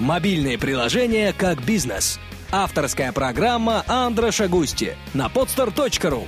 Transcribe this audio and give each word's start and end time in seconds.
Мобильные 0.00 0.56
приложения 0.56 1.34
как 1.36 1.62
бизнес. 1.62 2.18
Авторская 2.50 3.12
программа 3.12 3.84
Андроша 3.86 4.48
Густи 4.48 4.94
на 5.12 5.26
podstar.ru 5.26 6.24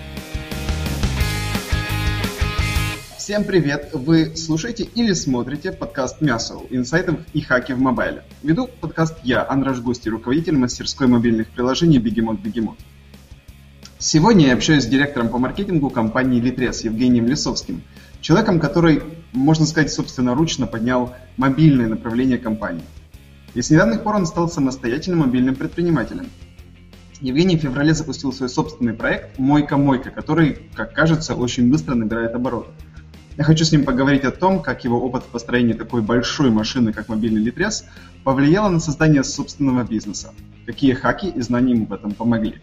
Всем 3.16 3.44
привет! 3.44 3.88
Вы 3.94 4.36
слушаете 4.36 4.84
или 4.84 5.14
смотрите 5.14 5.72
подкаст 5.72 6.20
«Мясо. 6.20 6.56
Инсайтов 6.68 7.20
и 7.32 7.40
хаки 7.40 7.72
в 7.72 7.80
мобайле». 7.80 8.24
Веду 8.42 8.68
подкаст 8.68 9.16
я, 9.22 9.48
Андраш 9.48 9.78
Густи, 9.78 10.10
руководитель 10.10 10.58
мастерской 10.58 11.06
мобильных 11.06 11.48
приложений 11.48 12.00
«Бегемот 12.00 12.40
Бегемот». 12.40 12.76
Сегодня 13.98 14.48
я 14.48 14.52
общаюсь 14.52 14.82
с 14.82 14.86
директором 14.86 15.30
по 15.30 15.38
маркетингу 15.38 15.88
компании 15.88 16.40
«Литрес» 16.40 16.84
Евгением 16.84 17.26
Лисовским, 17.26 17.80
человеком, 18.20 18.60
который, 18.60 19.02
можно 19.32 19.64
сказать, 19.64 19.90
собственноручно 19.90 20.66
поднял 20.66 21.14
мобильное 21.38 21.86
направление 21.86 22.36
компании– 22.36 22.84
и 23.54 23.62
с 23.62 23.70
недавних 23.70 24.02
пор 24.02 24.16
он 24.16 24.26
стал 24.26 24.48
самостоятельным 24.48 25.20
мобильным 25.20 25.54
предпринимателем. 25.54 26.26
Евгений 27.20 27.56
в 27.56 27.60
феврале 27.60 27.94
запустил 27.94 28.32
свой 28.32 28.48
собственный 28.48 28.94
проект 28.94 29.38
«Мойка-мойка», 29.38 30.10
который, 30.10 30.70
как 30.74 30.92
кажется, 30.92 31.34
очень 31.34 31.70
быстро 31.70 31.94
набирает 31.94 32.34
обороты. 32.34 32.70
Я 33.36 33.44
хочу 33.44 33.64
с 33.64 33.72
ним 33.72 33.84
поговорить 33.84 34.24
о 34.24 34.30
том, 34.30 34.60
как 34.60 34.84
его 34.84 35.00
опыт 35.00 35.22
в 35.22 35.28
построении 35.28 35.72
такой 35.72 36.02
большой 36.02 36.50
машины, 36.50 36.92
как 36.92 37.08
мобильный 37.08 37.40
литрес, 37.40 37.84
повлияло 38.24 38.68
на 38.68 38.80
создание 38.80 39.24
собственного 39.24 39.84
бизнеса. 39.84 40.34
Какие 40.66 40.94
хаки 40.94 41.28
и 41.28 41.40
знания 41.40 41.72
ему 41.72 41.86
в 41.86 41.92
этом 41.92 42.12
помогли. 42.12 42.56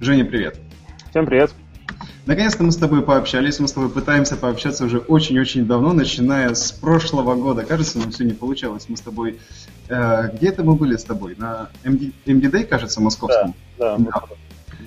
Женя, 0.00 0.24
привет. 0.24 0.58
Всем 1.10 1.26
привет. 1.26 1.52
Наконец-то 2.26 2.64
мы 2.64 2.72
с 2.72 2.76
тобой 2.76 3.02
пообщались, 3.02 3.60
мы 3.60 3.68
с 3.68 3.72
тобой 3.72 3.88
пытаемся 3.88 4.36
пообщаться 4.36 4.84
уже 4.84 4.98
очень-очень 4.98 5.64
давно, 5.64 5.92
начиная 5.92 6.54
с 6.54 6.72
прошлого 6.72 7.36
года. 7.36 7.64
Кажется, 7.64 7.98
нам 7.98 8.10
все 8.10 8.24
не 8.24 8.32
получалось. 8.32 8.86
Мы 8.88 8.96
с 8.96 9.00
тобой... 9.00 9.38
Э, 9.88 10.28
где 10.32 10.48
это 10.48 10.64
мы 10.64 10.74
были 10.74 10.96
с 10.96 11.04
тобой? 11.04 11.36
На 11.38 11.70
MD, 11.84 12.12
MD 12.24 12.64
кажется, 12.64 13.00
московском? 13.00 13.54
Да, 13.78 13.96
да. 13.96 14.10
да. 14.10 14.22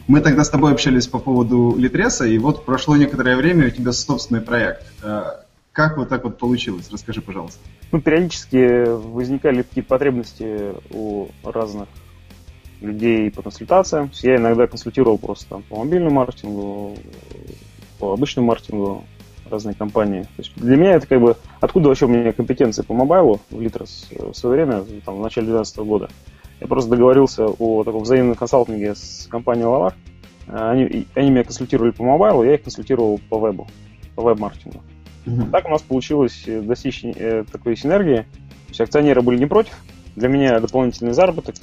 Мы 0.07 0.21
тогда 0.21 0.43
с 0.43 0.49
тобой 0.49 0.73
общались 0.73 1.07
по 1.07 1.19
поводу 1.19 1.75
Литреса, 1.77 2.25
и 2.25 2.37
вот 2.39 2.65
прошло 2.65 2.97
некоторое 2.97 3.37
время, 3.37 3.67
у 3.67 3.69
тебя 3.69 3.93
собственный 3.93 4.41
проект. 4.41 4.85
Э, 5.01 5.43
как 5.71 5.97
вот 5.97 6.09
так 6.09 6.25
вот 6.25 6.37
получилось? 6.39 6.89
Расскажи, 6.91 7.21
пожалуйста. 7.21 7.59
Ну, 7.91 8.01
периодически 8.01 8.85
возникали 8.85 9.61
какие-то 9.61 9.87
потребности 9.87 10.73
у 10.89 11.29
разных 11.43 11.87
людей 12.81 13.29
по 13.31 13.41
консультациям. 13.41 14.11
Я 14.21 14.37
иногда 14.37 14.67
консультировал 14.67 15.17
просто 15.17 15.61
по 15.69 15.77
мобильному 15.77 16.15
маркетингу, 16.15 16.95
по 17.99 18.13
обычному 18.13 18.47
маркетингу 18.47 19.03
разные 19.49 19.75
компании. 19.75 20.23
То 20.23 20.29
есть 20.37 20.55
для 20.55 20.77
меня 20.77 20.91
это 20.91 21.07
как 21.07 21.21
бы... 21.21 21.35
Откуда 21.59 21.89
вообще 21.89 22.05
у 22.05 22.09
меня 22.09 22.31
компетенции 22.31 22.83
по 22.83 22.93
мобайлу 22.93 23.41
в 23.49 23.59
Литрос 23.59 24.09
в 24.11 24.33
свое 24.33 24.55
время, 24.55 24.83
там, 25.05 25.17
в 25.17 25.21
начале 25.21 25.47
2012 25.47 25.77
года? 25.79 26.09
Я 26.59 26.67
просто 26.67 26.91
договорился 26.91 27.45
о 27.47 27.83
таком 27.83 28.03
взаимном 28.03 28.35
консалтинге 28.35 28.95
с 28.95 29.27
компанией 29.29 29.65
Лавар. 29.65 29.95
Они, 30.47 31.05
они 31.15 31.29
меня 31.29 31.43
консультировали 31.43 31.91
по 31.91 32.03
мобайлу, 32.03 32.43
я 32.43 32.55
их 32.55 32.63
консультировал 32.63 33.19
по 33.29 33.39
вебу, 33.39 33.67
по 34.15 34.23
веб-маркетингу. 34.23 34.81
Mm-hmm. 35.25 35.51
Так 35.51 35.65
у 35.67 35.69
нас 35.69 35.81
получилось 35.81 36.43
достичь 36.47 37.03
э, 37.03 37.43
такой 37.51 37.75
синергии. 37.75 38.21
То 38.21 38.69
есть 38.69 38.81
акционеры 38.81 39.21
были 39.21 39.37
не 39.37 39.45
против. 39.45 39.73
Для 40.15 40.27
меня 40.27 40.59
дополнительный 40.59 41.13
заработок, 41.13 41.55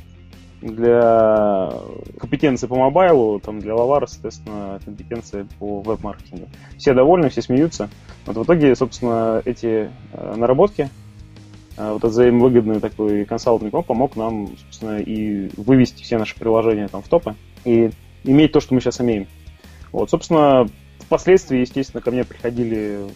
для 0.61 1.73
компетенции 2.19 2.67
по 2.67 2.77
мобайлу, 2.77 3.41
там 3.41 3.61
для 3.61 3.75
Лавара, 3.75 4.07
соответственно, 4.07 4.81
компетенции 4.85 5.47
по 5.59 5.83
веб-маркетингу. 5.83 6.49
Все 6.79 6.95
довольны, 6.95 7.29
все 7.29 7.43
смеются. 7.43 7.91
Вот 8.25 8.37
в 8.37 8.43
итоге, 8.45 8.75
собственно, 8.75 9.43
эти 9.45 9.91
э, 10.13 10.35
наработки, 10.37 10.89
э, 11.77 11.89
вот 11.91 11.99
этот 11.99 12.11
взаимовыгодный 12.13 12.81
такой 12.81 13.25
консалтинг, 13.25 13.75
он 13.75 13.85
помог 13.85 14.17
нам, 14.17 14.49
собственно, 14.57 14.99
и 14.99 15.51
вывести 15.57 16.03
все 16.03 16.19
наши 16.19 16.37
приложения 16.37 16.89
там 16.89 17.03
в 17.03 17.09
топы 17.09 17.35
и 17.65 17.91
иметь 18.25 18.53
то, 18.53 18.61
что 18.61 18.75
мы 18.75 18.81
сейчас 18.81 19.01
имеем. 19.01 19.27
Вот, 19.93 20.11
собственно, 20.11 20.67
впоследствии, 21.01 21.61
естественно, 21.61 22.01
ко 22.01 22.11
мне 22.11 22.25
приходили 22.25 23.07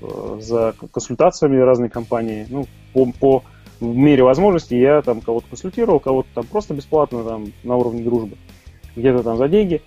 э, 0.00 0.38
за 0.40 0.74
консультациями 0.92 1.56
разные 1.56 1.90
компании, 1.90 2.46
ну, 2.48 2.66
по, 2.92 3.12
по 3.12 3.44
в 3.80 3.96
мере 3.96 4.22
возможностей 4.22 4.78
я 4.78 5.02
там 5.02 5.20
кого-то 5.20 5.48
консультировал, 5.48 6.00
кого-то 6.00 6.28
там 6.34 6.46
просто 6.46 6.74
бесплатно 6.74 7.22
там 7.24 7.52
на 7.62 7.76
уровне 7.76 8.02
дружбы, 8.02 8.36
где-то 8.96 9.22
там 9.22 9.36
за 9.36 9.48
деньги. 9.48 9.82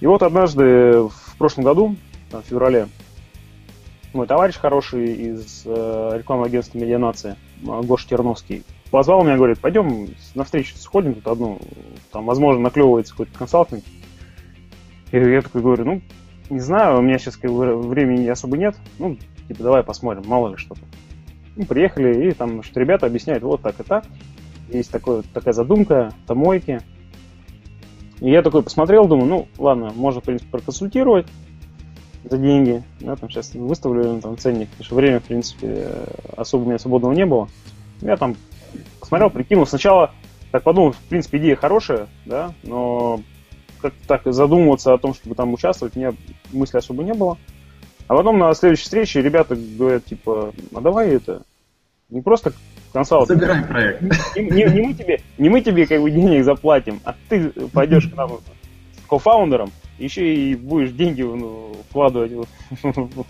И 0.00 0.06
вот 0.06 0.22
однажды 0.22 1.02
в 1.02 1.36
прошлом 1.38 1.64
году, 1.64 1.96
там, 2.30 2.42
в 2.42 2.46
феврале, 2.46 2.88
мой 4.12 4.26
товарищ 4.26 4.56
хороший 4.56 5.12
из 5.12 5.62
э, 5.64 6.10
рекламного 6.18 6.48
агентства 6.48 6.78
«Медианация», 6.78 7.36
Гоша 7.62 8.08
Терновский, 8.08 8.64
позвал 8.90 9.24
меня, 9.24 9.36
говорит, 9.36 9.60
пойдем 9.60 10.08
на 10.34 10.44
встречу 10.44 10.76
сходим 10.76 11.14
тут 11.14 11.26
одну, 11.26 11.58
там, 12.12 12.24
возможно, 12.26 12.60
наклевывается 12.62 13.12
какой-то 13.12 13.38
консалтинг. 13.38 13.84
И 15.12 15.18
я 15.18 15.42
такой 15.42 15.62
говорю, 15.62 15.84
ну, 15.84 16.02
не 16.50 16.60
знаю, 16.60 16.98
у 16.98 17.02
меня 17.02 17.18
сейчас 17.18 17.38
времени 17.42 18.26
особо 18.28 18.56
нет, 18.56 18.76
ну, 18.98 19.16
типа, 19.48 19.62
давай 19.62 19.82
посмотрим, 19.82 20.24
мало 20.26 20.48
ли 20.48 20.56
что-то. 20.56 20.80
Мы 21.56 21.64
приехали, 21.64 22.28
и 22.28 22.32
там 22.32 22.62
что 22.62 22.80
ребята 22.80 23.06
объясняют, 23.06 23.42
вот 23.42 23.62
так 23.62 23.80
и 23.80 23.82
так. 23.82 24.04
Есть 24.68 24.90
такой, 24.90 25.22
такая 25.22 25.54
задумка, 25.54 26.12
помойки. 26.26 26.80
И 28.20 28.30
я 28.30 28.42
такой 28.42 28.62
посмотрел, 28.62 29.06
думаю, 29.06 29.26
ну, 29.26 29.48
ладно, 29.58 29.92
можно, 29.94 30.20
в 30.20 30.24
принципе, 30.24 30.50
проконсультировать 30.50 31.26
за 32.24 32.38
деньги. 32.38 32.82
Да, 33.00 33.16
там 33.16 33.30
сейчас 33.30 33.54
выставлю 33.54 34.20
там, 34.20 34.36
ценник, 34.36 34.68
потому 34.68 34.84
что 34.84 34.94
время, 34.94 35.20
в 35.20 35.24
принципе, 35.24 35.88
особо 36.36 36.64
у 36.64 36.66
меня 36.66 36.78
свободного 36.78 37.12
не 37.12 37.26
было. 37.26 37.48
Я 38.00 38.16
там 38.16 38.36
посмотрел, 39.00 39.30
прикинул. 39.30 39.66
Сначала 39.66 40.12
так 40.50 40.62
подумал, 40.62 40.92
в 40.92 40.98
принципе, 41.08 41.38
идея 41.38 41.56
хорошая, 41.56 42.08
да, 42.24 42.52
но 42.62 43.20
как 43.80 43.94
так 44.06 44.22
задумываться 44.24 44.92
о 44.92 44.98
том, 44.98 45.14
чтобы 45.14 45.34
там 45.34 45.52
участвовать, 45.52 45.96
у 45.96 45.98
меня 45.98 46.14
мысли 46.52 46.78
особо 46.78 47.02
не 47.02 47.14
было. 47.14 47.38
А 48.08 48.14
потом 48.14 48.38
на 48.38 48.54
следующей 48.54 48.84
встрече 48.84 49.22
ребята 49.22 49.56
говорят, 49.56 50.04
типа, 50.04 50.52
а 50.74 50.80
давай 50.80 51.10
это, 51.10 51.42
не 52.08 52.20
просто 52.20 52.52
консалтинг. 52.92 53.40
Забирай 53.40 53.64
проект. 53.64 54.02
Не, 54.36 54.42
не, 54.42 54.64
не, 54.64 54.80
мы 54.82 54.94
тебе, 54.94 55.20
не 55.38 55.48
мы 55.48 55.60
тебе 55.60 55.86
как 55.86 56.00
бы 56.00 56.10
денег 56.10 56.44
заплатим, 56.44 57.00
а 57.04 57.14
ты 57.28 57.50
пойдешь 57.72 58.08
к 58.08 58.14
нам 58.14 58.38
с 58.38 59.08
кофаундером, 59.08 59.70
еще 59.98 60.34
и 60.34 60.54
будешь 60.54 60.92
деньги 60.92 61.22
ну, 61.22 61.76
вкладывать 61.90 62.32
в, 62.70 63.26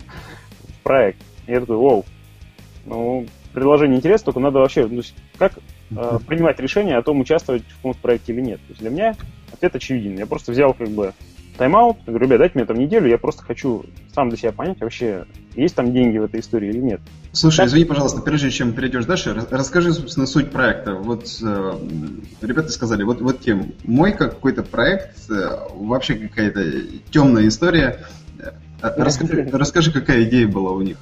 проект. 0.83 1.19
И 1.47 1.51
я 1.51 1.59
такой, 1.59 1.77
вау, 1.77 2.05
ну, 2.85 3.25
предложение 3.53 3.97
интересно, 3.97 4.25
только 4.25 4.39
надо 4.39 4.59
вообще, 4.59 4.85
ну, 4.85 5.01
как 5.37 5.53
э, 5.91 6.19
принимать 6.27 6.59
решение 6.59 6.97
о 6.97 7.01
том, 7.01 7.19
участвовать 7.19 7.63
в 7.63 7.75
каком-то 7.77 7.99
проекте 7.99 8.33
или 8.33 8.41
нет. 8.41 8.59
То 8.59 8.69
есть 8.69 8.81
для 8.81 8.89
меня 8.89 9.15
ответ 9.51 9.75
очевиден. 9.75 10.17
Я 10.17 10.27
просто 10.27 10.51
взял 10.51 10.73
как 10.73 10.89
бы 10.89 11.13
тайм-аут, 11.57 11.97
говорю, 12.05 12.25
ребят, 12.25 12.39
дайте 12.39 12.57
мне 12.57 12.65
там 12.65 12.77
неделю, 12.77 13.09
я 13.09 13.17
просто 13.17 13.43
хочу 13.43 13.85
сам 14.13 14.29
для 14.29 14.37
себя 14.37 14.51
понять 14.51 14.79
вообще, 14.79 15.25
есть 15.55 15.75
там 15.75 15.91
деньги 15.91 16.17
в 16.17 16.23
этой 16.23 16.39
истории 16.39 16.69
или 16.69 16.79
нет. 16.79 17.01
Слушай, 17.31 17.57
так? 17.57 17.67
извини, 17.67 17.85
пожалуйста, 17.85 18.21
прежде 18.21 18.51
чем 18.51 18.73
перейдешь 18.73 19.05
дальше, 19.05 19.35
расскажи, 19.49 19.93
собственно, 19.93 20.25
суть 20.25 20.51
проекта. 20.51 20.93
Вот 20.93 21.25
э, 21.41 21.73
ребята 22.41 22.69
сказали, 22.69 23.03
вот, 23.03 23.21
вот 23.21 23.39
тем, 23.41 23.73
мой 23.83 24.13
какой-то 24.13 24.63
проект, 24.63 25.29
э, 25.29 25.57
вообще 25.73 26.15
какая-то 26.15 26.63
темная 27.11 27.47
история. 27.47 28.05
Э, 28.39 28.51
расскажи, 28.81 29.49
расскажи, 29.53 29.91
какая 29.91 30.23
идея 30.23 30.47
была 30.47 30.71
у 30.71 30.81
них. 30.81 30.97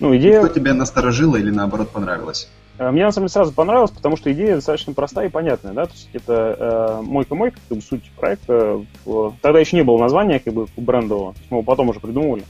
Ну, 0.00 0.16
идея... 0.16 0.44
Что 0.44 0.54
тебя 0.54 0.74
насторожило 0.74 1.36
или 1.36 1.50
наоборот 1.50 1.90
понравилось? 1.90 2.48
Э, 2.80 2.90
мне 2.90 3.04
на 3.04 3.12
самом 3.12 3.26
деле 3.26 3.34
сразу 3.34 3.52
понравилось, 3.52 3.90
потому 3.90 4.16
что 4.16 4.32
идея 4.32 4.54
достаточно 4.54 4.94
простая 4.94 5.26
и 5.26 5.30
понятная, 5.30 5.74
да, 5.74 5.84
то 5.84 5.92
есть 5.92 6.08
это 6.14 6.56
э, 6.58 7.02
мойка-мойка, 7.02 7.58
как 7.68 7.76
бы 7.76 7.82
суть 7.82 8.10
проекта. 8.16 8.82
Тогда 9.42 9.60
еще 9.60 9.76
не 9.76 9.84
было 9.84 9.98
названия 9.98 10.40
как 10.40 10.54
бы 10.54 10.66
брендового, 10.78 11.34
мы 11.50 11.58
его 11.58 11.62
потом 11.62 11.90
уже 11.90 12.00
придумывали. 12.00 12.44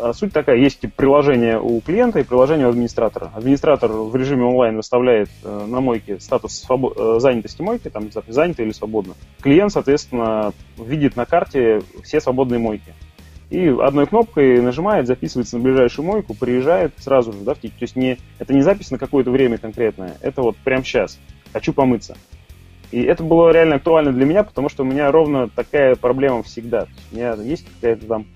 А 0.00 0.14
суть 0.14 0.32
такая, 0.32 0.56
есть 0.56 0.80
типа, 0.80 0.94
приложение 0.96 1.60
у 1.60 1.80
клиента 1.80 2.18
и 2.18 2.22
приложение 2.22 2.66
у 2.66 2.70
администратора. 2.70 3.30
Администратор 3.34 3.90
в 3.90 4.14
режиме 4.16 4.44
онлайн 4.44 4.76
выставляет 4.76 5.28
э, 5.44 5.66
на 5.66 5.80
мойке 5.80 6.18
статус 6.18 6.64
свобо- 6.66 7.16
э, 7.16 7.20
занятости 7.20 7.60
мойки, 7.60 7.90
там 7.90 8.08
занято 8.26 8.62
или 8.62 8.70
свободно. 8.70 9.14
Клиент, 9.42 9.72
соответственно, 9.72 10.54
видит 10.78 11.14
на 11.16 11.26
карте 11.26 11.82
все 12.02 12.22
свободные 12.22 12.58
мойки 12.58 12.94
и 13.50 13.68
одной 13.68 14.06
кнопкой 14.06 14.60
нажимает, 14.60 15.06
записывается 15.06 15.56
на 15.56 15.64
ближайшую 15.64 16.06
мойку, 16.06 16.34
приезжает 16.34 16.92
сразу 16.98 17.32
же, 17.32 17.40
да, 17.40 17.54
в 17.54 17.58
То 17.58 17.70
есть 17.80 17.96
не, 17.96 18.18
это 18.38 18.52
не 18.52 18.60
запись 18.60 18.90
на 18.90 18.98
какое-то 18.98 19.30
время 19.30 19.58
конкретное, 19.58 20.16
это 20.20 20.42
вот 20.42 20.56
прямо 20.58 20.84
сейчас. 20.84 21.18
Хочу 21.52 21.72
помыться. 21.72 22.16
И 22.90 23.02
это 23.02 23.22
было 23.22 23.50
реально 23.50 23.76
актуально 23.76 24.12
для 24.12 24.26
меня, 24.26 24.42
потому 24.42 24.68
что 24.68 24.82
у 24.82 24.86
меня 24.86 25.10
ровно 25.10 25.48
такая 25.48 25.94
проблема 25.94 26.42
всегда. 26.42 26.86
у 27.10 27.16
меня 27.16 27.34
есть 27.34 27.66
какая-то 27.74 28.06
там 28.06 28.26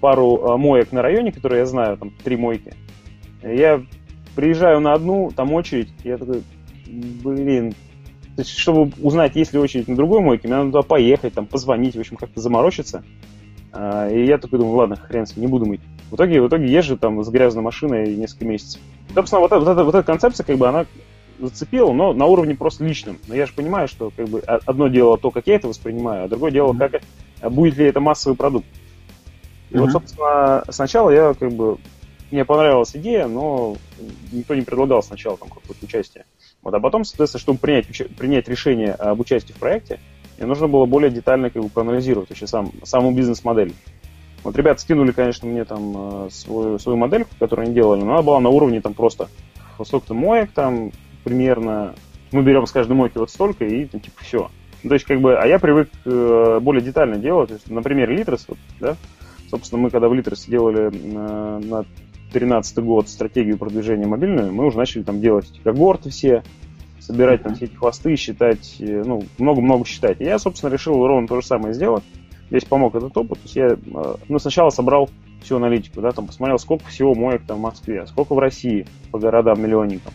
пару 0.00 0.44
а, 0.44 0.56
моек 0.56 0.92
на 0.92 1.02
районе, 1.02 1.32
которые 1.32 1.60
я 1.60 1.66
знаю, 1.66 1.96
там 1.96 2.10
три 2.10 2.36
мойки. 2.36 2.74
Я 3.42 3.82
приезжаю 4.34 4.80
на 4.80 4.92
одну, 4.92 5.30
там 5.34 5.52
очередь, 5.52 5.90
я 6.04 6.18
такой, 6.18 6.42
блин, 6.86 7.72
то 8.36 8.42
есть, 8.42 8.50
чтобы 8.50 8.92
узнать, 9.00 9.34
есть 9.34 9.54
ли 9.54 9.58
очередь 9.58 9.88
на 9.88 9.96
другой 9.96 10.20
мойке, 10.20 10.46
мне 10.46 10.56
надо 10.56 10.70
туда 10.70 10.82
поехать, 10.82 11.32
там, 11.32 11.46
позвонить, 11.46 11.96
в 11.96 12.00
общем, 12.00 12.16
как-то 12.16 12.40
заморочиться. 12.40 13.02
А, 13.78 14.08
и 14.08 14.24
я 14.24 14.38
такой 14.38 14.58
думаю, 14.58 14.76
ладно, 14.76 14.96
хрен 14.96 15.26
с 15.26 15.36
ним, 15.36 15.46
не 15.46 15.50
буду 15.50 15.66
мыть. 15.66 15.82
В 16.10 16.14
итоге, 16.14 16.40
в 16.40 16.48
итоге 16.48 16.66
езжу 16.66 16.96
там 16.96 17.22
с 17.22 17.28
грязной 17.28 17.62
машиной 17.62 18.16
несколько 18.16 18.46
месяцев. 18.46 18.80
Собственно, 19.12 19.40
вот, 19.40 19.50
вот, 19.50 19.68
эта, 19.68 19.84
вот 19.84 19.94
эта 19.94 20.02
концепция, 20.02 20.44
как 20.44 20.56
бы, 20.56 20.66
она 20.66 20.86
зацепило, 21.38 21.92
но 21.92 22.14
на 22.14 22.24
уровне 22.24 22.54
просто 22.54 22.84
личном. 22.84 23.18
Но 23.28 23.34
я 23.34 23.44
же 23.44 23.52
понимаю, 23.52 23.86
что 23.86 24.10
как 24.16 24.28
бы 24.28 24.40
одно 24.40 24.88
дело 24.88 25.18
то, 25.18 25.30
как 25.30 25.46
я 25.46 25.56
это 25.56 25.68
воспринимаю, 25.68 26.24
а 26.24 26.28
другое 26.28 26.50
дело, 26.50 26.72
как 26.72 27.02
будет 27.52 27.76
ли 27.76 27.84
это 27.84 28.00
массовый 28.00 28.36
продукт. 28.36 28.66
И 29.68 29.74
mm-hmm. 29.74 29.80
вот, 29.80 29.92
собственно, 29.92 30.64
сначала 30.70 31.10
я 31.10 31.34
как 31.34 31.52
бы 31.52 31.76
мне 32.30 32.46
понравилась 32.46 32.96
идея, 32.96 33.26
но 33.26 33.76
никто 34.32 34.54
не 34.54 34.62
предлагал 34.62 35.02
сначала 35.02 35.36
там 35.36 35.48
какое-то 35.48 35.84
участие. 35.84 36.24
Вот, 36.62 36.72
а 36.72 36.80
потом, 36.80 37.04
соответственно, 37.04 37.40
чтобы 37.40 37.58
принять, 37.58 37.86
принять 38.16 38.48
решение 38.48 38.92
об 38.92 39.20
участии 39.20 39.52
в 39.52 39.56
проекте, 39.56 40.00
мне 40.38 40.46
нужно 40.46 40.68
было 40.68 40.86
более 40.86 41.10
детально 41.10 41.50
как 41.50 41.62
бы, 41.62 41.68
проанализировать 41.68 42.28
вообще 42.28 42.46
сам, 42.46 42.70
саму 42.84 43.12
бизнес-модель. 43.12 43.72
Вот 44.44 44.56
ребята 44.56 44.80
скинули, 44.80 45.12
конечно, 45.12 45.48
мне 45.48 45.64
там 45.64 46.26
э, 46.26 46.28
свою, 46.30 46.78
свою 46.78 46.96
модельку, 46.96 47.30
которую 47.38 47.66
они 47.66 47.74
делали, 47.74 48.02
но 48.02 48.12
она 48.12 48.22
была 48.22 48.40
на 48.40 48.48
уровне 48.48 48.80
там 48.80 48.94
просто 48.94 49.28
сколько-то 49.84 50.14
моек 50.14 50.52
там 50.52 50.92
примерно, 51.24 51.94
мы 52.30 52.42
берем 52.42 52.66
с 52.66 52.72
каждой 52.72 52.92
мойки 52.92 53.18
вот 53.18 53.30
столько 53.30 53.64
и 53.64 53.84
там, 53.86 54.00
типа 54.00 54.22
все. 54.22 54.50
Ну, 54.82 54.88
то 54.90 54.94
есть 54.94 55.06
как 55.06 55.20
бы, 55.20 55.36
а 55.36 55.46
я 55.46 55.58
привык 55.58 55.88
э, 56.04 56.60
более 56.62 56.82
детально 56.82 57.16
делать, 57.16 57.48
то 57.48 57.54
есть, 57.54 57.68
например, 57.68 58.10
Litres, 58.10 58.44
вот, 58.46 58.58
да, 58.78 58.96
собственно, 59.50 59.82
мы 59.82 59.90
когда 59.90 60.08
в 60.08 60.12
Litres 60.12 60.48
делали 60.48 60.92
э, 60.92 61.58
на 61.58 61.84
2013 62.30 62.78
год 62.78 63.08
стратегию 63.08 63.58
продвижения 63.58 64.06
мобильную, 64.06 64.52
мы 64.52 64.66
уже 64.66 64.76
начали 64.76 65.02
там 65.02 65.20
делать 65.20 65.50
эти 65.50 65.58
когорты 65.60 66.10
все, 66.10 66.44
собирать 67.00 67.42
там 67.42 67.54
все 67.54 67.66
эти 67.66 67.74
хвосты, 67.74 68.16
считать, 68.16 68.76
э, 68.80 69.02
ну, 69.04 69.24
много-много 69.38 69.84
считать. 69.86 70.20
И 70.20 70.24
я, 70.24 70.38
собственно, 70.38 70.72
решил 70.72 71.06
ровно 71.06 71.28
то 71.28 71.40
же 71.40 71.46
самое 71.46 71.74
сделать. 71.74 72.04
Здесь 72.48 72.64
помог 72.64 72.94
этот 72.94 73.16
опыт. 73.16 73.38
То 73.38 73.44
есть 73.44 73.56
я, 73.56 73.66
э, 73.66 74.14
ну, 74.28 74.38
сначала 74.38 74.70
собрал 74.70 75.08
всю 75.42 75.56
аналитику, 75.56 76.00
да, 76.00 76.12
там 76.12 76.26
посмотрел, 76.26 76.58
сколько 76.58 76.86
всего 76.86 77.14
моек 77.14 77.42
там 77.46 77.58
в 77.58 77.60
Москве, 77.60 78.06
сколько 78.06 78.34
в 78.34 78.38
России 78.38 78.86
по 79.12 79.18
городам-миллионникам, 79.18 80.12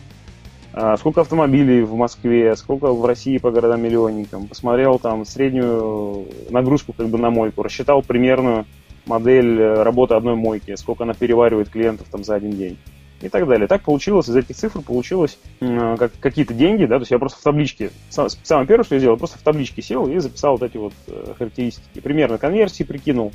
а, 0.74 0.96
сколько 0.96 1.22
автомобилей 1.22 1.82
в 1.82 1.94
Москве, 1.94 2.54
сколько 2.56 2.92
в 2.92 3.04
России 3.04 3.38
по 3.38 3.50
городам-миллионникам, 3.50 4.46
посмотрел 4.46 4.98
там 4.98 5.24
среднюю 5.24 6.26
нагрузку 6.50 6.92
как 6.92 7.08
бы 7.08 7.18
на 7.18 7.30
мойку, 7.30 7.62
рассчитал 7.62 8.02
примерную 8.02 8.66
модель 9.06 9.60
э, 9.60 9.82
работы 9.82 10.14
одной 10.14 10.34
мойки, 10.34 10.74
сколько 10.76 11.04
она 11.04 11.14
переваривает 11.14 11.68
клиентов 11.68 12.08
там 12.10 12.24
за 12.24 12.34
один 12.34 12.52
день 12.52 12.78
и 13.22 13.28
так 13.28 13.46
далее. 13.46 13.68
Так 13.68 13.82
получилось, 13.82 14.28
из 14.28 14.36
этих 14.36 14.56
цифр 14.56 14.80
получилось 14.80 15.38
э, 15.60 15.96
как, 15.98 16.12
какие-то 16.20 16.52
деньги, 16.52 16.84
да, 16.84 16.96
то 16.96 17.02
есть 17.02 17.12
я 17.12 17.18
просто 17.18 17.38
в 17.38 17.42
табличке, 17.42 17.90
сам, 18.10 18.28
самое 18.42 18.66
первое, 18.66 18.84
что 18.84 18.96
я 18.96 18.98
сделал, 18.98 19.16
просто 19.16 19.38
в 19.38 19.42
табличке 19.42 19.80
сел 19.80 20.06
и 20.08 20.18
записал 20.18 20.52
вот 20.52 20.62
эти 20.62 20.76
вот 20.76 20.92
э, 21.06 21.34
характеристики, 21.38 22.00
примерно 22.00 22.38
конверсии 22.38 22.82
прикинул. 22.82 23.32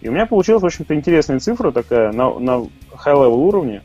И 0.00 0.08
у 0.08 0.12
меня 0.12 0.26
получилась, 0.26 0.62
в 0.62 0.66
общем-то, 0.66 0.94
интересная 0.94 1.40
цифра 1.40 1.72
такая 1.72 2.12
на, 2.12 2.38
на 2.38 2.66
high-level 2.92 3.34
уровне, 3.34 3.82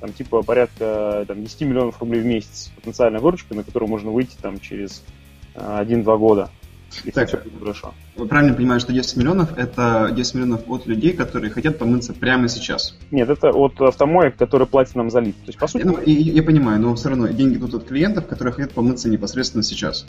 там 0.00 0.12
типа 0.12 0.42
порядка 0.42 1.24
там, 1.28 1.42
10 1.42 1.60
миллионов 1.62 2.00
рублей 2.00 2.22
в 2.22 2.26
месяц 2.26 2.72
потенциальная 2.76 3.20
выручка, 3.20 3.54
на 3.54 3.62
которую 3.62 3.90
можно 3.90 4.10
выйти 4.10 4.36
там 4.40 4.58
через 4.58 5.04
1-2 5.54 6.16
э, 7.04 7.10
года. 7.10 7.26
Так, 7.26 7.42
хорошо. 7.58 7.94
Вы 8.16 8.26
правильно 8.26 8.54
понимаете, 8.54 8.84
что 8.84 8.92
10 8.92 9.16
миллионов– 9.16 9.50
это 9.56 10.10
10 10.12 10.34
миллионов 10.34 10.62
от 10.68 10.86
людей, 10.86 11.12
которые 11.12 11.50
хотят 11.50 11.78
помыться 11.78 12.12
прямо 12.12 12.48
сейчас? 12.48 12.96
Нет, 13.10 13.28
это 13.28 13.50
от 13.50 13.80
автомоек, 13.80 14.36
которые 14.36 14.68
платят 14.68 14.94
нам 14.94 15.10
за 15.10 15.20
лид. 15.20 15.36
То 15.36 15.48
есть, 15.48 15.58
по 15.58 15.66
сути... 15.66 15.84
Ну, 15.84 15.98
я, 16.04 16.32
я 16.32 16.42
понимаю, 16.42 16.80
но 16.80 16.94
все 16.94 17.10
равно 17.10 17.28
деньги 17.28 17.56
идут 17.56 17.74
от 17.74 17.84
клиентов, 17.84 18.26
которые 18.26 18.54
хотят 18.54 18.72
помыться 18.72 19.08
непосредственно 19.08 19.62
сейчас. 19.62 20.06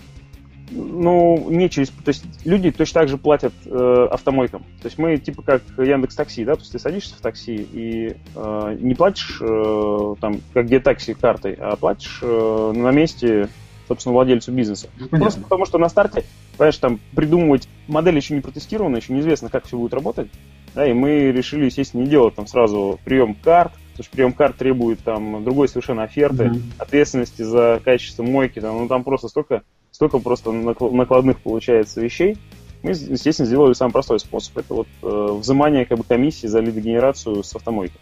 Ну, 0.72 1.50
не 1.50 1.70
через... 1.70 1.90
То 1.90 2.10
есть 2.10 2.24
люди 2.46 2.72
точно 2.72 3.02
так 3.02 3.10
же 3.10 3.18
платят 3.18 3.54
э, 3.66 4.08
автомойкам. 4.10 4.64
То 4.82 4.88
есть 4.88 4.98
мы 4.98 5.18
типа 5.18 5.42
как 5.42 5.62
Яндекс 5.78 6.16
Такси, 6.16 6.46
да? 6.46 6.56
То 6.56 6.62
есть 6.62 6.72
ты 6.72 6.80
садишься 6.80 7.16
в 7.16 7.20
такси 7.20 7.56
и 7.56 8.16
э, 8.36 8.78
не 8.80 8.96
платишь 8.96 9.40
э, 9.42 10.16
там, 10.22 10.40
как 10.54 10.68
где 10.68 10.80
такси 10.80 11.14
картой, 11.14 11.58
а 11.60 11.76
платишь 11.76 12.20
э, 12.22 12.72
на 12.74 12.92
месте 12.92 13.50
собственно, 13.92 14.14
владельцу 14.14 14.54
бизнеса. 14.54 14.88
Ну, 14.98 15.08
Просто 15.20 15.42
потому 15.42 15.66
что 15.66 15.78
на 15.78 15.90
старте, 15.90 16.24
понимаешь, 16.58 16.78
там 16.78 17.00
придумывать 17.14 17.68
модель 17.88 18.16
еще 18.16 18.34
не 18.34 18.40
протестирована, 18.42 18.96
еще 18.98 19.12
неизвестно, 19.12 19.50
как 19.50 19.66
все 19.66 19.78
будет 19.78 19.94
работать. 19.94 20.30
Да, 20.74 20.88
и 20.88 20.94
мы 20.94 21.32
решили, 21.32 21.66
естественно, 21.66 22.04
не 22.04 22.08
делать 22.08 22.36
там 22.36 22.48
сразу 22.48 23.00
прием 23.04 23.36
карт, 23.36 23.74
потому 23.74 24.04
что 24.04 24.12
прием 24.12 24.32
карт 24.32 24.56
требует 24.56 25.00
там 25.00 25.44
другой 25.44 25.68
совершенно 25.68 26.04
оферты, 26.04 26.46
mm-hmm. 26.46 26.62
ответственности 26.78 27.42
за 27.42 27.82
качество 27.84 28.24
мойки, 28.24 28.62
там, 28.62 28.78
ну 28.78 28.88
там 28.88 29.04
просто 29.04 29.28
столько, 29.28 29.64
столько 29.92 30.20
просто 30.20 30.54
накладных 30.54 31.42
получается 31.42 32.00
вещей. 32.00 32.38
Мы, 32.84 32.92
естественно, 32.92 33.46
сделали 33.46 33.74
самый 33.74 33.92
простой 33.92 34.20
способ. 34.22 34.58
Это 34.58 34.74
вот 34.74 34.88
э, 35.04 35.38
взимание 35.40 35.86
как 35.86 35.98
бы, 35.98 36.04
комиссии 36.06 36.48
за 36.48 36.62
лидогенерацию 36.62 37.44
с 37.44 37.54
автомойки. 37.54 38.00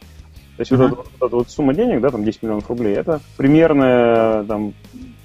То 0.56 0.62
есть 0.62 0.72
uh-huh. 0.72 0.78
вот, 0.78 0.92
эта, 0.92 0.96
вот 0.96 1.28
эта 1.28 1.36
вот 1.38 1.50
сумма 1.50 1.74
денег, 1.74 2.02
да, 2.02 2.10
там 2.12 2.24
10 2.24 2.44
миллионов 2.44 2.70
рублей, 2.70 2.96
это 2.96 3.22
примерная 3.36 4.44
там, 4.44 4.74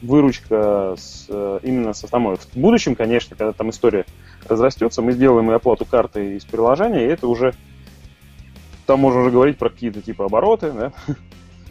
выручка 0.04 0.94
с, 0.96 1.26
э, 1.28 1.60
именно 1.62 1.92
с 1.92 2.04
автомобилем. 2.04 2.42
В 2.52 2.56
будущем, 2.56 2.94
конечно, 2.94 3.36
когда 3.36 3.52
там 3.52 3.70
история 3.70 4.04
разрастется, 4.48 5.02
мы 5.02 5.12
сделаем 5.12 5.50
и 5.50 5.54
оплату 5.54 5.84
карты 5.84 6.36
из 6.36 6.44
приложения, 6.44 7.04
и 7.04 7.08
это 7.08 7.26
уже 7.28 7.54
там 8.86 9.00
можно 9.00 9.20
уже 9.20 9.30
говорить 9.30 9.58
про 9.58 9.70
какие-то 9.70 10.02
типа 10.02 10.26
обороты, 10.26 10.72
да? 10.72 10.92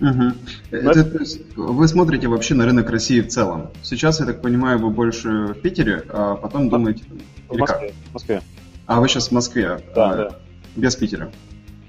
Угу. 0.02 0.34
Это, 0.72 1.04
то 1.04 1.20
есть, 1.20 1.56
вы 1.56 1.88
смотрите 1.88 2.28
вообще 2.28 2.56
на 2.56 2.66
рынок 2.66 2.90
России 2.90 3.22
в 3.22 3.28
целом. 3.28 3.70
Сейчас, 3.84 4.20
я 4.20 4.26
так 4.26 4.42
понимаю, 4.42 4.80
вы 4.80 4.90
больше 4.90 5.30
в 5.30 5.62
Питере, 5.62 6.04
а 6.10 6.36
потом 6.36 6.70
думаете... 6.70 7.04
В 7.48 7.58
Москве. 7.58 7.88
Как? 7.90 7.96
В 8.10 8.14
Москве. 8.14 8.42
А 8.88 9.00
вы 9.00 9.08
сейчас 9.08 9.28
в 9.30 9.32
Москве? 9.32 9.80
Да, 9.96 10.10
а, 10.10 10.16
да. 10.16 10.30
Без 10.76 10.96
Питера? 10.96 11.32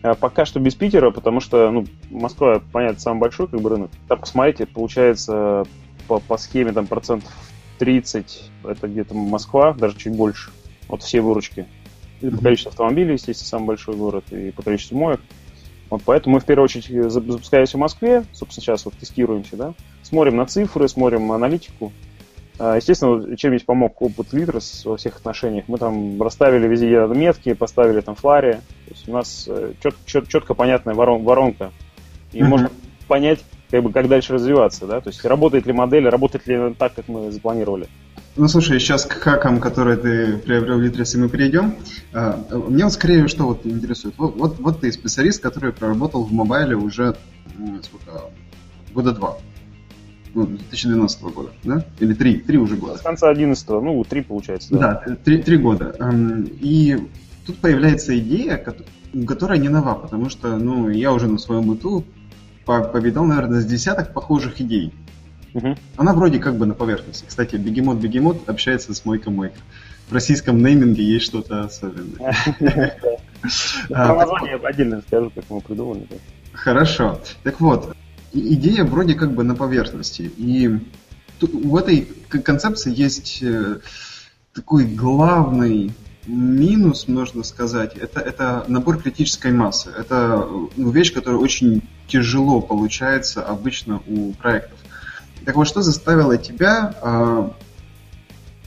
А 0.02 0.14
пока 0.14 0.44
что 0.44 0.61
без 0.61 0.75
Питера, 0.75 1.11
потому 1.11 1.40
что, 1.40 1.70
ну, 1.70 1.87
Москва, 2.11 2.61
понятно, 2.73 3.00
самый 3.00 3.20
большой 3.20 3.49
как 3.49 3.61
бы 3.61 3.70
рынок. 3.70 3.90
Там, 4.06 4.20
посмотрите, 4.20 4.67
получается 4.67 5.64
по, 6.06 6.21
по 6.21 6.37
схеме 6.37 6.73
там 6.73 6.87
процентов 6.87 7.33
30 7.79 8.51
это 8.65 8.89
где-то 8.89 9.15
Москва, 9.15 9.73
даже 9.73 9.97
чуть 9.97 10.15
больше 10.15 10.51
от 10.89 11.03
всей 11.03 11.21
выручки. 11.21 11.67
И 12.21 12.31
по 12.31 12.39
количеству 12.39 12.71
автомобилей, 12.71 13.15
естественно, 13.15 13.49
самый 13.49 13.67
большой 13.67 13.97
город, 13.97 14.25
и 14.31 14.51
по 14.51 14.62
количеству 14.62 14.97
моек. 14.97 15.21
Вот 15.91 16.03
поэтому 16.05 16.35
мы 16.35 16.41
в 16.41 16.45
первую 16.45 16.65
очередь 16.65 17.11
запускаемся 17.11 17.77
в 17.77 17.81
Москве, 17.81 18.25
собственно, 18.33 18.62
сейчас 18.62 18.85
вот 18.85 18.95
тестируемся, 18.95 19.56
да, 19.56 19.75
смотрим 20.03 20.37
на 20.37 20.47
цифры, 20.47 20.89
смотрим 20.89 21.31
аналитику. 21.33 21.93
А, 22.59 22.77
естественно, 22.77 23.37
чем 23.37 23.50
здесь 23.50 23.65
помог 23.65 24.00
опыт 24.00 24.33
Литрес 24.33 24.85
во 24.85 24.97
всех 24.97 25.17
отношениях. 25.17 25.65
Мы 25.67 25.79
там 25.79 26.23
расставили 26.23 26.69
везде 26.69 27.07
метки, 27.09 27.53
поставили 27.53 28.00
там 28.00 28.15
флари. 28.15 28.61
То 28.87 28.91
есть 28.91 29.09
у 29.09 29.12
нас 29.12 29.45
чет, 29.83 29.95
э, 29.95 29.97
чет, 30.07 30.29
четко 30.29 30.55
понятная 30.55 30.95
ворон, 30.95 31.25
воронка. 31.25 31.73
И 32.33 32.39
mm-hmm. 32.39 32.45
можно 32.45 32.71
понять, 33.09 33.41
как 33.75 33.82
бы, 33.82 33.91
как 33.91 34.06
дальше 34.06 34.35
развиваться, 34.35 34.87
да, 34.87 35.00
то 35.00 35.11
есть 35.11 35.25
работает 35.25 35.67
ли 35.67 35.73
модель, 35.73 36.09
работает 36.09 36.47
ли 36.47 36.75
так, 36.78 36.95
как 36.95 37.09
мы 37.09 37.33
запланировали. 37.33 37.88
Ну, 38.37 38.47
слушай, 38.47 38.78
сейчас 38.78 39.04
к 39.04 39.14
хакам, 39.14 39.59
которые 39.61 39.97
ты 39.97 40.38
приобрел 40.38 40.78
в 40.78 40.81
Литресе, 40.81 41.19
мы 41.19 41.28
перейдем. 41.28 41.75
А, 42.12 42.40
мне 42.69 42.85
вот 42.85 42.93
скорее 42.93 43.26
что 43.26 43.47
вот 43.47 43.66
интересует. 43.66 44.14
Вот, 44.16 44.37
вот, 44.37 44.61
вот 44.61 44.81
ты 44.81 44.93
специалист, 44.93 45.43
который 45.43 45.73
проработал 45.73 46.23
в 46.23 46.33
мобайле 46.33 46.76
уже 46.76 47.16
сколько, 47.83 48.31
года 48.93 49.11
два. 49.11 49.38
Ну, 50.35 50.47
2012 50.47 51.23
года, 51.23 51.50
да? 51.64 51.85
Или 51.99 52.14
три, 52.14 52.37
три 52.38 52.59
уже 52.59 52.76
года. 52.76 52.99
С 52.99 53.00
конца 53.00 53.28
11 53.28 53.69
ну, 53.69 54.04
три 54.04 54.23
получается, 54.23 54.69
да. 54.71 55.02
Да, 55.04 55.16
три, 55.16 55.43
три 55.43 55.57
года. 55.57 55.97
И 56.61 56.97
тут 57.45 57.59
появляется 57.59 58.16
идея, 58.19 58.64
которая 59.26 59.59
не 59.59 59.69
нова, 59.69 59.95
потому 59.95 60.28
что, 60.28 60.57
ну, 60.59 60.88
я 60.88 61.12
уже 61.12 61.26
на 61.26 61.38
своем 61.38 61.66
быту 61.66 62.04
повидал, 62.64 63.25
наверное, 63.25 63.61
с 63.61 63.64
десяток 63.64 64.12
похожих 64.12 64.61
идей. 64.61 64.92
Угу. 65.54 65.76
Она 65.97 66.12
вроде 66.12 66.38
как 66.38 66.56
бы 66.56 66.66
на 66.66 66.75
поверхности. 66.75 67.25
Кстати, 67.26 67.56
бегемот 67.56 67.99
бегемот 67.99 68.49
общается 68.49 68.92
с 68.92 69.04
мойка 69.04 69.30
мойка. 69.30 69.59
В 70.09 70.12
российском 70.12 70.62
нейминге 70.62 71.02
есть 71.02 71.26
что-то 71.26 71.64
особенное. 71.64 72.35
Про 73.88 74.14
название 74.16 74.56
отдельно 74.56 75.02
скажу, 75.06 75.30
как 75.30 75.44
мы 75.49 75.61
придумали. 75.61 76.06
Хорошо. 76.52 77.21
Так 77.42 77.61
вот, 77.61 77.97
идея 78.33 78.85
вроде 78.85 79.14
как 79.14 79.33
бы 79.33 79.44
на 79.44 79.54
поверхности. 79.54 80.30
И 80.37 80.80
в 81.40 81.76
этой 81.76 82.09
концепции 82.28 82.92
есть 82.94 83.42
э, 83.42 83.80
такой 84.52 84.85
главный 84.87 85.92
минус, 86.26 87.06
можно 87.09 87.42
сказать, 87.42 87.97
это, 87.97 88.21
это 88.21 88.64
набор 88.68 88.99
критической 88.99 89.52
массы. 89.52 89.90
Это 89.90 90.49
ну, 90.76 90.90
вещь, 90.90 91.12
которая 91.12 91.40
очень 91.40 91.83
тяжело 92.06 92.61
получается 92.61 93.42
обычно 93.42 94.02
у 94.06 94.32
проектов. 94.32 94.78
Так 95.44 95.56
вот, 95.56 95.66
что 95.66 95.82
заставило 95.82 96.37
тебя 96.38 96.94
э, 97.02 97.49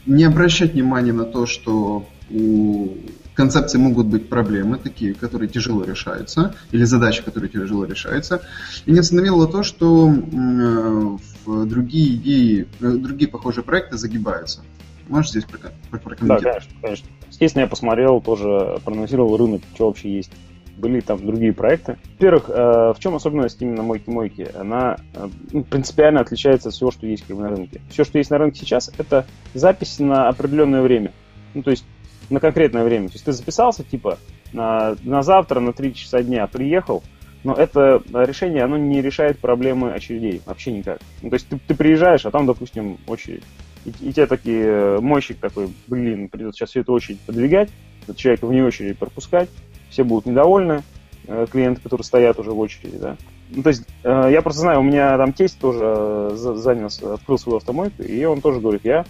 не 0.06 0.24
обращать 0.24 0.74
внимания 0.74 1.14
на 1.14 1.26
то, 1.26 1.46
что 1.46 2.06
у 2.30 2.90
концепции 3.34 3.78
могут 3.78 4.08
быть 4.08 4.30
проблемы, 4.30 4.78
такие, 4.78 5.14
которые 5.14 5.48
тяжело 5.48 5.84
решаются, 5.84 6.56
или 6.72 6.84
задачи, 6.84 7.24
которые 7.24 7.50
тяжело 7.50 7.86
решаются, 7.86 8.42
и 8.86 8.92
не 8.92 9.00
остановило 9.00 9.48
то, 9.48 9.64
что 9.64 10.12
э, 10.12 11.18
другие 11.46 12.16
идеи, 12.16 12.68
э, 12.80 12.92
другие 12.92 13.30
похожие 13.30 13.64
проекты 13.64 13.98
загибаются. 13.98 14.62
Можешь 15.08 15.32
здесь 15.32 15.46
прокомментировать? 15.46 16.44
Да, 16.44 16.52
конечно, 16.52 16.72
конечно. 16.82 17.08
Естественно, 17.30 17.62
я 17.62 17.68
посмотрел, 17.68 18.22
тоже 18.22 18.80
проанализировал 18.84 19.38
рынок, 19.38 19.62
что 19.76 19.88
вообще 19.88 20.18
есть. 20.18 20.32
Были 20.78 21.00
там 21.00 21.26
другие 21.26 21.54
проекты. 21.54 21.98
Во-первых, 22.14 22.50
э, 22.50 22.54
в 22.54 22.98
чем 23.00 23.16
особенность 23.16 23.62
именно 23.62 23.84
мойки-мойки? 23.84 24.50
Она 24.56 24.98
э, 25.14 25.28
ну, 25.52 25.64
принципиально 25.64 26.22
отличается 26.22 26.70
от 26.70 26.76
всего, 26.76 26.92
что 26.92 27.08
есть 27.08 27.26
как 27.26 27.36
бы, 27.36 27.44
на 27.44 27.50
рынке. 27.50 27.82
Все, 27.90 28.04
что 28.04 28.18
есть 28.18 28.30
на 28.30 28.38
рынке 28.38 28.60
сейчас, 28.60 28.92
это 28.98 29.26
запись 29.54 30.00
на 30.00 30.30
определенное 30.30 30.82
время. 30.82 31.12
Ну, 31.54 31.64
то 31.64 31.72
есть 31.72 31.86
на 32.30 32.40
конкретное 32.40 32.84
время. 32.84 33.08
То 33.08 33.14
есть 33.14 33.26
ты 33.26 33.32
записался, 33.32 33.84
типа, 33.84 34.18
на, 34.54 34.96
на 35.04 35.22
завтра, 35.22 35.60
на 35.60 35.74
3 35.74 35.94
часа 35.94 36.22
дня 36.22 36.46
приехал, 36.48 37.04
но 37.44 37.54
это 37.54 38.02
решение, 38.14 38.64
оно 38.64 38.78
не 38.78 39.02
решает 39.02 39.40
проблемы 39.40 39.94
очередей, 39.94 40.42
вообще 40.46 40.72
никак. 40.72 41.00
Ну, 41.22 41.30
то 41.30 41.36
есть 41.36 41.48
ты, 41.48 41.60
ты 41.66 41.76
приезжаешь, 41.76 42.26
а 42.26 42.32
там, 42.32 42.46
допустим, 42.46 42.98
очередь. 43.08 43.44
И, 43.86 43.90
и 44.02 44.14
тебе 44.14 44.26
такие, 44.26 44.64
э, 44.66 45.00
мойщик 45.00 45.38
такой, 45.40 45.70
блин, 45.88 46.28
придется 46.30 46.60
сейчас 46.60 46.72
всю 46.72 46.82
эту 46.82 46.94
очередь 46.94 47.20
подвигать, 47.22 47.70
человека 48.16 48.48
вне 48.48 48.64
очередь 48.64 48.98
пропускать, 48.98 49.50
все 49.90 50.04
будут 50.04 50.26
недовольны, 50.26 50.84
э, 51.28 51.46
клиенты, 51.50 51.82
которые 51.82 52.06
стоят 52.06 52.40
уже 52.40 52.52
в 52.52 52.60
очереди, 52.60 52.98
да. 52.98 53.18
Ну, 53.50 53.64
то 53.64 53.70
есть, 53.70 53.84
э, 54.04 54.30
я 54.32 54.42
просто 54.42 54.62
знаю, 54.62 54.80
у 54.82 54.84
меня 54.84 55.18
там 55.18 55.34
тесть 55.34 55.60
тоже 55.60 56.32
занялся, 56.36 57.14
открыл 57.14 57.38
свою 57.38 57.58
автомойку, 57.58 58.04
и 58.04 58.24
он 58.26 58.42
тоже 58.42 58.60
говорит, 58.60 58.82
я, 58.84 59.06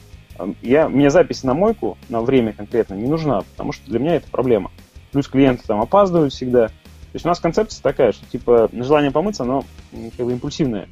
я, 0.61 0.89
мне 0.89 1.09
запись 1.09 1.43
на 1.43 1.53
мойку 1.53 1.97
на 2.09 2.21
время 2.21 2.53
конкретно 2.53 2.93
не 2.93 3.07
нужна, 3.07 3.41
потому 3.41 3.71
что 3.71 3.89
для 3.89 3.99
меня 3.99 4.15
это 4.15 4.29
проблема. 4.29 4.71
Плюс 5.11 5.27
клиенты 5.27 5.63
там 5.65 5.81
опаздывают 5.81 6.33
всегда. 6.33 6.67
То 6.67 7.13
есть 7.13 7.25
у 7.25 7.29
нас 7.29 7.39
концепция 7.39 7.81
такая, 7.81 8.11
что 8.11 8.25
типа 8.29 8.69
желание 8.73 9.11
помыться, 9.11 9.43
оно 9.43 9.63
как 10.17 10.25
бы 10.25 10.33
импульсивное. 10.33 10.87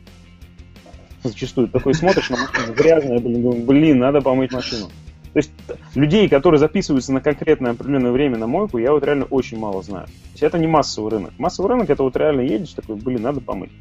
Зачастую 1.24 1.68
такой 1.68 1.94
смотришь 1.94 2.30
на 2.30 2.38
машину 2.38 2.74
грязная, 2.74 3.20
блин, 3.20 3.66
блин, 3.66 4.00
надо 4.00 4.22
помыть 4.22 4.52
машину. 4.52 4.90
То 5.36 5.40
есть 5.40 5.52
людей, 5.96 6.30
которые 6.30 6.60
записываются 6.60 7.12
на 7.12 7.20
конкретное 7.20 7.72
определенное 7.72 8.14
время 8.14 8.38
на 8.38 8.48
мойку, 8.48 8.78
я 8.78 8.94
вот 8.94 9.04
реально 9.04 9.26
очень 9.26 9.60
мало 9.60 9.84
знаю. 9.84 10.06
То 10.06 10.32
есть 10.32 10.44
это 10.44 10.58
не 10.58 10.66
массовый 10.66 11.12
рынок. 11.12 11.34
Массовый 11.38 11.72
рынок 11.72 11.90
это 11.90 12.04
вот 12.04 12.16
реально 12.16 12.40
едешь 12.40 12.72
такой, 12.72 12.96
блин, 12.96 13.22
надо 13.22 13.42
помыть. 13.42 13.72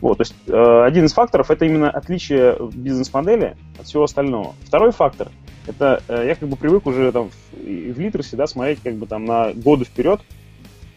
Вот, 0.00 0.18
то 0.18 0.22
есть 0.22 0.36
э, 0.46 0.82
один 0.84 1.06
из 1.06 1.12
факторов 1.12 1.50
это 1.50 1.64
именно 1.64 1.90
отличие 1.90 2.56
бизнес-модели 2.60 3.56
от 3.76 3.86
всего 3.86 4.04
остального. 4.04 4.54
Второй 4.62 4.92
фактор 4.92 5.32
это 5.66 6.00
э, 6.06 6.26
я 6.28 6.36
как 6.36 6.48
бы 6.48 6.54
привык 6.54 6.86
уже 6.86 7.10
там 7.10 7.30
в, 7.30 7.56
в 7.56 7.98
Литресе, 7.98 8.36
да, 8.36 8.46
смотреть 8.46 8.78
как 8.80 8.94
бы 8.94 9.06
там 9.08 9.24
на 9.24 9.52
годы 9.52 9.86
вперед. 9.86 10.20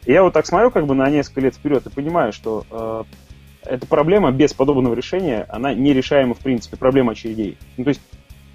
И 0.05 0.11
я 0.11 0.21
вот 0.21 0.33
так 0.33 0.45
смотрю 0.45 0.69
как 0.69 0.85
бы 0.85 0.93
на 0.93 1.09
несколько 1.09 1.41
лет 1.41 1.55
вперед 1.55 1.87
и 1.87 1.89
понимаю, 1.89 2.33
что 2.33 2.67
э, 2.69 3.03
эта 3.65 3.87
проблема 3.87 4.31
без 4.31 4.53
подобного 4.53 4.93
решения, 4.93 5.47
она 5.49 5.73
нерешаема 5.73 6.35
в 6.35 6.39
принципе, 6.39 6.77
проблема 6.77 7.13
очередей. 7.13 7.57
Ну, 7.77 7.85
то 7.85 7.89
есть 7.89 8.01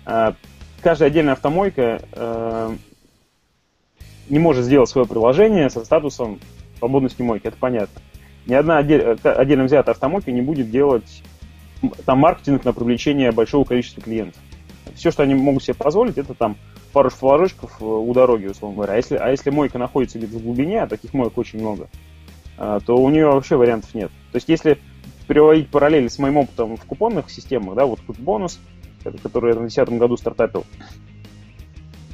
э, 0.07 0.33
каждая 0.83 1.09
отдельная 1.09 1.35
автомойка 1.35 2.03
э, 2.13 2.77
не 4.29 4.39
может 4.39 4.65
сделать 4.65 4.89
свое 4.89 5.07
приложение 5.07 5.71
со 5.71 5.85
статусом 5.85 6.41
свободности 6.79 7.23
мойки, 7.23 7.47
это 7.47 7.57
понятно. 7.59 8.01
Ни 8.47 8.55
одна 8.55 8.79
отдель, 8.79 9.01
э, 9.01 9.17
отдельно 9.29 9.65
взятая 9.65 9.95
автомойка 9.95 10.33
не 10.33 10.41
будет 10.41 10.71
делать 10.71 11.23
там 12.05 12.19
маркетинг 12.19 12.65
на 12.65 12.73
привлечение 12.73 13.31
большого 13.33 13.65
количества 13.65 14.03
клиентов. 14.03 14.41
Все, 14.95 15.11
что 15.11 15.23
они 15.23 15.35
могут 15.35 15.63
себе 15.63 15.75
позволить, 15.75 16.19
это 16.19 16.35
там 16.35 16.57
пару 16.93 17.11
флажочков 17.11 17.77
э, 17.81 17.85
у 17.85 18.13
дороги, 18.13 18.47
условно 18.47 18.77
говоря. 18.77 18.95
А 18.95 18.97
если, 18.97 19.17
а 19.17 19.31
если 19.31 19.51
мойка 19.51 19.79
находится 19.79 20.19
где-то 20.19 20.39
в 20.39 20.43
глубине, 20.43 20.83
а 20.83 20.87
таких 20.87 21.13
моек 21.15 21.37
очень 21.37 21.61
много, 21.61 21.89
э, 22.59 22.81
то 22.85 22.97
у 22.97 23.09
нее 23.11 23.27
вообще 23.27 23.57
вариантов 23.57 23.95
нет. 23.95 24.11
То 24.33 24.37
есть 24.37 24.49
если 24.49 24.79
переводить 25.27 25.69
параллели 25.69 26.09
с 26.09 26.19
моим 26.19 26.39
опытом 26.39 26.77
в 26.77 26.85
купонных 26.85 27.31
системах, 27.31 27.77
да, 27.77 27.85
вот 27.85 28.01
тут 28.07 28.19
бонус, 28.19 28.59
который 29.03 29.51
я 29.51 29.55
в 29.55 29.61
2010 29.61 29.91
году 29.99 30.17
стартапил, 30.17 30.65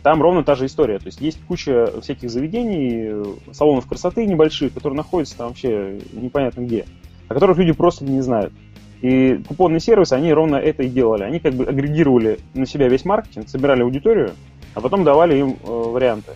там 0.05 0.21
ровно 0.21 0.45
та 0.45 0.55
же 0.55 0.67
история. 0.67 0.99
То 0.99 1.07
есть 1.07 1.21
есть 1.21 1.41
куча 1.47 1.91
всяких 2.03 2.31
заведений, 2.31 3.37
салонов 3.53 3.87
красоты 3.87 4.26
небольших, 4.26 4.75
которые 4.75 4.99
находятся 4.99 5.38
там 5.38 5.49
вообще 5.49 5.99
непонятно 6.12 6.61
где, 6.61 6.85
о 7.29 7.35
которых 7.35 7.57
люди 7.57 7.73
просто 7.73 8.05
не 8.05 8.21
знают. 8.21 8.53
И 9.00 9.43
купонные 9.49 9.81
сервисы, 9.81 10.12
они 10.12 10.33
ровно 10.33 10.57
это 10.57 10.83
и 10.83 10.88
делали. 10.88 11.25
Они 11.25 11.41
как 11.41 11.55
бы 11.55 11.64
агрегировали 11.64 12.38
на 12.55 12.67
себя 12.67 12.88
весь 12.88 13.05
маркетинг, 13.05 13.49
собирали 13.49 13.83
аудиторию, 13.83 14.33
а 14.75 14.81
потом 14.81 15.05
давали 15.05 15.38
им 15.38 15.50
э, 15.62 15.67
варианты. 15.67 16.33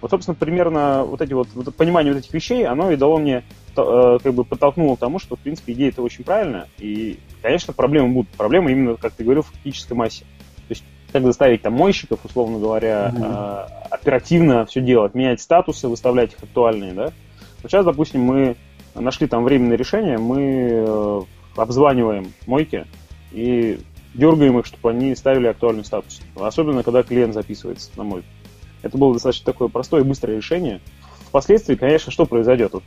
Вот, 0.00 0.10
собственно, 0.10 0.34
примерно 0.34 1.04
вот 1.04 1.20
эти 1.20 1.32
вот, 1.32 1.48
вот 1.54 1.74
понимание 1.74 2.12
вот 2.12 2.20
этих 2.20 2.32
вещей, 2.34 2.66
оно 2.66 2.90
и 2.90 2.96
дало 2.96 3.18
мне, 3.18 3.44
как 3.84 4.34
бы 4.34 4.44
подтолкнуло 4.44 4.96
к 4.96 5.00
тому, 5.00 5.18
что, 5.18 5.36
в 5.36 5.40
принципе, 5.40 5.72
идея 5.72 5.88
это 5.90 6.02
очень 6.02 6.24
правильная. 6.24 6.68
И, 6.78 7.18
конечно, 7.42 7.72
проблемы 7.72 8.08
будут. 8.08 8.30
Проблемы 8.30 8.72
именно, 8.72 8.96
как 8.96 9.12
ты 9.12 9.24
говорил, 9.24 9.42
в 9.42 9.48
фактической 9.48 9.92
массе. 9.92 10.24
То 10.68 10.70
есть, 10.70 10.84
как 11.12 11.22
заставить 11.24 11.62
там 11.62 11.74
мойщиков, 11.74 12.24
условно 12.24 12.58
говоря, 12.58 13.12
mm-hmm. 13.14 13.22
э, 13.24 13.88
оперативно 13.90 14.66
все 14.66 14.80
делать, 14.80 15.14
менять 15.14 15.40
статусы, 15.40 15.88
выставлять 15.88 16.32
их 16.32 16.42
актуальные, 16.42 16.92
да. 16.92 17.12
Вот 17.62 17.70
сейчас, 17.70 17.84
допустим, 17.84 18.22
мы 18.22 18.56
нашли 18.94 19.26
там 19.26 19.44
временное 19.44 19.76
решение, 19.76 20.18
мы 20.18 20.68
э, 20.70 21.20
обзваниваем 21.56 22.32
мойки 22.46 22.86
и 23.32 23.78
дергаем 24.14 24.58
их, 24.58 24.66
чтобы 24.66 24.90
они 24.90 25.14
ставили 25.14 25.46
актуальный 25.46 25.84
статус. 25.84 26.20
Особенно, 26.36 26.82
когда 26.82 27.02
клиент 27.02 27.34
записывается 27.34 27.90
на 27.96 28.04
мойку. 28.04 28.26
Это 28.82 28.98
было 28.98 29.12
достаточно 29.12 29.44
такое 29.44 29.68
простое 29.68 30.02
и 30.02 30.04
быстрое 30.04 30.36
решение. 30.36 30.80
Впоследствии, 31.36 31.74
конечно, 31.74 32.10
что 32.10 32.24
произойдет? 32.24 32.72
Вот, 32.72 32.82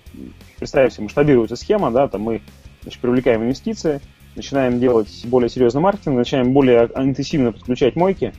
представим 0.58 0.90
себе, 0.90 1.04
масштабируется 1.04 1.56
схема, 1.56 1.92
да, 1.92 2.08
там 2.08 2.22
мы 2.22 2.42
значит, 2.82 3.00
привлекаем 3.00 3.44
инвестиции, 3.44 4.02
начинаем 4.36 4.80
делать 4.80 5.24
более 5.26 5.50
серьезный 5.50 5.82
маркетинг, 5.82 6.18
начинаем 6.18 6.52
более 6.52 6.90
интенсивно 6.96 7.52
подключать 7.52 7.96
мойки. 7.96 8.34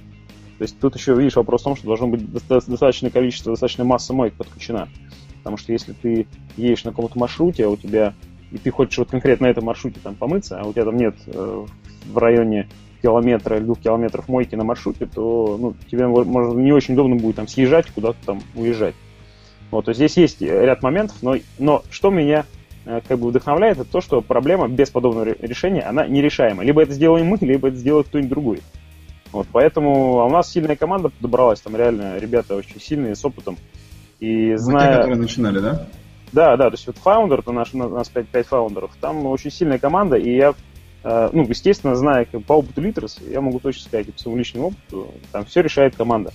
То 0.58 0.62
есть 0.62 0.80
тут 0.80 0.96
еще, 0.96 1.14
видишь, 1.14 1.36
вопрос 1.36 1.60
в 1.60 1.64
том, 1.64 1.76
что 1.76 1.86
должно 1.86 2.08
быть 2.08 2.28
достаточное 2.32 3.10
количество, 3.10 3.52
достаточная 3.52 3.86
масса 3.86 4.12
моек 4.12 4.34
подключена. 4.34 4.88
Потому 5.38 5.56
что 5.56 5.70
если 5.70 5.92
ты 5.92 6.26
едешь 6.56 6.82
на 6.82 6.90
каком-то 6.90 7.16
маршруте, 7.16 7.66
а 7.66 7.68
у 7.68 7.76
тебя, 7.76 8.14
и 8.50 8.58
ты 8.58 8.72
хочешь 8.72 8.98
вот 8.98 9.10
конкретно 9.10 9.46
на 9.46 9.50
этом 9.52 9.62
маршруте 9.62 10.00
там 10.02 10.16
помыться, 10.16 10.58
а 10.58 10.66
у 10.66 10.72
тебя 10.72 10.86
там 10.86 10.96
нет 10.96 11.14
э, 11.28 11.66
в 12.06 12.18
районе 12.18 12.68
километра 13.00 13.58
или 13.58 13.62
двух 13.62 13.78
километров 13.78 14.26
мойки 14.26 14.56
на 14.56 14.64
маршруте, 14.64 15.06
то 15.06 15.56
ну, 15.56 15.76
тебе 15.88 16.08
может, 16.08 16.56
не 16.56 16.72
очень 16.72 16.94
удобно 16.94 17.14
будет 17.14 17.36
там 17.36 17.46
съезжать, 17.46 17.86
куда-то 17.92 18.18
там 18.26 18.40
уезжать. 18.56 18.96
Вот, 19.70 19.84
то 19.84 19.92
здесь 19.92 20.16
есть 20.16 20.40
ряд 20.40 20.82
моментов, 20.82 21.16
но, 21.22 21.36
но 21.58 21.82
что 21.90 22.10
меня 22.10 22.44
э, 22.84 23.00
как 23.06 23.18
бы 23.18 23.28
вдохновляет, 23.28 23.78
это 23.78 23.90
то, 23.90 24.00
что 24.00 24.20
проблема 24.20 24.68
без 24.68 24.90
подобного 24.90 25.24
решения, 25.40 25.82
она 25.82 26.06
нерешаема. 26.06 26.64
Либо 26.64 26.82
это 26.82 26.92
сделаем 26.92 27.26
мы, 27.26 27.38
либо 27.40 27.68
это 27.68 27.76
сделает 27.76 28.08
кто-нибудь 28.08 28.30
другой. 28.30 28.60
Вот, 29.32 29.46
поэтому 29.52 30.20
а 30.20 30.26
у 30.26 30.30
нас 30.30 30.50
сильная 30.50 30.76
команда 30.76 31.08
подобралась, 31.08 31.60
там 31.60 31.76
реально 31.76 32.18
ребята 32.18 32.56
очень 32.56 32.80
сильные, 32.80 33.14
с 33.14 33.24
опытом. 33.24 33.56
И 34.18 34.54
зная... 34.56 34.88
те, 34.88 34.96
которые 34.96 35.18
начинали, 35.18 35.58
да? 35.60 35.86
Да, 36.32 36.56
да, 36.56 36.70
то 36.70 36.74
есть 36.74 36.86
вот 36.86 36.98
фаундер, 36.98 37.42
то 37.42 37.52
наш, 37.52 37.74
у 37.74 37.78
нас 37.78 38.08
5, 38.08 38.28
5 38.28 38.46
фаундеров, 38.46 38.90
там 39.00 39.26
очень 39.26 39.50
сильная 39.50 39.78
команда, 39.78 40.16
и 40.16 40.34
я 40.34 40.54
Э, 41.02 41.30
ну, 41.32 41.44
естественно, 41.44 41.94
зная 41.94 42.26
как, 42.26 42.44
по 42.44 42.54
опыту 42.54 42.80
Литрес, 42.80 43.18
я 43.26 43.40
могу 43.40 43.58
точно 43.58 43.82
сказать, 43.84 44.12
по 44.12 44.18
своему 44.18 44.38
личному 44.38 44.66
опыту, 44.68 45.14
там 45.32 45.44
все 45.46 45.62
решает 45.62 45.96
команда. 45.96 46.32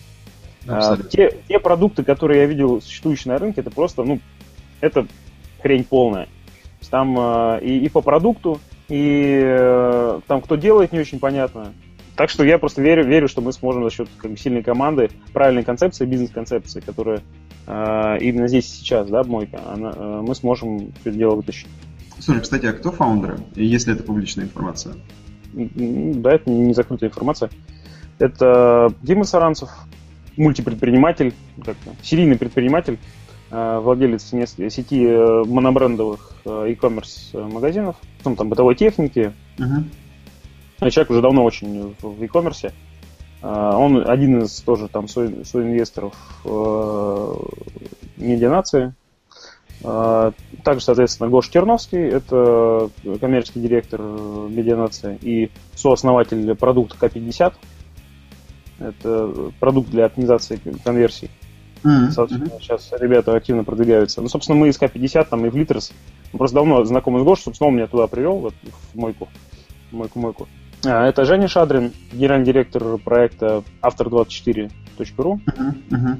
А, 0.67 0.97
те, 0.97 1.37
те 1.47 1.59
продукты, 1.59 2.03
которые 2.03 2.41
я 2.41 2.45
видел 2.45 2.81
существующие 2.81 3.33
на 3.33 3.39
рынке, 3.39 3.61
это 3.61 3.71
просто, 3.71 4.03
ну, 4.03 4.19
это 4.81 5.07
хрень 5.61 5.83
полная. 5.83 6.27
Там 6.89 7.17
э, 7.17 7.59
и, 7.63 7.79
и 7.79 7.89
по 7.89 8.01
продукту, 8.01 8.59
и 8.87 9.41
э, 9.43 10.19
там 10.27 10.41
кто 10.41 10.55
делает, 10.55 10.91
не 10.91 10.99
очень 10.99 11.19
понятно. 11.19 11.73
Так 12.15 12.29
что 12.29 12.45
я 12.45 12.57
просто 12.57 12.81
верю, 12.81 13.05
верю, 13.05 13.27
что 13.27 13.41
мы 13.41 13.51
сможем 13.51 13.83
за 13.83 13.89
счет 13.89 14.07
как 14.17 14.31
бы, 14.31 14.37
сильной 14.37 14.63
команды, 14.63 15.09
правильной 15.33 15.63
концепции, 15.63 16.05
бизнес-концепции, 16.05 16.79
которая 16.79 17.21
э, 17.67 18.17
именно 18.21 18.47
здесь 18.47 18.71
сейчас, 18.71 19.09
да, 19.09 19.23
мойка, 19.23 19.59
она, 19.67 19.91
э, 19.95 20.21
мы 20.21 20.35
сможем 20.35 20.93
это 21.03 21.11
дело 21.11 21.35
вытащить. 21.35 21.67
Слушай, 22.19 22.41
кстати, 22.41 22.65
а 22.67 22.73
кто 22.73 22.91
фаундеры, 22.91 23.39
если 23.55 23.93
это 23.93 24.03
публичная 24.03 24.45
информация? 24.45 24.95
Да, 25.53 26.33
это 26.33 26.49
не 26.49 26.73
закрытая 26.73 27.09
информация. 27.09 27.49
Это 28.19 28.93
Дима 29.01 29.25
Саранцев, 29.25 29.69
мультипредприниматель, 30.37 31.33
как 31.63 31.77
серийный 32.01 32.37
предприниматель, 32.37 32.97
э, 33.51 33.79
владелец 33.79 34.23
сети 34.23 35.05
э, 35.05 35.43
монобрендовых 35.45 36.33
э, 36.45 36.67
e-commerce 36.69 37.51
магазинов, 37.51 37.95
ну, 38.23 38.35
там 38.35 38.49
бытовой 38.49 38.75
техники. 38.75 39.33
Uh-huh. 39.57 40.89
Человек 40.91 41.09
уже 41.09 41.21
давно 41.21 41.43
очень 41.43 41.95
в 42.01 42.21
e-commerce. 42.21 42.73
Он 43.41 44.09
один 44.09 44.41
из 44.41 44.59
тоже 44.61 44.87
там 44.87 45.07
соинвесторов 45.07 46.15
медианации, 48.17 48.93
также, 49.81 50.83
соответственно, 50.83 51.29
Гош 51.29 51.49
Терновский, 51.49 51.99
это 51.99 52.89
коммерческий 53.19 53.59
директор 53.59 54.01
Медианации 54.01 55.19
и 55.21 55.51
сооснователь 55.75 56.55
продукта 56.55 56.97
К-50. 56.97 57.53
Это 58.79 59.51
продукт 59.59 59.89
для 59.89 60.05
оптимизации 60.05 60.59
конверсий. 60.83 61.29
Mm-hmm. 61.83 62.11
Собственно, 62.11 62.49
сейчас 62.59 62.91
ребята 62.99 63.35
активно 63.35 63.63
продвигаются. 63.63 64.21
Ну, 64.21 64.27
собственно, 64.27 64.57
мы 64.57 64.69
из 64.69 64.77
К-50, 64.77 65.27
там 65.29 65.45
и 65.45 65.49
в 65.49 65.55
Литрес, 65.55 65.91
просто 66.31 66.55
давно 66.55 66.83
знакомы 66.83 67.19
с 67.19 67.23
Гош, 67.23 67.41
собственно, 67.41 67.69
он 67.69 67.75
меня 67.75 67.87
туда 67.87 68.07
привел, 68.07 68.37
вот, 68.37 68.55
в 68.63 68.97
мойку. 68.97 69.29
Мойку-мойку. 69.91 70.47
А, 70.83 71.07
это 71.07 71.25
Женя 71.25 71.47
Шадрин, 71.47 71.93
генеральный 72.11 72.45
директор 72.45 72.97
проекта 72.97 73.63
автор24.ru. 73.81 74.69
Uh-huh, 74.97 75.73
uh-huh. 75.89 76.17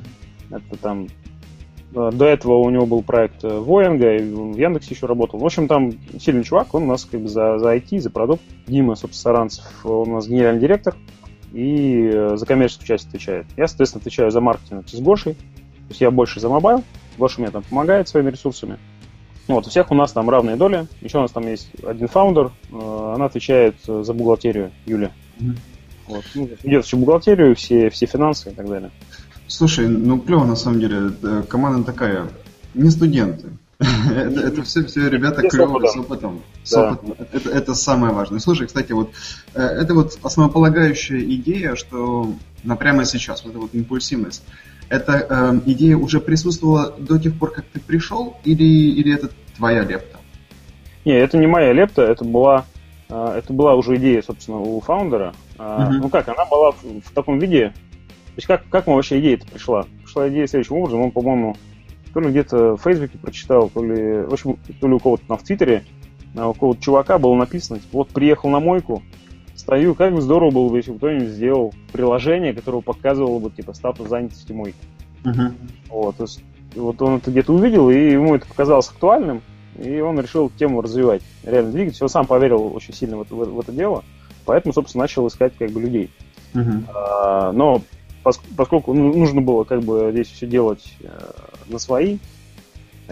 Это 0.52 0.78
там 0.78 1.08
До 1.92 2.26
этого 2.26 2.58
у 2.58 2.70
него 2.70 2.86
был 2.86 3.02
проект 3.02 3.44
Воинга, 3.44 4.16
и 4.16 4.20
в 4.22 4.58
Яндексе 4.58 4.94
еще 4.94 5.08
работал. 5.08 5.40
В 5.40 5.46
общем, 5.46 5.68
там 5.68 5.94
сильный 6.20 6.44
чувак, 6.44 6.74
он 6.74 6.84
у 6.84 6.88
нас 6.88 7.06
как 7.06 7.22
бы 7.22 7.28
за, 7.28 7.58
за 7.58 7.76
IT, 7.76 8.00
за 8.00 8.10
продукт. 8.10 8.44
Дима, 8.68 8.96
собственно, 8.96 9.36
Саранцев, 9.36 9.66
он 9.84 10.10
у 10.10 10.14
нас 10.16 10.28
генеральный 10.28 10.62
директор 10.62 10.96
и 11.56 12.36
за 12.36 12.46
коммерческую 12.46 12.88
часть 12.88 13.08
отвечает. 13.08 13.46
Я, 13.56 13.68
соответственно, 13.68 14.02
отвечаю 14.02 14.30
за 14.30 14.42
маркетинг 14.42 14.88
с 14.90 15.00
Гошей. 15.00 15.34
То 15.34 15.90
есть 15.90 16.02
я 16.02 16.12
больше 16.12 16.40
за 16.40 16.50
mobile, 16.50 16.84
Гоша 17.18 17.40
мне 17.42 17.50
там 17.50 17.64
помогает 17.64 18.10
своими 18.10 18.32
ресурсами. 18.32 18.78
Вот, 19.48 19.68
у 19.68 19.70
всех 19.70 19.92
у 19.92 19.96
нас 19.96 20.12
там 20.12 20.30
равные 20.30 20.56
доли. 20.56 20.88
Еще 21.02 21.20
у 21.20 21.22
нас 21.22 21.32
там 21.32 21.48
есть 21.48 21.70
один 21.86 22.08
фаундер, 22.08 22.52
она 22.72 23.26
отвечает 23.26 23.76
за 23.86 24.14
бухгалтерию, 24.14 24.72
Юля. 24.86 25.12
Mm-hmm. 25.40 25.58
Вот. 26.08 26.24
Ну, 26.36 26.50
ведет 26.64 26.86
всю 26.86 26.98
бухгалтерию, 26.98 27.56
все, 27.56 27.90
все 27.90 28.06
финансы 28.06 28.50
и 28.50 28.54
так 28.54 28.68
далее. 28.68 28.92
Слушай, 29.48 29.88
ну 29.88 30.20
клево 30.20 30.44
на 30.44 30.56
самом 30.56 30.80
деле. 30.80 31.12
Команда 31.48 31.84
такая, 31.84 32.28
не 32.74 32.90
студенты. 32.90 33.50
Это, 33.80 34.40
это 34.40 34.64
все, 34.64 34.86
все 34.86 35.10
ребята 35.10 35.42
клевые 35.48 35.90
с 35.90 35.98
опытом. 35.98 36.42
С 36.64 36.78
опытом. 36.78 37.16
Это, 37.32 37.50
это 37.50 37.74
самое 37.74 38.14
важное. 38.14 38.40
Слушай, 38.40 38.68
кстати, 38.68 38.94
вот 38.94 39.12
э, 39.54 39.62
это 39.62 39.94
вот 39.94 40.18
основополагающая 40.24 41.20
идея, 41.20 41.76
что 41.76 42.34
на 42.64 42.76
прямо 42.76 43.06
сейчас, 43.06 43.44
вот 43.44 43.52
эта 43.52 43.60
вот 43.60 43.74
импульсивность, 43.74 44.44
эта 44.90 45.28
э, 45.30 45.60
идея 45.66 45.98
уже 45.98 46.20
присутствовала 46.20 46.96
до 46.98 47.20
тех 47.20 47.38
пор, 47.38 47.52
как 47.52 47.66
ты 47.66 47.80
пришел, 47.80 48.38
или, 48.44 48.64
или 48.64 49.14
это 49.14 49.30
твоя 49.58 49.84
лепта? 49.84 50.20
Не, 51.04 51.14
это 51.14 51.38
не 51.38 51.48
моя 51.48 51.74
лепта, 51.74 52.04
это 52.04 52.24
была, 52.24 52.66
э, 53.10 53.36
это 53.38 53.52
была 53.52 53.76
уже 53.76 53.98
идея, 53.98 54.22
собственно, 54.22 54.60
у 54.60 54.80
фаундера. 54.80 55.34
Uh-huh. 55.58 55.90
Ну 56.02 56.10
как, 56.10 56.28
она 56.28 56.46
была 56.46 56.72
в, 56.72 56.84
в 56.84 57.12
таком 57.14 57.40
виде. 57.40 57.70
То 57.70 58.40
есть 58.40 58.48
как, 58.48 58.68
как 58.70 58.88
мы 58.88 58.96
вообще 58.96 59.20
идея-то 59.20 59.48
пришла? 59.48 59.86
Пришла 60.04 60.28
идея 60.30 60.48
следующим 60.48 60.76
образом. 60.78 61.02
Он, 61.02 61.12
по-моему, 61.12 61.56
то 62.16 62.22
ли 62.22 62.30
где-то 62.30 62.78
в 62.78 62.82
Фейсбуке 62.82 63.18
прочитал, 63.18 63.70
то 63.70 63.84
ли, 63.84 64.22
в 64.22 64.32
общем, 64.32 64.58
то 64.80 64.88
ли 64.88 64.94
у 64.94 65.00
кого-то 65.00 65.28
там 65.28 65.38
в 65.38 65.44
Твиттере, 65.44 65.84
у 66.34 66.54
какого-то 66.54 66.82
чувака 66.82 67.18
было 67.20 67.36
написано, 67.36 67.78
типа, 67.78 67.90
вот 67.92 68.08
приехал 68.08 68.50
на 68.50 68.62
мойку, 68.62 69.04
стою, 69.54 69.96
как 69.96 70.14
бы 70.14 70.22
здорово 70.22 70.52
было 70.52 70.70
бы, 70.70 70.78
если 70.78 70.92
бы 70.92 70.98
кто-нибудь 70.98 71.28
сделал 71.28 71.74
приложение, 71.92 72.54
которое 72.54 72.82
показывало 72.82 73.40
бы, 73.40 73.52
типа, 73.52 73.74
статус 73.74 74.08
занятости 74.08 74.54
мойки. 74.54 74.78
Uh-huh. 75.26 75.52
Вот, 75.90 76.16
то 76.16 76.24
есть, 76.24 76.42
вот 76.74 77.02
он 77.02 77.18
это 77.18 77.32
где-то 77.32 77.52
увидел, 77.52 77.90
и 77.90 78.12
ему 78.12 78.34
это 78.34 78.48
показалось 78.48 78.88
актуальным, 78.88 79.42
и 79.78 80.00
он 80.00 80.18
решил 80.18 80.50
тему 80.58 80.80
развивать, 80.80 81.22
реально 81.44 81.74
двигать. 81.74 82.02
Он 82.02 82.08
сам 82.08 82.26
поверил 82.26 82.74
очень 82.74 82.94
сильно 82.94 83.18
в 83.18 83.24
это, 83.24 83.36
в, 83.36 83.40
в 83.40 83.60
это 83.60 83.74
дело. 83.74 84.06
Поэтому, 84.46 84.74
собственно, 84.74 85.04
начал 85.04 85.28
искать 85.28 85.52
как 85.60 85.70
бы 85.72 85.82
людей. 85.82 86.10
Uh-huh. 86.54 86.82
А, 86.94 87.52
но 87.52 87.82
поскольку 88.24 88.94
ну, 88.94 89.14
нужно 89.14 89.42
было 89.42 89.66
как 89.66 89.82
бы 89.84 90.12
здесь 90.12 90.30
все 90.30 90.48
делать 90.48 90.96
э, 91.02 91.10
на 91.68 91.80
свои, 91.80 92.18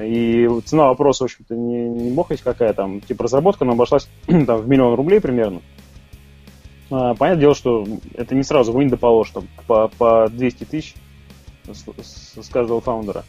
и 0.01 0.49
цена 0.65 0.87
вопроса, 0.87 1.23
в 1.23 1.25
общем-то, 1.25 1.55
не, 1.55 1.87
не 1.87 2.11
бог 2.11 2.31
есть 2.31 2.43
какая 2.43 2.73
там, 2.73 3.01
типа 3.01 3.25
разработка, 3.25 3.63
она 3.63 3.73
обошлась 3.73 4.09
там, 4.27 4.61
в 4.61 4.67
миллион 4.67 4.95
рублей 4.95 5.19
примерно. 5.19 5.61
А, 6.89 7.13
понятное 7.13 7.41
дело, 7.41 7.55
что 7.55 7.85
это 8.15 8.33
не 8.33 8.43
сразу 8.43 8.71
вынь 8.71 8.89
да 8.89 8.97
положь, 8.97 9.29
там, 9.31 9.47
по, 9.67 9.87
по 9.89 10.27
200 10.29 10.63
тысяч 10.65 10.95
с, 11.67 12.41
с 12.41 12.49
каждого 12.49 12.81
фаундера. 12.81 13.23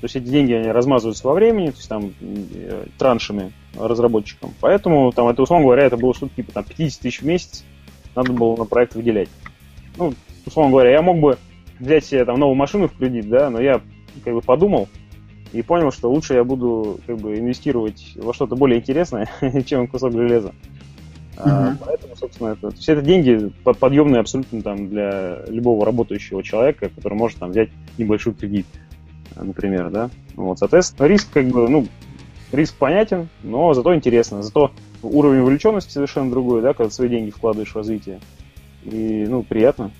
То 0.00 0.04
есть 0.04 0.16
эти 0.16 0.24
деньги 0.24 0.52
они 0.52 0.68
размазываются 0.70 1.26
во 1.26 1.34
времени, 1.34 1.70
то 1.70 1.76
есть 1.76 1.88
там 1.88 2.12
э, 2.20 2.86
траншами 2.98 3.52
разработчикам. 3.74 4.52
Поэтому 4.60 5.10
там 5.12 5.28
это, 5.28 5.42
условно 5.42 5.64
говоря, 5.64 5.84
это 5.84 5.96
было 5.96 6.14
что-то 6.14 6.34
типа 6.34 6.52
там 6.52 6.64
50 6.64 7.00
тысяч 7.00 7.20
в 7.20 7.26
месяц 7.26 7.64
надо 8.14 8.32
было 8.32 8.56
на 8.56 8.64
проект 8.64 8.94
выделять. 8.94 9.28
Ну, 9.96 10.14
условно 10.44 10.72
говоря, 10.72 10.90
я 10.90 11.02
мог 11.02 11.18
бы 11.18 11.38
взять 11.78 12.04
себе 12.04 12.24
там 12.24 12.38
новую 12.38 12.56
машину 12.56 12.88
в 12.88 12.96
кредит, 12.96 13.28
да, 13.28 13.50
но 13.50 13.60
я 13.60 13.80
как 14.24 14.34
бы 14.34 14.40
подумал 14.40 14.88
и 15.52 15.62
понял, 15.62 15.90
что 15.92 16.10
лучше 16.10 16.34
я 16.34 16.44
буду 16.44 17.00
как 17.06 17.16
бы 17.16 17.38
инвестировать 17.38 18.12
во 18.16 18.34
что-то 18.34 18.56
более 18.56 18.80
интересное, 18.80 19.28
чем 19.66 19.86
кусок 19.86 20.12
железа. 20.12 20.52
Uh-huh. 21.36 21.42
А, 21.44 21.76
поэтому, 21.84 22.16
собственно, 22.16 22.48
это, 22.48 22.70
все 22.70 22.94
это 22.94 23.02
деньги 23.02 23.52
подъемные 23.62 24.20
абсолютно 24.20 24.62
там 24.62 24.88
для 24.88 25.44
любого 25.48 25.84
работающего 25.84 26.42
человека, 26.42 26.88
который 26.88 27.14
может 27.14 27.38
там 27.38 27.50
взять 27.50 27.68
небольшой 27.98 28.34
кредит, 28.34 28.66
например, 29.34 29.90
да. 29.90 30.10
Вот, 30.34 30.58
соответственно, 30.58 31.06
риск 31.06 31.28
как 31.32 31.46
бы, 31.48 31.68
ну, 31.68 31.86
риск 32.52 32.76
понятен, 32.76 33.28
но 33.42 33.74
зато 33.74 33.94
интересно, 33.94 34.42
зато 34.42 34.72
уровень 35.02 35.42
вовлеченности 35.42 35.92
совершенно 35.92 36.30
другой, 36.30 36.62
да, 36.62 36.72
когда 36.72 36.90
свои 36.90 37.08
деньги 37.08 37.30
вкладываешь 37.30 37.72
в 37.72 37.76
развитие. 37.76 38.20
И, 38.84 39.26
ну, 39.28 39.42
приятно 39.42 39.90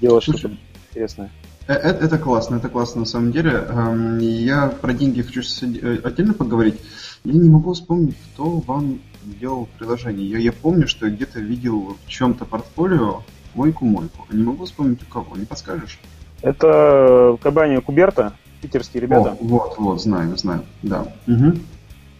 делать 0.00 0.24
что-то 0.24 0.50
интересное. 0.90 1.30
Это, 1.66 1.88
э, 1.88 2.04
это 2.04 2.18
классно, 2.18 2.56
это 2.56 2.68
классно 2.68 3.00
на 3.00 3.06
самом 3.06 3.32
деле. 3.32 3.52
Эм, 3.68 4.18
я 4.18 4.68
про 4.68 4.92
деньги 4.92 5.22
хочу 5.22 5.40
э, 5.40 5.98
отдельно 6.04 6.34
поговорить. 6.34 6.80
Я 7.24 7.32
не 7.34 7.48
могу 7.48 7.72
вспомнить, 7.72 8.16
кто 8.32 8.58
вам 8.60 9.00
делал 9.40 9.68
приложение. 9.78 10.28
Я, 10.28 10.38
я 10.38 10.52
помню, 10.52 10.86
что 10.86 11.06
я 11.06 11.12
где-то 11.12 11.40
видел 11.40 11.96
в 12.04 12.08
чем-то 12.08 12.44
портфолио 12.44 13.22
мойку-мойку. 13.54 14.26
Не 14.30 14.44
могу 14.44 14.66
вспомнить 14.66 15.02
у 15.02 15.12
кого, 15.12 15.36
не 15.36 15.46
подскажешь? 15.46 15.98
Это 16.42 17.38
компания 17.42 17.80
Куберта, 17.80 18.34
питерские 18.60 19.02
ребята. 19.02 19.30
О, 19.30 19.36
вот, 19.40 19.74
вот, 19.78 20.02
знаю, 20.02 20.36
знаю, 20.36 20.62
да. 20.82 21.06
Угу. 21.26 21.58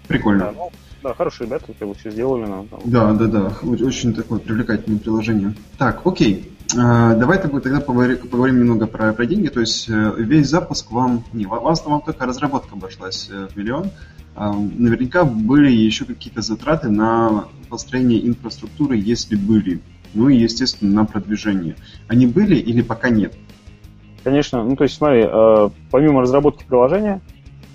Прикольно. 0.09 0.47
Да, 0.47 0.53
ну, 0.53 0.73
да, 1.03 1.13
хорошие 1.13 1.47
ребята, 1.47 1.67
как 1.79 1.89
бы 1.89 1.95
все 1.95 2.11
сделали. 2.11 2.47
Но, 2.47 2.67
там... 2.71 2.81
Да, 2.85 3.13
да, 3.13 3.27
да, 3.27 3.53
очень 3.63 4.15
такое 4.15 4.39
привлекательное 4.39 4.99
приложение. 4.99 5.55
Так, 5.77 6.07
окей. 6.07 6.54
А, 6.77 7.15
давай 7.15 7.39
тогда 7.39 7.81
поговорим, 7.81 8.61
немного 8.61 8.87
про, 8.87 9.13
про 9.13 9.27
деньги. 9.27 9.49
То 9.49 9.61
есть 9.61 9.89
э, 9.89 10.15
весь 10.19 10.49
запуск 10.49 10.91
вам... 10.91 11.25
Не, 11.33 11.47
вас 11.47 11.85
вам 11.85 12.01
только 12.01 12.27
разработка 12.27 12.75
обошлась 12.75 13.29
э, 13.31 13.49
в 13.49 13.57
миллион. 13.57 13.91
А, 14.35 14.53
наверняка 14.53 15.25
были 15.25 15.71
еще 15.71 16.05
какие-то 16.05 16.43
затраты 16.43 16.89
на 16.89 17.47
построение 17.69 18.27
инфраструктуры, 18.27 18.97
если 18.97 19.37
были. 19.37 19.81
Ну 20.15 20.29
и, 20.29 20.37
естественно, 20.37 20.93
на 20.93 21.05
продвижение. 21.05 21.77
Они 22.09 22.27
были 22.27 22.57
или 22.57 22.83
пока 22.83 23.09
нет? 23.09 23.35
Конечно. 24.25 24.65
Ну, 24.65 24.75
то 24.75 24.85
есть, 24.85 24.97
смотри, 24.97 25.25
э, 25.27 25.71
помимо 25.91 26.23
разработки 26.23 26.65
приложения, 26.65 27.21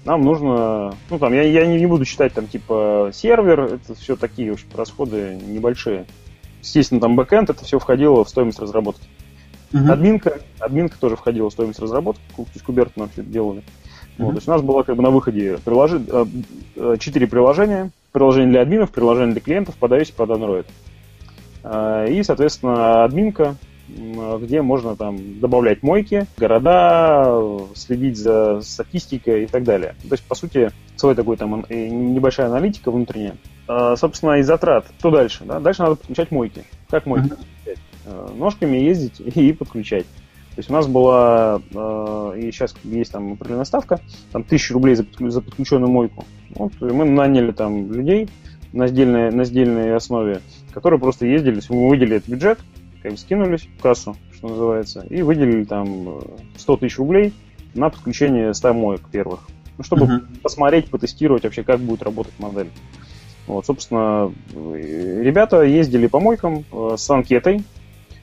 нам 0.06 0.22
нужно, 0.22 0.96
ну 1.10 1.20
там, 1.20 1.34
я, 1.34 1.44
я 1.44 1.68
не, 1.68 1.86
буду 1.86 2.06
считать 2.06 2.34
там 2.34 2.48
типа 2.48 3.12
сервер, 3.14 3.60
это 3.76 3.94
все 3.96 4.16
такие, 4.16 4.52
общем, 4.52 4.68
расходы 4.76 5.40
небольшие. 5.46 6.06
Естественно, 6.62 7.02
там 7.02 7.16
бэкэнд, 7.16 7.50
это 7.50 7.64
все 7.64 7.80
входило 7.80 8.24
в 8.24 8.30
стоимость 8.30 8.60
разработки. 8.60 9.08
Uh-huh. 9.72 9.92
Админка, 9.92 10.40
админка 10.60 10.98
тоже 11.00 11.16
входила 11.16 11.50
в 11.50 11.54
стоимость 11.54 11.80
разработки, 11.80 12.22
то 12.36 12.46
есть 12.54 12.66
Куберт 12.66 12.92
все 12.94 13.04
это 13.04 13.22
делали. 13.24 13.60
Uh-huh. 13.60 14.26
Вот, 14.26 14.32
то 14.32 14.38
есть 14.38 14.48
у 14.48 14.52
нас 14.52 14.62
было 14.62 14.84
как 14.84 14.96
бы 14.96 15.04
на 15.04 15.12
выходе 15.12 15.60
приложи, 15.64 16.02
э, 16.06 16.26
э, 16.76 16.98
четыре 17.00 17.28
приложения. 17.28 17.92
Приложение 18.12 18.50
для 18.50 18.62
админов, 18.62 18.90
приложение 18.90 19.34
для 19.34 19.42
клиентов 19.42 19.76
под 19.76 19.92
iOS 19.92 20.10
и 20.10 20.14
под 20.14 20.30
Android. 20.32 20.66
Э, 21.64 22.08
и, 22.10 22.24
соответственно, 22.24 23.04
админка, 23.04 23.56
где 24.42 24.62
можно 24.62 24.96
там 24.96 25.40
добавлять 25.40 25.84
мойки, 25.84 26.26
города, 26.38 27.42
следить 27.76 28.18
за 28.18 28.62
статистикой 28.62 29.44
и 29.44 29.48
так 29.48 29.64
далее. 29.64 29.96
То 30.02 30.14
есть, 30.14 30.24
по 30.24 30.36
сути, 30.36 30.72
свой 30.96 31.16
такой 31.16 31.38
там 31.38 31.66
небольшая 31.70 32.48
аналитика 32.48 32.92
внутренняя. 32.92 33.36
А, 33.68 33.96
собственно, 33.96 34.40
из 34.40 34.48
затрат. 34.48 34.86
Что 34.98 35.12
дальше? 35.12 35.44
Да? 35.46 35.60
Дальше 35.60 35.84
надо 35.84 35.96
подключать 35.96 36.32
мойки. 36.32 36.64
Как 36.90 37.06
мойки? 37.06 37.34
А, 38.06 38.34
ножками 38.36 38.78
ездить 38.78 39.20
и 39.36 39.54
подключать. 39.54 40.06
То 40.56 40.62
есть 40.62 40.70
у 40.70 40.74
нас 40.74 40.88
была, 40.88 41.62
а, 41.76 42.34
и 42.34 42.52
сейчас 42.52 42.76
есть 42.84 43.12
там 43.12 43.34
определенная 43.34 43.66
ставка, 43.66 44.02
там 44.32 44.44
тысячу 44.44 44.74
рублей 44.74 44.96
за, 44.96 45.06
за 45.20 45.42
подключенную 45.42 45.92
мойку. 45.92 46.26
Вот, 46.56 46.74
и 46.82 46.86
мы 46.86 47.06
наняли 47.06 47.52
там 47.52 47.92
людей 47.92 48.28
на 48.74 48.88
сдельной, 48.88 49.32
на 49.32 49.44
сдельной 49.46 49.96
основе, 49.96 50.42
которые 50.72 51.00
просто 51.00 51.26
ездили, 51.26 51.62
мы 51.70 51.90
выделили 51.90 52.18
этот 52.18 52.30
бюджет, 52.30 52.60
как 53.02 53.12
бы 53.12 53.18
скинулись 53.18 53.68
в 53.78 53.82
кассу, 53.82 54.16
что 54.34 54.48
называется, 54.48 55.06
и 55.10 55.22
выделили 55.22 55.64
там 55.64 56.22
100 56.58 56.74
э, 56.74 56.78
тысяч 56.78 56.98
рублей 56.98 57.34
на 57.74 57.90
подключение 57.90 58.54
100 58.54 58.74
моек 58.74 59.02
первых. 59.10 59.48
Ну, 59.78 59.84
чтобы 59.84 60.06
uh-huh. 60.06 60.42
посмотреть, 60.42 60.90
потестировать 60.90 61.44
вообще, 61.44 61.64
как 61.64 61.80
будет 61.80 62.04
работать 62.04 62.34
модель. 62.40 62.70
Вот, 63.48 63.66
собственно, 63.66 64.34
э, 64.54 65.22
ребята 65.24 65.62
ездили 65.62 66.08
по 66.08 66.20
мойкам 66.20 66.66
э, 66.72 66.96
с 66.98 67.10
анкетой, 67.10 67.64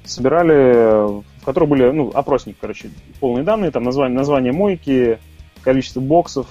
собирали, 0.05 1.23
в 1.41 1.45
которой 1.45 1.67
были, 1.67 1.91
ну, 1.91 2.11
опросник, 2.15 2.57
короче, 2.61 2.91
полные 3.21 3.45
данные, 3.45 3.71
там 3.71 3.83
название, 3.83 4.17
название 4.17 4.53
мойки, 4.53 5.19
количество 5.63 6.01
боксов, 6.01 6.47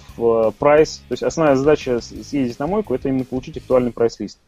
прайс. 0.60 0.98
То 1.08 1.14
есть 1.14 1.24
основная 1.24 1.56
задача 1.56 2.02
съездить 2.02 2.60
на 2.60 2.68
мойку 2.68 2.94
это 2.94 3.08
именно 3.08 3.24
получить 3.24 3.56
актуальный 3.56 3.94
прайс-лист 3.94 4.40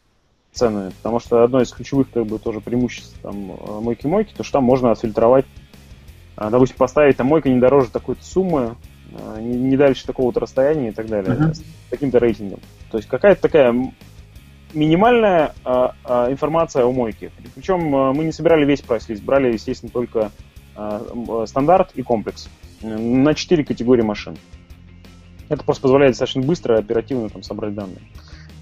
цены, 0.58 0.90
потому 1.02 1.20
что 1.20 1.44
одно 1.44 1.60
из 1.60 1.70
ключевых 1.72 2.10
как 2.10 2.26
бы 2.26 2.38
тоже 2.38 2.60
преимуществ 2.60 3.16
там 3.22 3.52
э, 3.52 3.80
мойки-мойки, 3.80 4.34
то 4.36 4.42
что 4.42 4.54
там 4.54 4.64
можно 4.64 4.90
отфильтровать, 4.90 5.46
э, 6.36 6.48
допустим, 6.50 6.76
поставить 6.76 7.16
там 7.16 7.28
мойка 7.28 7.48
не 7.48 7.60
дороже 7.60 7.90
такой-то 7.90 8.24
суммы, 8.24 8.76
э, 9.12 9.40
не 9.40 9.76
дальше 9.76 10.06
такого-то 10.06 10.40
расстояния 10.40 10.88
и 10.88 10.92
так 10.92 11.06
далее, 11.06 11.34
uh-huh. 11.34 11.54
с 11.54 11.62
таким-то 11.90 12.18
рейтингом. 12.18 12.60
То 12.90 12.98
есть 12.98 13.08
какая-то 13.08 13.40
такая 13.40 13.72
минимальная 14.74 15.54
а, 15.64 15.94
а, 16.04 16.30
информация 16.30 16.84
о 16.84 16.92
мойке. 16.92 17.30
Причем 17.54 17.94
а, 17.94 18.12
мы 18.12 18.24
не 18.24 18.32
собирали 18.32 18.64
весь 18.64 18.80
прайс-лист, 18.80 19.22
брали, 19.22 19.52
естественно, 19.52 19.90
только 19.90 20.30
а, 20.76 21.44
стандарт 21.46 21.92
и 21.94 22.02
комплекс 22.02 22.48
на 22.82 23.34
четыре 23.34 23.64
категории 23.64 24.02
машин. 24.02 24.36
Это 25.48 25.64
просто 25.64 25.82
позволяет 25.82 26.12
достаточно 26.12 26.42
быстро 26.42 26.76
и 26.76 26.80
оперативно 26.80 27.28
там, 27.30 27.42
собрать 27.42 27.74
данные. 27.74 28.02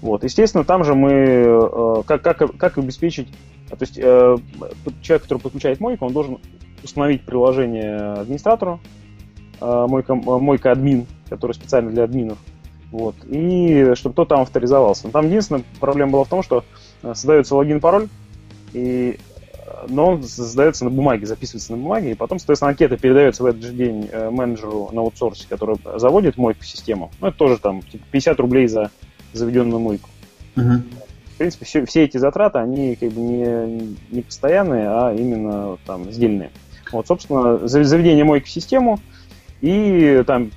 Вот. 0.01 0.23
Естественно, 0.23 0.63
там 0.63 0.83
же 0.83 0.93
мы, 0.93 1.11
э, 1.11 2.03
как, 2.05 2.21
как, 2.21 2.57
как 2.57 2.77
обеспечить, 2.77 3.29
то 3.69 3.77
есть 3.79 3.97
э, 3.97 4.37
человек, 5.01 5.23
который 5.23 5.39
подключает 5.39 5.79
мойку, 5.79 6.05
он 6.05 6.13
должен 6.13 6.37
установить 6.83 7.23
приложение 7.23 7.97
администратору, 8.13 8.79
э, 9.59 9.85
мойка, 9.89 10.15
мойка 10.15 10.71
админ, 10.71 11.07
который 11.29 11.53
специально 11.53 11.89
для 11.89 12.03
админов, 12.03 12.37
вот, 12.91 13.15
и 13.27 13.93
чтобы 13.95 14.15
тот 14.15 14.29
там 14.29 14.41
авторизовался. 14.41 15.09
Там 15.09 15.25
единственная 15.25 15.63
проблема 15.79 16.11
была 16.13 16.23
в 16.25 16.29
том, 16.29 16.43
что 16.43 16.63
создается 17.01 17.55
логин-пароль, 17.55 18.07
и 18.73 19.17
но 19.89 20.11
он 20.11 20.23
создается 20.23 20.85
на 20.85 20.89
бумаге, 20.89 21.25
записывается 21.25 21.73
на 21.73 21.77
бумаге, 21.77 22.11
и 22.11 22.15
потом, 22.15 22.39
соответственно, 22.39 22.69
анкета 22.69 22.97
передается 22.97 23.43
в 23.43 23.47
этот 23.47 23.63
же 23.63 23.73
день 23.73 24.09
менеджеру 24.31 24.89
на 24.93 25.01
аутсорсе, 25.01 25.45
который 25.49 25.77
заводит 25.97 26.37
мойку 26.37 26.61
в 26.61 26.67
систему. 26.67 27.11
Ну, 27.19 27.27
это 27.27 27.37
тоже 27.37 27.57
там 27.57 27.81
типа 27.81 28.05
50 28.09 28.39
рублей 28.39 28.67
за 28.67 28.91
заведенную 29.37 29.79
мойку. 29.79 30.09
Угу. 30.55 30.71
В 31.33 31.37
принципе, 31.37 31.65
все, 31.65 31.85
все 31.85 32.03
эти 32.03 32.17
затраты, 32.17 32.59
они 32.59 32.95
как 32.95 33.11
бы 33.11 33.21
не, 33.21 33.95
не 34.09 34.21
постоянные, 34.21 34.87
а 34.89 35.13
именно 35.13 35.77
там 35.85 36.11
сдельные. 36.11 36.49
Вот, 36.91 37.07
собственно, 37.07 37.67
заведение 37.67 38.23
мойки 38.23 38.47
в 38.47 38.51
систему, 38.51 38.99
и 39.61 40.23
там 40.25 40.51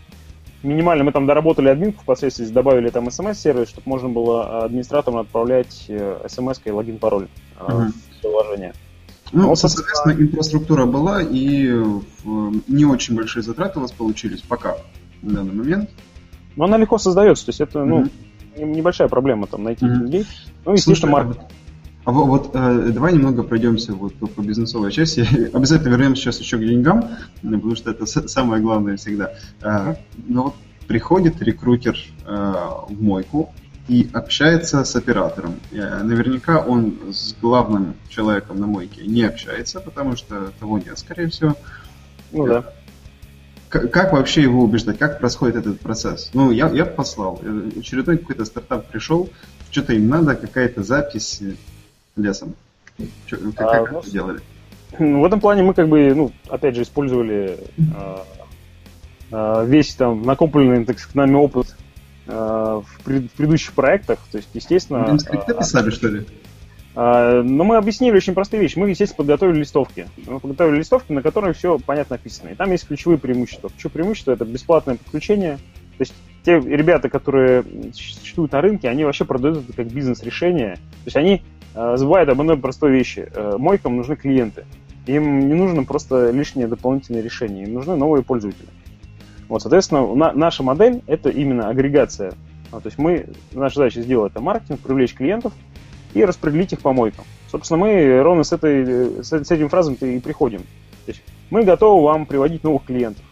минимально 0.62 1.04
мы 1.04 1.12
там 1.12 1.26
доработали 1.26 1.68
админку 1.68 2.02
впоследствии, 2.02 2.46
добавили 2.46 2.90
там 2.90 3.10
смс-сервис, 3.10 3.68
чтобы 3.68 3.88
можно 3.88 4.08
было 4.08 4.64
администраторам 4.64 5.18
отправлять 5.18 5.86
э, 5.88 6.26
смс 6.28 6.60
и 6.64 6.70
логин-пароль 6.70 7.28
угу. 7.60 7.72
в 7.72 8.20
приложение. 8.20 8.72
Ну, 9.32 9.48
вот, 9.48 9.58
соответственно, 9.58 10.12
инфраструктура 10.12 10.86
была, 10.86 11.22
и 11.22 11.68
не 12.66 12.84
очень 12.84 13.14
большие 13.14 13.42
затраты 13.42 13.78
у 13.78 13.82
вас 13.82 13.92
получились 13.92 14.40
пока, 14.40 14.76
на 15.22 15.34
данный 15.34 15.54
момент. 15.54 15.90
Но 16.56 16.64
она 16.64 16.76
легко 16.78 16.98
создается, 16.98 17.46
то 17.46 17.50
есть 17.50 17.60
это, 17.60 17.84
ну, 17.84 18.08
небольшая 18.64 19.08
проблема 19.08 19.46
там 19.46 19.64
найти 19.64 19.84
mm-hmm. 19.84 19.98
людей. 19.98 20.26
Ну, 20.64 20.72
естественно, 20.72 21.12
маркет. 21.12 21.40
А 22.04 22.12
вот, 22.12 22.26
вот 22.26 22.50
э, 22.54 22.90
давай 22.92 23.12
немного 23.12 23.42
пройдемся 23.42 23.92
вот 23.92 24.14
по, 24.14 24.26
по 24.26 24.40
бизнесовой 24.40 24.90
части. 24.90 25.20
Обязательно 25.52 25.90
вернемся 25.90 26.22
сейчас 26.22 26.40
еще 26.40 26.56
к 26.56 26.60
деньгам, 26.60 27.08
потому 27.42 27.76
что 27.76 27.90
это 27.90 28.06
самое 28.06 28.62
главное 28.62 28.96
всегда. 28.96 29.32
Э, 29.62 29.96
но 30.26 30.44
вот 30.44 30.54
приходит 30.86 31.40
рекрутер 31.42 31.96
э, 32.26 32.30
в 32.88 33.02
мойку 33.02 33.52
и 33.86 34.08
общается 34.12 34.84
с 34.84 34.96
оператором. 34.96 35.56
Э, 35.72 36.02
наверняка 36.02 36.60
он 36.60 36.98
с 37.12 37.34
главным 37.40 37.94
человеком 38.08 38.58
на 38.58 38.66
мойке 38.66 39.06
не 39.06 39.24
общается, 39.24 39.80
потому 39.80 40.16
что 40.16 40.52
того 40.58 40.78
нет, 40.78 40.98
скорее 40.98 41.28
всего. 41.28 41.54
Ну 42.32 42.46
да. 42.46 42.72
Как, 43.70 43.92
как 43.92 44.12
вообще 44.12 44.42
его 44.42 44.64
убеждать? 44.64 44.98
Как 44.98 45.20
происходит 45.20 45.54
этот 45.54 45.78
процесс? 45.78 46.30
Ну, 46.34 46.50
я, 46.50 46.68
я 46.70 46.84
послал. 46.84 47.40
Очередной 47.78 48.18
какой-то 48.18 48.44
стартап 48.44 48.86
пришел, 48.88 49.30
что-то 49.70 49.92
им 49.92 50.08
надо, 50.08 50.34
какая-то 50.34 50.82
запись 50.82 51.40
лесом. 52.16 52.54
Что, 53.26 53.36
как, 53.52 53.68
а, 53.68 53.84
как 53.84 53.92
ну, 53.92 53.98
это 54.00 54.10
делали? 54.10 54.40
В 54.98 55.24
этом 55.24 55.40
плане 55.40 55.62
мы 55.62 55.72
как 55.72 55.88
бы, 55.88 56.12
ну, 56.14 56.32
опять 56.48 56.74
же, 56.74 56.82
использовали 56.82 57.58
а, 59.30 59.64
весь 59.64 59.94
там 59.94 60.22
накопленный, 60.22 60.84
так 60.84 60.98
сказать, 60.98 61.14
нами 61.14 61.34
опыт 61.36 61.76
а, 62.26 62.80
в, 62.80 63.04
пред, 63.04 63.30
в 63.30 63.36
предыдущих 63.36 63.72
проектах. 63.72 64.18
То 64.32 64.38
есть, 64.38 64.48
естественно... 64.52 65.16
Скрипты 65.20 65.54
писали, 65.54 65.90
что 65.90 66.08
ли? 66.08 66.26
А, 66.94 67.42
но 67.42 67.64
мы 67.64 67.76
объяснили 67.76 68.16
очень 68.16 68.34
простые 68.34 68.60
вещи. 68.60 68.78
Мы, 68.78 68.90
естественно, 68.90 69.18
подготовили 69.18 69.60
листовки. 69.60 70.08
Мы 70.26 70.40
подготовили 70.40 70.78
листовки, 70.78 71.12
на 71.12 71.22
которых 71.22 71.56
все 71.56 71.78
понятно 71.78 72.14
написано. 72.14 72.48
И 72.50 72.54
там 72.54 72.70
есть 72.72 72.86
ключевые 72.86 73.18
преимущества. 73.18 73.70
Ключевое 73.70 73.92
преимущество– 73.92 74.32
это 74.32 74.44
бесплатное 74.44 74.96
подключение. 74.96 75.56
То 75.98 76.02
есть 76.02 76.14
те 76.44 76.58
ребята, 76.58 77.08
которые 77.08 77.64
существуют 77.92 78.52
на 78.52 78.60
рынке, 78.60 78.88
они 78.88 79.04
вообще 79.04 79.24
продают 79.24 79.64
это 79.64 79.72
как 79.72 79.86
бизнес-решение. 79.88 80.74
То 80.74 81.06
есть 81.06 81.16
они 81.16 81.42
э, 81.74 81.96
забывают 81.96 82.28
об 82.30 82.40
одной 82.40 82.56
простой 82.56 82.90
вещи. 82.90 83.28
Э, 83.32 83.56
мойкам 83.56 83.96
нужны 83.96 84.16
клиенты. 84.16 84.64
Им 85.06 85.40
не 85.48 85.54
нужно 85.54 85.84
просто 85.84 86.30
лишнее 86.30 86.66
дополнительное 86.66 87.22
решение. 87.22 87.66
Им 87.66 87.74
нужны 87.74 87.96
новые 87.96 88.22
пользователи. 88.22 88.68
Вот, 89.48 89.62
соответственно, 89.62 90.12
на, 90.14 90.32
наша 90.32 90.62
модель– 90.62 91.02
это 91.06 91.28
именно 91.28 91.68
агрегация. 91.68 92.32
А, 92.72 92.80
то 92.80 92.86
есть 92.86 92.98
мы, 92.98 93.26
наша 93.52 93.76
задача 93.76 94.00
сделать 94.00 94.32
это 94.32 94.40
маркетинг, 94.40 94.80
привлечь 94.80 95.14
клиентов– 95.14 95.52
и 96.14 96.24
распределить 96.24 96.72
их 96.72 96.80
по 96.80 96.92
мойкам. 96.92 97.24
Собственно, 97.50 97.78
мы 97.78 98.22
ровно 98.22 98.44
с, 98.44 98.52
этой, 98.52 99.22
с, 99.22 99.32
этим 99.32 99.68
фразом-то 99.68 100.06
и 100.06 100.18
приходим. 100.20 100.60
То 100.60 101.08
есть 101.08 101.22
мы 101.50 101.64
готовы 101.64 102.02
вам 102.02 102.26
приводить 102.26 102.64
новых 102.64 102.84
клиентов. 102.84 103.24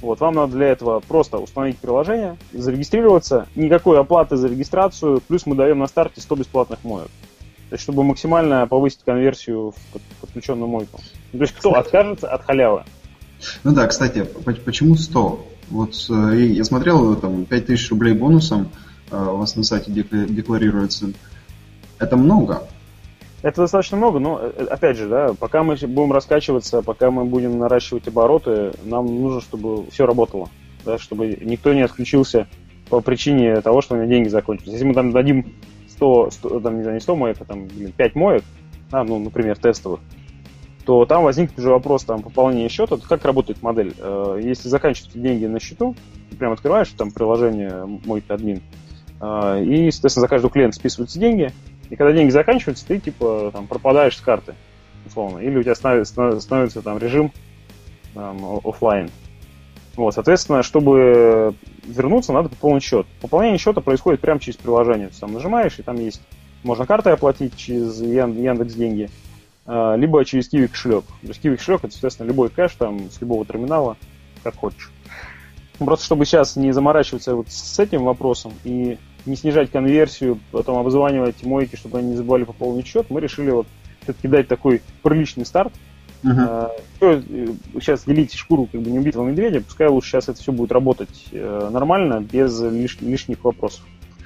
Вот, 0.00 0.20
вам 0.20 0.34
надо 0.34 0.52
для 0.52 0.68
этого 0.68 1.00
просто 1.00 1.38
установить 1.38 1.78
приложение, 1.78 2.36
зарегистрироваться, 2.52 3.48
никакой 3.54 3.98
оплаты 3.98 4.36
за 4.36 4.48
регистрацию, 4.48 5.22
плюс 5.26 5.46
мы 5.46 5.56
даем 5.56 5.78
на 5.78 5.86
старте 5.86 6.20
100 6.20 6.36
бесплатных 6.36 6.84
моек. 6.84 7.08
То 7.68 7.74
есть, 7.74 7.82
чтобы 7.82 8.04
максимально 8.04 8.66
повысить 8.66 9.00
конверсию 9.04 9.72
в 9.72 10.20
подключенную 10.20 10.68
мойку. 10.68 11.00
То 11.32 11.38
есть, 11.38 11.54
кто 11.54 11.74
откажется 11.74 12.28
от 12.28 12.44
халявы? 12.44 12.84
Ну 13.64 13.72
да, 13.72 13.86
кстати, 13.86 14.24
почему 14.64 14.94
100? 14.94 15.46
Вот 15.70 15.94
э, 16.10 16.36
я 16.36 16.64
смотрел, 16.64 17.16
там, 17.16 17.44
5000 17.44 17.90
рублей 17.90 18.14
бонусом 18.14 18.70
э, 19.10 19.16
у 19.16 19.38
вас 19.38 19.56
на 19.56 19.64
сайте 19.64 19.90
декларируется. 19.90 21.08
Это 21.98 22.16
много. 22.16 22.62
Это 23.42 23.62
достаточно 23.62 23.96
много, 23.96 24.18
но, 24.18 24.40
э, 24.40 24.64
опять 24.64 24.96
же, 24.96 25.08
да, 25.08 25.34
пока 25.38 25.62
мы 25.62 25.76
будем 25.76 26.12
раскачиваться, 26.12 26.82
пока 26.82 27.10
мы 27.10 27.24
будем 27.24 27.58
наращивать 27.58 28.08
обороты, 28.08 28.72
нам 28.84 29.06
нужно, 29.06 29.40
чтобы 29.40 29.88
все 29.90 30.06
работало, 30.06 30.48
да, 30.84 30.98
чтобы 30.98 31.38
никто 31.40 31.72
не 31.72 31.82
отключился 31.82 32.48
по 32.88 33.00
причине 33.00 33.60
того, 33.60 33.82
что 33.82 33.94
у 33.94 33.98
меня 33.98 34.08
деньги 34.08 34.28
закончились. 34.28 34.72
Если 34.72 34.84
мы 34.84 34.94
там 34.94 35.12
дадим 35.12 35.54
100, 35.88 36.30
100 36.30 36.60
там, 36.60 36.76
не 36.76 36.82
знаю, 36.82 36.96
не 36.96 37.00
100 37.00 37.16
моек, 37.16 37.36
а 37.40 37.44
там, 37.44 37.66
блин, 37.66 37.92
5 37.96 38.14
моек, 38.14 38.44
а, 38.90 39.04
ну, 39.04 39.18
например, 39.18 39.56
тестовых, 39.58 40.00
то 40.84 41.04
там 41.04 41.24
возникнет 41.24 41.58
уже 41.58 41.70
вопрос 41.70 42.04
там 42.04 42.22
пополнения 42.22 42.68
счета. 42.68 42.96
Как 42.96 43.24
работает 43.24 43.60
модель? 43.60 43.92
Э, 43.98 44.40
если 44.42 44.68
заканчиваются 44.68 45.18
деньги 45.18 45.46
на 45.46 45.58
счету, 45.58 45.96
ты 46.30 46.36
прям 46.36 46.52
открываешь 46.52 46.88
там 46.90 47.10
приложение 47.10 47.84
мой 48.04 48.22
админ, 48.28 48.62
э, 49.20 49.64
и, 49.64 49.90
соответственно, 49.90 50.22
за 50.22 50.28
каждого 50.28 50.52
клиента 50.52 50.76
списываются 50.76 51.18
деньги, 51.18 51.52
и 51.90 51.96
когда 51.96 52.12
деньги 52.12 52.30
заканчиваются, 52.30 52.86
ты 52.86 52.98
типа 52.98 53.50
там 53.52 53.66
пропадаешь 53.66 54.16
с 54.16 54.20
карты, 54.20 54.54
условно. 55.06 55.38
Или 55.38 55.58
у 55.58 55.62
тебя 55.62 55.74
становится, 55.74 56.40
становится 56.40 56.82
там 56.82 56.98
режим 56.98 57.32
там, 58.14 58.60
офлайн. 58.64 59.10
Вот, 59.94 60.14
соответственно, 60.14 60.62
чтобы 60.62 61.54
вернуться, 61.84 62.32
надо 62.32 62.48
пополнить 62.48 62.82
счет. 62.82 63.06
Пополнение 63.20 63.58
счета 63.58 63.80
происходит 63.80 64.20
прямо 64.20 64.40
через 64.40 64.56
приложение. 64.56 65.08
Ты 65.08 65.18
там 65.18 65.32
нажимаешь, 65.32 65.78
и 65.78 65.82
там 65.82 65.96
есть, 65.96 66.20
можно 66.62 66.86
картой 66.86 67.14
оплатить 67.14 67.56
через 67.56 68.00
Яндекс 68.00 68.74
деньги, 68.74 69.08
а, 69.64 69.94
либо 69.94 70.22
через 70.24 70.52
Kiwi 70.52 70.68
кошелек. 70.68 71.04
То 71.22 71.28
есть 71.28 71.42
Kiwi 71.42 71.56
кошелек 71.56 71.84
это, 71.84 71.92
соответственно, 71.92 72.28
любой 72.28 72.50
кэш 72.50 72.72
там 72.74 73.10
с 73.10 73.20
любого 73.20 73.46
терминала, 73.46 73.96
как 74.42 74.56
хочешь. 74.56 74.90
Просто 75.78 76.04
чтобы 76.04 76.24
сейчас 76.24 76.56
не 76.56 76.72
заморачиваться 76.72 77.34
вот 77.34 77.50
с 77.50 77.78
этим 77.78 78.04
вопросом 78.04 78.52
и 78.64 78.98
не 79.26 79.36
снижать 79.36 79.70
конверсию, 79.70 80.38
потом 80.50 80.78
обзванивать 80.78 81.42
мойки, 81.44 81.76
чтобы 81.76 81.98
они 81.98 82.10
не 82.10 82.16
забывали 82.16 82.44
пополнить 82.44 82.86
счет, 82.86 83.10
мы 83.10 83.20
решили 83.20 83.50
вот 83.50 83.66
все-таки 84.02 84.28
дать 84.28 84.48
такой 84.48 84.82
приличный 85.02 85.44
старт. 85.44 85.72
Uh-huh. 86.22 86.72
Сейчас 87.74 88.04
делить 88.04 88.34
шкуру 88.34 88.66
как 88.70 88.80
бы 88.80 88.90
не 88.90 88.98
убитого 88.98 89.28
медведя, 89.28 89.60
пускай 89.60 89.86
лучше 89.88 90.10
сейчас 90.10 90.28
это 90.28 90.40
все 90.40 90.50
будет 90.50 90.72
работать 90.72 91.26
э, 91.30 91.68
нормально, 91.70 92.20
без 92.20 92.60
лиш- 92.60 92.98
лишних 93.00 93.44
вопросов. 93.44 93.84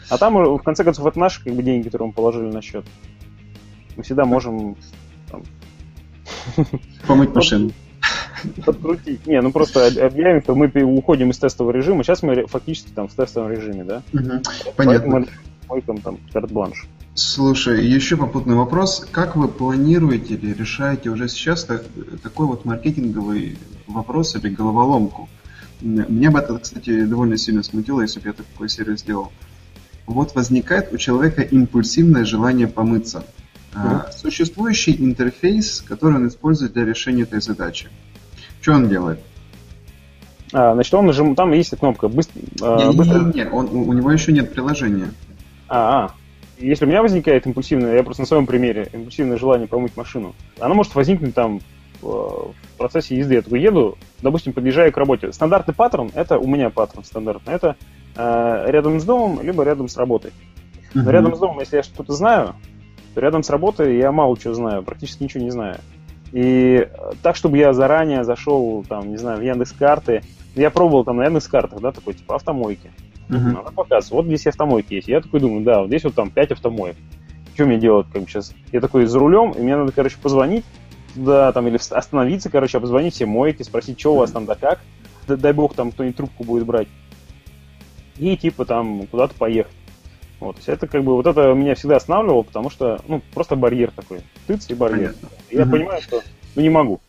А 0.08 0.16
там, 0.16 0.34
в 0.34 0.62
конце 0.62 0.84
концов, 0.84 1.06
это 1.06 1.18
наши 1.18 1.42
как 1.42 1.52
бы, 1.52 1.62
деньги, 1.62 1.84
которые 1.84 2.08
мы 2.08 2.14
положили 2.14 2.50
на 2.50 2.62
счет. 2.62 2.84
Мы 3.96 4.02
всегда 4.02 4.24
можем 4.24 4.76
там... 5.30 5.42
помыть 7.06 7.34
машину 7.34 7.72
подкрутить. 8.64 9.26
Не, 9.26 9.40
ну 9.40 9.52
просто 9.52 9.86
объявим, 9.86 10.42
что 10.42 10.54
мы 10.54 10.68
уходим 10.68 11.30
из 11.30 11.38
тестового 11.38 11.72
режима. 11.72 12.04
Сейчас 12.04 12.22
мы 12.22 12.46
фактически 12.46 12.90
там 12.90 13.08
в 13.08 13.14
тестовом 13.14 13.50
режиме, 13.50 13.84
да? 13.84 14.02
Угу. 14.12 14.42
Понятно. 14.76 15.26
Поэтому 15.68 16.00
там 16.00 16.18
карт-бланш. 16.32 16.88
Слушай, 17.14 17.86
еще 17.86 18.16
попутный 18.16 18.56
вопрос. 18.56 19.06
Как 19.10 19.36
вы 19.36 19.46
планируете 19.46 20.34
или 20.34 20.52
решаете 20.52 21.10
уже 21.10 21.28
сейчас 21.28 21.64
так, 21.64 21.84
такой 22.22 22.46
вот 22.46 22.64
маркетинговый 22.64 23.56
вопрос 23.86 24.34
или 24.36 24.48
головоломку? 24.48 25.28
Меня 25.80 26.30
бы 26.30 26.40
это, 26.40 26.58
кстати, 26.58 27.04
довольно 27.04 27.36
сильно 27.36 27.62
смутило, 27.62 28.00
если 28.02 28.20
бы 28.20 28.28
я 28.28 28.32
такой 28.32 28.68
сервис 28.68 29.00
сделал. 29.00 29.32
Вот 30.06 30.34
возникает 30.34 30.92
у 30.92 30.96
человека 30.98 31.42
импульсивное 31.42 32.24
желание 32.24 32.66
помыться. 32.66 33.24
Mm-hmm. 33.72 34.12
Существующий 34.12 34.96
интерфейс, 34.98 35.82
который 35.86 36.16
он 36.16 36.28
использует 36.28 36.72
для 36.72 36.84
решения 36.84 37.22
этой 37.22 37.40
задачи. 37.40 37.88
Что 38.60 38.72
он 38.72 38.88
делает? 38.88 39.20
А, 40.52 40.74
значит, 40.74 40.92
он 40.94 41.06
нажим... 41.06 41.34
там 41.34 41.52
есть 41.52 41.76
кнопка 41.78 42.08
быстро. 42.08 42.40
Не, 42.40 42.88
не, 42.88 42.96
быстро... 42.96 43.18
не, 43.20 43.32
не, 43.32 43.48
он, 43.48 43.68
у 43.72 43.92
него 43.92 44.10
еще 44.10 44.32
нет 44.32 44.52
приложения. 44.52 45.12
А, 45.68 46.06
а. 46.06 46.10
Если 46.58 46.84
у 46.84 46.88
меня 46.88 47.00
возникает 47.02 47.46
импульсивное, 47.46 47.94
я 47.94 48.02
просто 48.02 48.22
на 48.22 48.26
своем 48.26 48.46
примере, 48.46 48.88
импульсивное 48.92 49.38
желание 49.38 49.66
помыть 49.66 49.96
машину, 49.96 50.34
оно 50.58 50.74
может 50.74 50.94
возникнуть 50.94 51.34
там 51.34 51.60
в 52.02 52.52
процессе 52.76 53.16
езды. 53.16 53.34
Я 53.34 53.42
такой 53.42 53.60
еду, 53.60 53.96
допустим, 54.20 54.52
подъезжаю 54.52 54.92
к 54.92 54.96
работе. 54.96 55.32
Стандартный 55.32 55.74
паттерн, 55.74 56.10
это 56.14 56.38
у 56.38 56.46
меня 56.46 56.70
паттерн 56.70 57.04
стандартный, 57.04 57.54
это 57.54 57.76
э, 58.16 58.64
рядом 58.68 59.00
с 59.00 59.04
домом, 59.04 59.40
либо 59.42 59.62
рядом 59.64 59.88
с 59.88 59.96
работой. 59.96 60.32
Но 60.94 61.10
рядом 61.10 61.34
с 61.34 61.38
домом, 61.38 61.60
если 61.60 61.76
я 61.76 61.82
что-то 61.82 62.12
знаю, 62.12 62.54
то 63.14 63.20
рядом 63.20 63.42
с 63.42 63.50
работой 63.50 63.96
я 63.96 64.12
мало 64.12 64.36
чего 64.36 64.54
знаю, 64.54 64.82
практически 64.82 65.22
ничего 65.22 65.44
не 65.44 65.50
знаю. 65.50 65.76
И 66.32 66.88
так, 67.22 67.36
чтобы 67.36 67.58
я 67.58 67.72
заранее 67.72 68.24
зашел, 68.24 68.84
там, 68.88 69.10
не 69.10 69.16
знаю, 69.16 69.38
в 69.38 69.42
Яндекс 69.42 69.72
карты, 69.72 70.22
я 70.54 70.70
пробовал 70.70 71.04
там 71.04 71.16
на 71.16 71.24
Яндекс 71.24 71.48
картах, 71.48 71.80
да, 71.80 71.92
такой, 71.92 72.14
типа, 72.14 72.36
автомойки. 72.36 72.92
Uh-huh. 73.28 73.60
Она 73.60 73.70
показывает, 73.74 74.10
вот 74.10 74.26
здесь 74.26 74.46
автомойки 74.46 74.94
есть. 74.94 75.08
Я 75.08 75.20
такой 75.20 75.40
думаю, 75.40 75.62
да, 75.62 75.80
вот 75.80 75.88
здесь 75.88 76.04
вот 76.04 76.14
там 76.14 76.30
5 76.30 76.52
автомоек. 76.52 76.96
Что 77.54 77.66
мне 77.66 77.78
делать, 77.78 78.06
как 78.12 78.22
бы 78.22 78.28
сейчас? 78.28 78.54
Я 78.72 78.80
такой 78.80 79.06
за 79.06 79.18
рулем, 79.18 79.52
и 79.52 79.60
мне 79.60 79.76
надо, 79.76 79.92
короче, 79.92 80.16
позвонить 80.20 80.64
туда, 81.14 81.52
там, 81.52 81.66
или 81.68 81.78
остановиться, 81.90 82.50
короче, 82.50 82.78
обзвонить 82.78 83.14
все 83.14 83.26
мойки, 83.26 83.62
спросить, 83.62 83.98
что 83.98 84.14
у 84.14 84.16
вас 84.16 84.30
там 84.30 84.46
да 84.46 84.54
как. 84.54 84.80
Дай 85.26 85.52
бог, 85.52 85.74
там 85.74 85.92
кто-нибудь 85.92 86.16
трубку 86.16 86.44
будет 86.44 86.64
брать. 86.64 86.88
И, 88.18 88.36
типа, 88.36 88.64
там, 88.64 89.06
куда-то 89.06 89.34
поехать. 89.34 89.72
Вот, 90.40 90.54
то 90.54 90.58
есть 90.58 90.68
это 90.68 90.86
как 90.86 91.04
бы, 91.04 91.14
вот 91.14 91.26
это 91.26 91.52
меня 91.52 91.74
всегда 91.74 91.96
останавливало, 91.96 92.42
потому 92.42 92.70
что, 92.70 92.98
ну, 93.06 93.20
просто 93.34 93.56
барьер 93.56 93.90
такой, 93.90 94.20
тыц 94.50 94.66
и 94.68 94.74
барьер. 94.74 95.14
Понятно. 95.14 95.28
Я 95.50 95.62
угу. 95.62 95.70
понимаю, 95.72 96.02
что, 96.02 96.22
ну, 96.56 96.62
не 96.62 96.70
могу. 96.70 97.00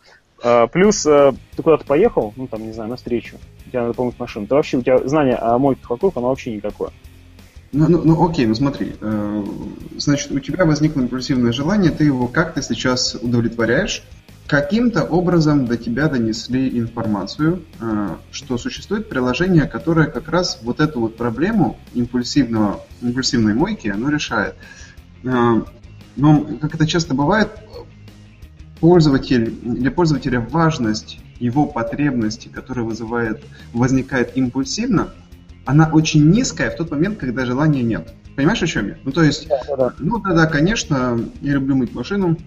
А, 0.43 0.67
плюс 0.67 1.05
а, 1.05 1.33
ты 1.55 1.63
куда-то 1.63 1.85
поехал, 1.85 2.33
ну, 2.35 2.47
там, 2.47 2.65
не 2.65 2.73
знаю, 2.73 2.89
на 2.89 2.95
встречу, 2.95 3.37
тебе 3.65 3.81
надо 3.81 3.93
помыть 3.93 4.19
машину. 4.19 4.47
Ты 4.47 4.55
вообще, 4.55 4.77
у 4.77 4.81
тебя 4.81 4.99
знание 5.07 5.35
о 5.35 5.57
мойках 5.57 5.89
вокруг, 5.89 6.17
оно 6.17 6.29
вообще 6.29 6.55
никакое. 6.55 6.91
Ну, 7.71 7.87
ну, 7.87 8.01
ну 8.03 8.29
окей, 8.29 8.45
ну 8.45 8.53
смотри, 8.53 8.95
э, 8.99 9.43
значит, 9.97 10.31
у 10.31 10.39
тебя 10.39 10.65
возникло 10.65 10.99
импульсивное 10.99 11.53
желание, 11.53 11.89
ты 11.89 12.03
его 12.03 12.27
как-то 12.27 12.61
сейчас 12.61 13.15
удовлетворяешь, 13.15 14.03
каким-то 14.45 15.05
образом 15.05 15.65
до 15.65 15.77
тебя 15.77 16.09
донесли 16.09 16.77
информацию, 16.77 17.63
э, 17.79 18.09
что 18.31 18.57
существует 18.57 19.07
приложение, 19.07 19.67
которое 19.67 20.07
как 20.07 20.27
раз 20.27 20.59
вот 20.63 20.81
эту 20.81 20.99
вот 20.99 21.15
проблему 21.15 21.79
импульсивного, 21.93 22.81
импульсивной 23.01 23.53
мойки, 23.53 23.87
оно 23.87 24.09
решает. 24.09 24.55
Но, 26.15 26.45
как 26.59 26.75
это 26.75 26.87
часто 26.87 27.13
бывает, 27.13 27.49
пользователь, 28.79 29.51
для 29.61 29.91
пользователя 29.91 30.39
важность 30.39 31.19
его 31.39 31.65
потребности, 31.65 32.47
которая 32.47 32.85
вызывает, 32.85 33.43
возникает 33.73 34.35
импульсивно, 34.35 35.09
она 35.65 35.89
очень 35.91 36.29
низкая 36.29 36.71
в 36.71 36.75
тот 36.75 36.91
момент, 36.91 37.17
когда 37.17 37.45
желания 37.45 37.83
нет. 37.83 38.13
Понимаешь, 38.35 38.61
о 38.63 38.67
чем 38.67 38.87
я? 38.87 38.97
Ну, 39.03 39.11
то 39.11 39.23
есть, 39.23 39.47
да, 39.47 39.61
да, 39.67 39.75
да. 39.75 39.93
ну, 39.99 40.19
да, 40.19 40.33
да, 40.33 40.45
конечно, 40.47 41.19
я 41.41 41.53
люблю 41.53 41.75
мыть 41.75 41.93
машину, 41.93 42.37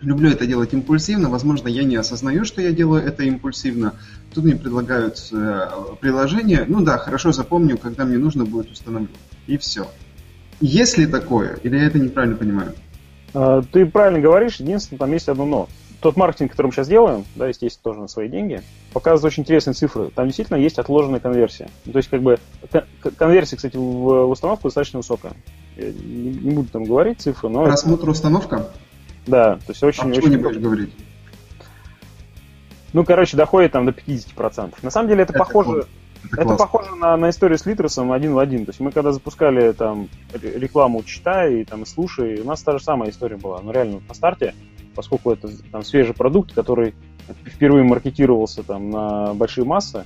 люблю 0.00 0.30
это 0.30 0.46
делать 0.46 0.72
импульсивно, 0.72 1.28
возможно, 1.28 1.68
я 1.68 1.82
не 1.82 1.96
осознаю, 1.96 2.44
что 2.44 2.60
я 2.60 2.72
делаю 2.72 3.02
это 3.02 3.24
импульсивно. 3.24 3.94
Тут 4.32 4.44
мне 4.44 4.56
предлагают 4.56 5.18
э, 5.32 5.66
приложение, 6.00 6.64
ну 6.68 6.82
да, 6.82 6.98
хорошо 6.98 7.32
запомню, 7.32 7.78
когда 7.78 8.04
мне 8.04 8.18
нужно 8.18 8.44
будет 8.44 8.70
установить. 8.70 9.10
И 9.46 9.56
все. 9.56 9.88
Есть 10.60 10.98
ли 10.98 11.06
такое, 11.06 11.54
или 11.62 11.76
я 11.76 11.86
это 11.86 11.98
неправильно 11.98 12.36
понимаю? 12.36 12.74
А, 13.34 13.62
ты 13.62 13.84
правильно 13.86 14.20
говоришь, 14.20 14.56
единственное, 14.56 14.98
там 14.98 15.12
есть 15.12 15.28
одно 15.28 15.44
но. 15.44 15.68
Тот 16.00 16.16
маркетинг, 16.16 16.50
который 16.50 16.66
мы 16.66 16.72
сейчас 16.72 16.86
делаем, 16.86 17.24
да, 17.34 17.48
естественно, 17.48 17.82
тоже 17.82 18.00
на 18.00 18.08
свои 18.08 18.28
деньги, 18.28 18.60
показывает 18.92 19.32
очень 19.32 19.42
интересные 19.42 19.74
цифры. 19.74 20.10
Там 20.14 20.26
действительно 20.26 20.58
есть 20.58 20.78
отложенная 20.78 21.18
конверсия. 21.18 21.68
То 21.90 21.96
есть, 21.96 22.10
как 22.10 22.22
бы, 22.22 22.38
конверсия, 23.16 23.56
кстати, 23.56 23.76
в 23.76 24.26
установку 24.26 24.68
достаточно 24.68 24.98
высокая. 24.98 25.32
Я 25.76 25.92
не 25.92 26.50
буду 26.50 26.68
там 26.68 26.84
говорить 26.84 27.20
цифры, 27.20 27.48
но... 27.48 27.64
Просмотр 27.64 28.08
установка? 28.10 28.68
Да, 29.26 29.54
то 29.54 29.70
есть 29.70 29.82
очень... 29.82 30.04
А 30.04 30.06
очень... 30.08 30.28
не 30.28 30.36
будешь 30.36 30.58
говорить? 30.58 30.92
Ну, 32.92 33.04
короче, 33.04 33.36
доходит 33.36 33.72
там 33.72 33.86
до 33.86 33.92
50%. 33.92 34.74
На 34.82 34.90
самом 34.90 35.08
деле 35.08 35.22
это, 35.22 35.32
это 35.32 35.38
похоже... 35.38 35.86
Это, 36.32 36.42
это 36.42 36.56
похоже 36.56 36.94
на, 36.96 37.16
на 37.16 37.30
историю 37.30 37.58
с 37.58 37.66
Литросом 37.66 38.12
один 38.12 38.34
в 38.34 38.38
один. 38.38 38.64
То 38.64 38.70
есть 38.70 38.80
мы 38.80 38.90
когда 38.90 39.12
запускали 39.12 39.72
там 39.72 40.08
рекламу 40.32 41.02
«Читай» 41.02 41.60
и 41.60 41.64
там 41.64 41.86
«Слушай», 41.86 42.40
у 42.40 42.44
нас 42.44 42.62
та 42.62 42.78
же 42.78 42.84
самая 42.84 43.10
история 43.10 43.36
была. 43.36 43.60
Но 43.60 43.72
реально 43.72 44.00
на 44.06 44.14
старте, 44.14 44.54
поскольку 44.94 45.32
это 45.32 45.48
там 45.70 45.82
свежий 45.82 46.14
продукт, 46.14 46.52
который 46.52 46.94
впервые 47.44 47.84
маркетировался 47.84 48.62
там 48.62 48.90
на 48.90 49.34
большие 49.34 49.64
массы, 49.64 50.04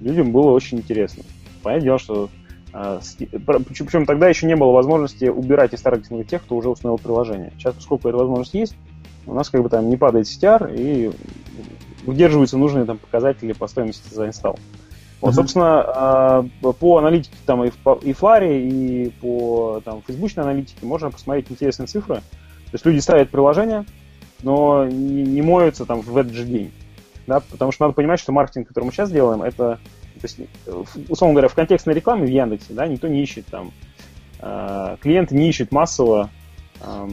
людям 0.00 0.32
было 0.32 0.50
очень 0.50 0.78
интересно. 0.78 1.24
Понятное 1.62 1.84
дело, 1.84 1.98
что 1.98 2.30
а, 2.72 3.00
причем 3.46 4.06
тогда 4.06 4.28
еще 4.28 4.46
не 4.46 4.56
было 4.56 4.72
возможности 4.72 5.26
убирать 5.26 5.72
из 5.72 5.80
таргетинга 5.80 6.24
тех, 6.24 6.42
кто 6.42 6.56
уже 6.56 6.68
установил 6.68 6.98
приложение. 6.98 7.52
Сейчас, 7.56 7.74
поскольку 7.74 8.08
эта 8.08 8.18
возможность 8.18 8.54
есть, 8.54 8.76
у 9.26 9.34
нас 9.34 9.50
как 9.50 9.62
бы 9.62 9.68
там 9.68 9.88
не 9.88 9.96
падает 9.96 10.26
CTR 10.26 10.74
и 10.74 11.10
удерживаются 12.06 12.56
нужные 12.56 12.84
там 12.84 12.98
показатели 12.98 13.52
по 13.52 13.66
стоимости 13.66 14.12
за 14.12 14.26
инсталл. 14.26 14.58
Вот, 15.20 15.30
uh-huh. 15.30 15.34
собственно, 15.34 15.82
а, 15.84 16.42
по 16.78 16.98
аналитике 16.98 17.36
там 17.44 17.64
и 17.64 17.70
в, 17.70 17.94
и 18.02 18.12
Фларе, 18.12 18.68
и 18.68 19.10
по 19.20 19.80
там, 19.84 20.02
фейсбучной 20.06 20.44
аналитике 20.44 20.86
можно 20.86 21.10
посмотреть 21.10 21.50
интересные 21.50 21.88
цифры. 21.88 22.16
То 22.16 22.74
есть 22.74 22.86
люди 22.86 23.00
ставят 23.00 23.30
приложение, 23.30 23.84
но 24.42 24.84
не, 24.84 25.24
не 25.24 25.42
моются 25.42 25.86
там 25.86 26.02
в 26.02 26.16
этот 26.16 26.34
же 26.34 26.44
день. 26.44 26.70
Да? 27.26 27.40
Потому 27.40 27.72
что 27.72 27.84
надо 27.84 27.94
понимать, 27.94 28.20
что 28.20 28.30
маркетинг, 28.30 28.68
который 28.68 28.84
мы 28.84 28.92
сейчас 28.92 29.10
делаем, 29.10 29.42
это 29.42 29.80
то 30.20 30.26
есть, 30.26 30.40
условно 31.08 31.34
говоря, 31.34 31.48
в 31.48 31.54
контекстной 31.54 31.94
рекламе 31.94 32.26
в 32.26 32.30
Яндексе, 32.30 32.74
да, 32.74 32.86
никто 32.86 33.08
не 33.08 33.22
ищет 33.22 33.46
там, 33.46 33.72
э, 34.40 34.96
клиенты 35.00 35.34
не 35.36 35.48
ищут 35.48 35.72
массово... 35.72 36.30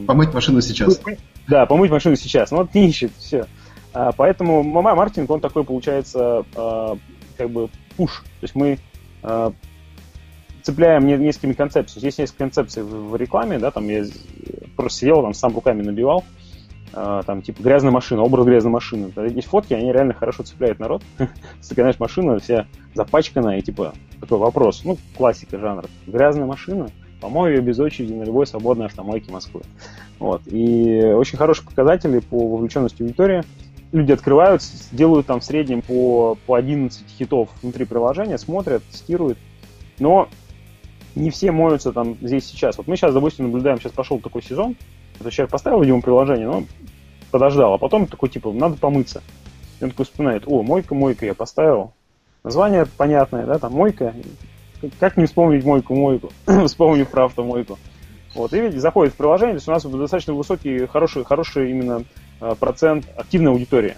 Помыть 0.06 0.32
машину 0.32 0.60
сейчас. 0.60 1.00
Да, 1.48 1.66
помыть 1.66 1.90
машину 1.90 2.16
сейчас. 2.16 2.50
Ну 2.50 2.58
вот 2.58 2.74
не 2.74 2.88
ищет, 2.88 3.12
все. 3.18 3.46
А, 3.92 4.12
поэтому 4.12 4.62
маркетинг, 4.62 5.30
он 5.30 5.40
такой 5.40 5.64
получается 5.64 6.44
как 7.36 7.50
бы 7.50 7.68
пуш. 7.96 8.22
То 8.40 8.44
есть 8.44 8.54
мы 8.54 8.78
э, 9.22 9.50
цепляем 10.62 11.06
несколькими 11.06 11.52
концепциями. 11.52 12.06
Есть 12.06 12.18
несколько 12.18 12.38
концепций 12.38 12.82
в, 12.82 13.10
в 13.10 13.16
рекламе, 13.16 13.58
да, 13.58 13.70
там 13.70 13.88
я 13.88 14.04
просто 14.76 15.00
сидел, 15.00 15.22
там 15.22 15.34
сам 15.34 15.54
руками 15.54 15.82
набивал. 15.82 16.24
А, 16.92 17.22
там, 17.22 17.42
типа, 17.42 17.62
грязная 17.62 17.90
машина, 17.90 18.22
образ 18.22 18.46
грязной 18.46 18.72
машины. 18.72 19.12
Есть 19.28 19.48
фотки, 19.48 19.74
они 19.74 19.92
реально 19.92 20.14
хорошо 20.14 20.42
цепляют 20.42 20.78
народ. 20.78 21.02
Знаешь, 21.60 21.98
машина 21.98 22.38
вся 22.38 22.66
запачканная, 22.94 23.58
и, 23.58 23.62
типа, 23.62 23.92
такой 24.20 24.38
вопрос, 24.38 24.82
ну, 24.84 24.96
классика 25.16 25.58
жанра. 25.58 25.88
Грязная 26.06 26.46
машина, 26.46 26.88
помою 27.20 27.56
ее 27.56 27.60
без 27.62 27.78
очереди 27.78 28.12
на 28.12 28.22
любой 28.22 28.46
свободной 28.46 28.86
автомойке 28.86 29.30
Москвы. 29.30 29.62
Вот. 30.18 30.42
И 30.46 31.02
очень 31.04 31.36
хорошие 31.36 31.66
показатели 31.66 32.20
по 32.20 32.38
вовлеченности 32.48 33.02
аудитории. 33.02 33.42
Люди 33.96 34.12
открывают, 34.12 34.60
делают 34.92 35.26
там 35.26 35.40
в 35.40 35.44
среднем 35.44 35.80
по, 35.80 36.36
по 36.44 36.56
11 36.56 37.02
хитов 37.16 37.48
внутри 37.62 37.86
приложения, 37.86 38.36
смотрят, 38.36 38.82
тестируют. 38.84 39.38
Но 39.98 40.28
не 41.14 41.30
все 41.30 41.50
моются 41.50 41.92
там 41.92 42.14
здесь 42.20 42.44
сейчас. 42.44 42.76
Вот 42.76 42.88
мы 42.88 42.96
сейчас, 42.98 43.14
допустим, 43.14 43.46
наблюдаем, 43.46 43.80
сейчас 43.80 43.92
пошел 43.92 44.18
такой 44.18 44.42
сезон, 44.42 44.76
то 45.18 45.30
человек 45.30 45.50
поставил, 45.50 45.80
видимо, 45.80 46.02
приложение, 46.02 46.46
но 46.46 46.64
подождал, 47.30 47.72
а 47.72 47.78
потом 47.78 48.06
такой, 48.06 48.28
типа, 48.28 48.52
надо 48.52 48.76
помыться. 48.76 49.22
И 49.80 49.84
он 49.84 49.92
такой 49.92 50.04
вспоминает, 50.04 50.42
о, 50.44 50.62
мойка, 50.62 50.94
мойка, 50.94 51.24
я 51.24 51.32
поставил. 51.32 51.94
Название 52.44 52.84
понятное, 52.98 53.46
да, 53.46 53.58
там 53.58 53.72
мойка. 53.72 54.12
Как 55.00 55.16
не 55.16 55.24
вспомнить 55.24 55.64
мойку, 55.64 55.94
мойку, 55.94 56.30
вспомнив 56.66 57.08
про 57.08 57.24
автомойку. 57.24 57.78
Вот, 58.34 58.52
и 58.52 58.60
видите, 58.60 58.78
заходит 58.78 59.14
в 59.14 59.16
приложение, 59.16 59.54
то 59.54 59.56
есть 59.56 59.68
у 59.68 59.72
нас 59.72 59.82
достаточно 59.86 60.34
высокий, 60.34 60.84
хороший, 60.84 61.24
хороший 61.24 61.70
именно 61.70 62.04
процент 62.60 63.06
активной 63.16 63.52
аудитории, 63.52 63.96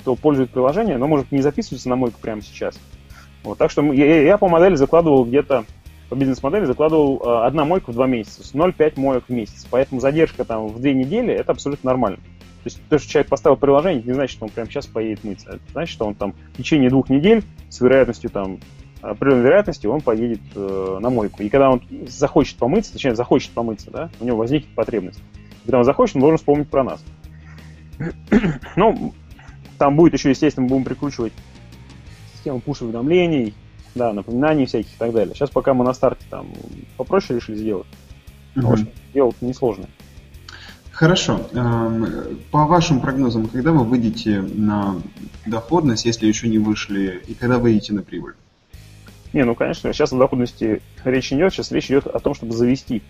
кто 0.00 0.14
пользует 0.16 0.50
приложение, 0.50 0.96
но 0.96 1.06
может 1.06 1.32
не 1.32 1.40
записываться 1.40 1.88
на 1.88 1.96
мойку 1.96 2.18
прямо 2.20 2.42
сейчас. 2.42 2.78
Вот, 3.42 3.58
так 3.58 3.70
что 3.70 3.82
я, 3.92 4.22
я 4.22 4.38
по 4.38 4.48
модели 4.48 4.74
закладывал 4.74 5.24
где-то 5.24 5.64
по 6.08 6.14
бизнес-модели 6.14 6.64
закладывал 6.64 7.20
э, 7.22 7.46
одна 7.46 7.64
мойка 7.64 7.90
в 7.90 7.94
два 7.94 8.06
месяца, 8.06 8.42
0,5 8.56 8.98
моек 8.98 9.24
в 9.28 9.30
месяц. 9.30 9.66
Поэтому 9.70 10.00
задержка 10.00 10.44
там 10.44 10.68
в 10.68 10.80
две 10.80 10.94
недели 10.94 11.32
это 11.32 11.52
абсолютно 11.52 11.90
нормально. 11.90 12.18
То 12.18 12.64
есть 12.64 12.80
то, 12.88 12.98
что 12.98 13.10
человек 13.10 13.28
поставил 13.28 13.56
приложение, 13.56 14.02
не 14.02 14.12
значит, 14.14 14.36
что 14.36 14.46
он 14.46 14.50
прямо 14.50 14.70
сейчас 14.70 14.86
поедет 14.86 15.22
мыться. 15.22 15.50
Это 15.50 15.60
значит, 15.72 15.92
что 15.92 16.06
он 16.06 16.14
там 16.14 16.34
в 16.54 16.56
течение 16.56 16.88
двух 16.88 17.10
недель 17.10 17.44
с 17.68 17.80
вероятностью 17.80 18.30
там 18.30 18.58
определенной 19.00 19.44
вероятностью 19.44 19.92
он 19.92 20.00
поедет 20.00 20.40
э, 20.54 20.98
на 21.00 21.10
мойку. 21.10 21.42
И 21.42 21.48
когда 21.48 21.70
он 21.70 21.82
захочет 22.08 22.56
помыться, 22.56 22.92
точнее, 22.92 23.14
захочет 23.14 23.50
помыться, 23.52 23.90
да, 23.90 24.10
у 24.18 24.24
него 24.24 24.38
возникнет 24.38 24.74
потребность. 24.74 25.20
Когда 25.64 25.78
он 25.78 25.84
захочет, 25.84 26.16
он 26.16 26.22
должен 26.22 26.38
вспомнить 26.38 26.68
про 26.68 26.82
нас. 26.82 27.04
ну, 28.76 29.14
там 29.78 29.96
будет 29.96 30.14
еще, 30.14 30.30
естественно, 30.30 30.64
мы 30.64 30.70
будем 30.70 30.84
прикручивать 30.84 31.32
систему 32.34 32.60
пуш-уведомлений, 32.60 33.54
да, 33.94 34.12
напоминаний 34.12 34.66
всяких 34.66 34.92
и 34.94 34.98
так 34.98 35.12
далее. 35.12 35.34
Сейчас 35.34 35.50
пока 35.50 35.74
мы 35.74 35.84
на 35.84 35.92
старте 35.92 36.24
там 36.30 36.48
попроще 36.96 37.38
решили 37.38 37.56
сделать. 37.56 37.86
Uh-huh. 38.54 38.86
Делать 39.14 39.36
несложно. 39.40 39.86
Хорошо. 40.90 41.46
Эм, 41.52 42.40
по 42.50 42.66
вашим 42.66 43.00
прогнозам, 43.00 43.46
когда 43.46 43.70
вы 43.70 43.84
выйдете 43.84 44.40
на 44.40 45.00
доходность, 45.46 46.04
если 46.04 46.26
еще 46.26 46.48
не 46.48 46.58
вышли, 46.58 47.22
и 47.28 47.34
когда 47.34 47.58
выйдете 47.58 47.92
на 47.92 48.02
прибыль? 48.02 48.34
Не, 49.32 49.44
ну, 49.44 49.54
конечно, 49.54 49.92
сейчас 49.92 50.12
о 50.12 50.18
доходности 50.18 50.82
речь 51.04 51.32
идет. 51.32 51.52
Сейчас 51.52 51.70
речь 51.70 51.86
идет 51.86 52.08
о 52.08 52.18
том, 52.18 52.34
чтобы 52.34 52.52
завести 52.52 53.02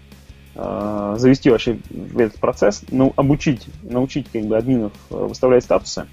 э, 0.54 1.14
завести 1.18 1.50
вообще 1.50 1.78
этот 2.16 2.38
процесс, 2.40 2.84
ну, 2.90 3.12
обучить, 3.16 3.66
научить 3.82 4.28
как 4.30 4.42
бы 4.42 4.56
админов 4.56 4.92
э, 5.10 5.14
выставлять 5.14 5.64
статусы. 5.64 6.06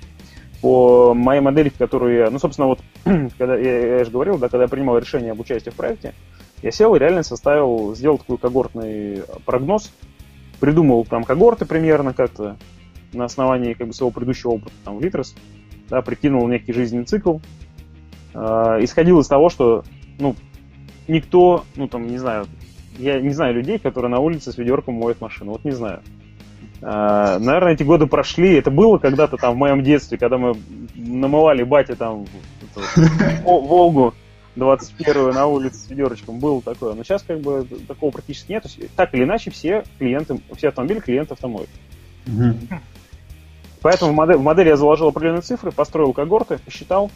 по 0.62 1.14
моей 1.14 1.42
модели, 1.42 1.70
в 1.70 1.78
которую 1.78 2.18
я, 2.18 2.30
ну, 2.30 2.40
собственно, 2.40 2.68
вот, 2.68 2.80
когда 3.38 3.58
я, 3.58 3.98
я 3.98 4.04
же 4.06 4.12
говорил, 4.12 4.38
да, 4.38 4.50
когда 4.50 4.64
я 4.64 4.70
принимал 4.70 4.98
решение 4.98 5.32
об 5.32 5.40
участии 5.40 5.70
в 5.70 5.76
проекте, 5.76 6.14
я 6.62 6.72
сел 6.72 6.96
и 6.96 7.00
реально 7.00 7.24
составил, 7.24 7.96
сделал 7.96 8.18
такой 8.18 8.38
когортный 8.38 9.24
прогноз, 9.46 9.92
придумал 10.60 11.06
там 11.06 11.24
когорты 11.24 11.66
примерно 11.66 12.14
как-то 12.14 12.58
на 13.14 13.26
основании 13.26 13.74
как 13.74 13.88
бы 13.88 13.94
своего 13.94 14.12
предыдущего 14.12 14.52
опыта 14.52 14.74
там 14.84 14.98
в 14.98 15.02
Литрес, 15.02 15.36
да, 15.90 16.02
прикинул 16.02 16.48
некий 16.48 16.74
жизненный 16.74 17.06
цикл, 17.06 17.38
э, 18.34 18.40
исходил 18.82 19.20
из 19.20 19.28
того, 19.28 19.50
что, 19.50 19.84
ну, 20.20 20.36
никто, 21.08 21.64
ну, 21.76 21.88
там, 21.88 22.08
не 22.08 22.18
знаю, 22.18 22.48
я 22.98 23.20
не 23.20 23.32
знаю 23.32 23.56
людей, 23.56 23.80
которые 23.80 24.12
на 24.12 24.20
улице 24.20 24.52
с 24.52 24.58
ведерком 24.58 24.96
моют 24.96 25.22
машину, 25.22 25.52
вот 25.52 25.64
не 25.64 25.72
знаю. 25.72 26.02
Э, 26.82 27.38
наверное, 27.40 27.74
эти 27.74 27.84
годы 27.84 28.08
прошли, 28.08 28.56
это 28.56 28.72
было 28.72 28.98
когда-то 28.98 29.38
там 29.38 29.56
в 29.56 29.58
моем 29.58 29.84
детстве, 29.84 30.18
когда 30.18 30.38
мы 30.38 30.56
намывали 30.96 31.64
батя 31.64 31.96
там 31.96 32.26
Волгу 33.44 34.14
21 34.56 35.32
на 35.32 35.48
улице 35.48 35.78
с 35.78 35.90
ведерочком, 35.90 36.40
было 36.40 36.62
такое. 36.62 36.94
Но 36.94 37.04
сейчас 37.04 37.24
как 37.24 37.40
бы 37.42 37.68
такого 37.88 38.12
практически 38.12 38.52
нет. 38.52 38.66
Так 38.96 39.14
или 39.14 39.24
иначе, 39.24 39.52
все 39.52 39.84
клиенты, 39.98 40.40
все 40.56 40.70
автомобили 40.70 41.00
клиенты 41.00 41.34
автомоют. 41.34 41.70
Угу. 42.28 42.80
Поэтому 43.82 44.14
в 44.14 44.16
модель, 44.16 44.38
в 44.38 44.42
модель 44.42 44.68
я 44.68 44.78
заложил 44.78 45.08
определенные 45.08 45.42
цифры, 45.42 45.72
построил 45.72 46.14
когорты, 46.14 46.58
посчитал, 46.58 47.12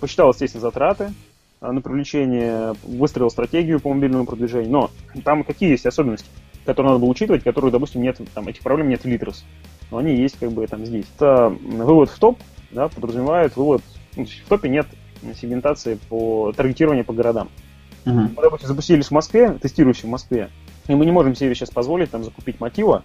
посчитал, 0.00 0.30
естественно, 0.30 0.62
затраты 0.62 1.04
а, 1.04 1.33
на 1.60 1.80
привлечение, 1.80 2.74
выстроил 2.82 3.30
стратегию 3.30 3.80
по 3.80 3.92
мобильному 3.92 4.26
продвижению. 4.26 4.70
Но 4.70 4.90
там 5.24 5.44
какие 5.44 5.70
есть 5.70 5.86
особенности, 5.86 6.26
которые 6.64 6.92
надо 6.92 7.00
было 7.00 7.10
учитывать, 7.10 7.42
которые, 7.42 7.70
допустим, 7.70 8.02
нет, 8.02 8.20
там, 8.34 8.48
этих 8.48 8.62
проблем 8.62 8.88
нет 8.88 9.02
в 9.02 9.06
Литрос. 9.06 9.44
Но 9.90 9.98
они 9.98 10.14
есть 10.14 10.38
как 10.38 10.52
бы 10.52 10.66
там 10.66 10.84
здесь. 10.84 11.06
Это 11.16 11.48
вывод 11.48 12.10
в 12.10 12.18
топ, 12.18 12.38
да, 12.70 12.88
подразумевает 12.88 13.56
вывод, 13.56 13.82
ну, 14.16 14.24
в 14.24 14.48
топе 14.48 14.68
нет 14.68 14.86
сегментации 15.40 15.98
по 16.08 16.52
таргетированию 16.52 17.04
по 17.04 17.12
городам. 17.12 17.48
Uh-huh. 18.04 18.28
Мы, 18.36 18.42
допустим, 18.42 18.68
запустились 18.68 19.06
в 19.06 19.12
Москве, 19.12 19.52
тестирующие 19.60 20.08
в 20.08 20.10
Москве, 20.10 20.50
и 20.88 20.94
мы 20.94 21.06
не 21.06 21.12
можем 21.12 21.34
себе 21.34 21.54
сейчас 21.54 21.70
позволить 21.70 22.10
там 22.10 22.22
закупить 22.22 22.60
мотива 22.60 23.02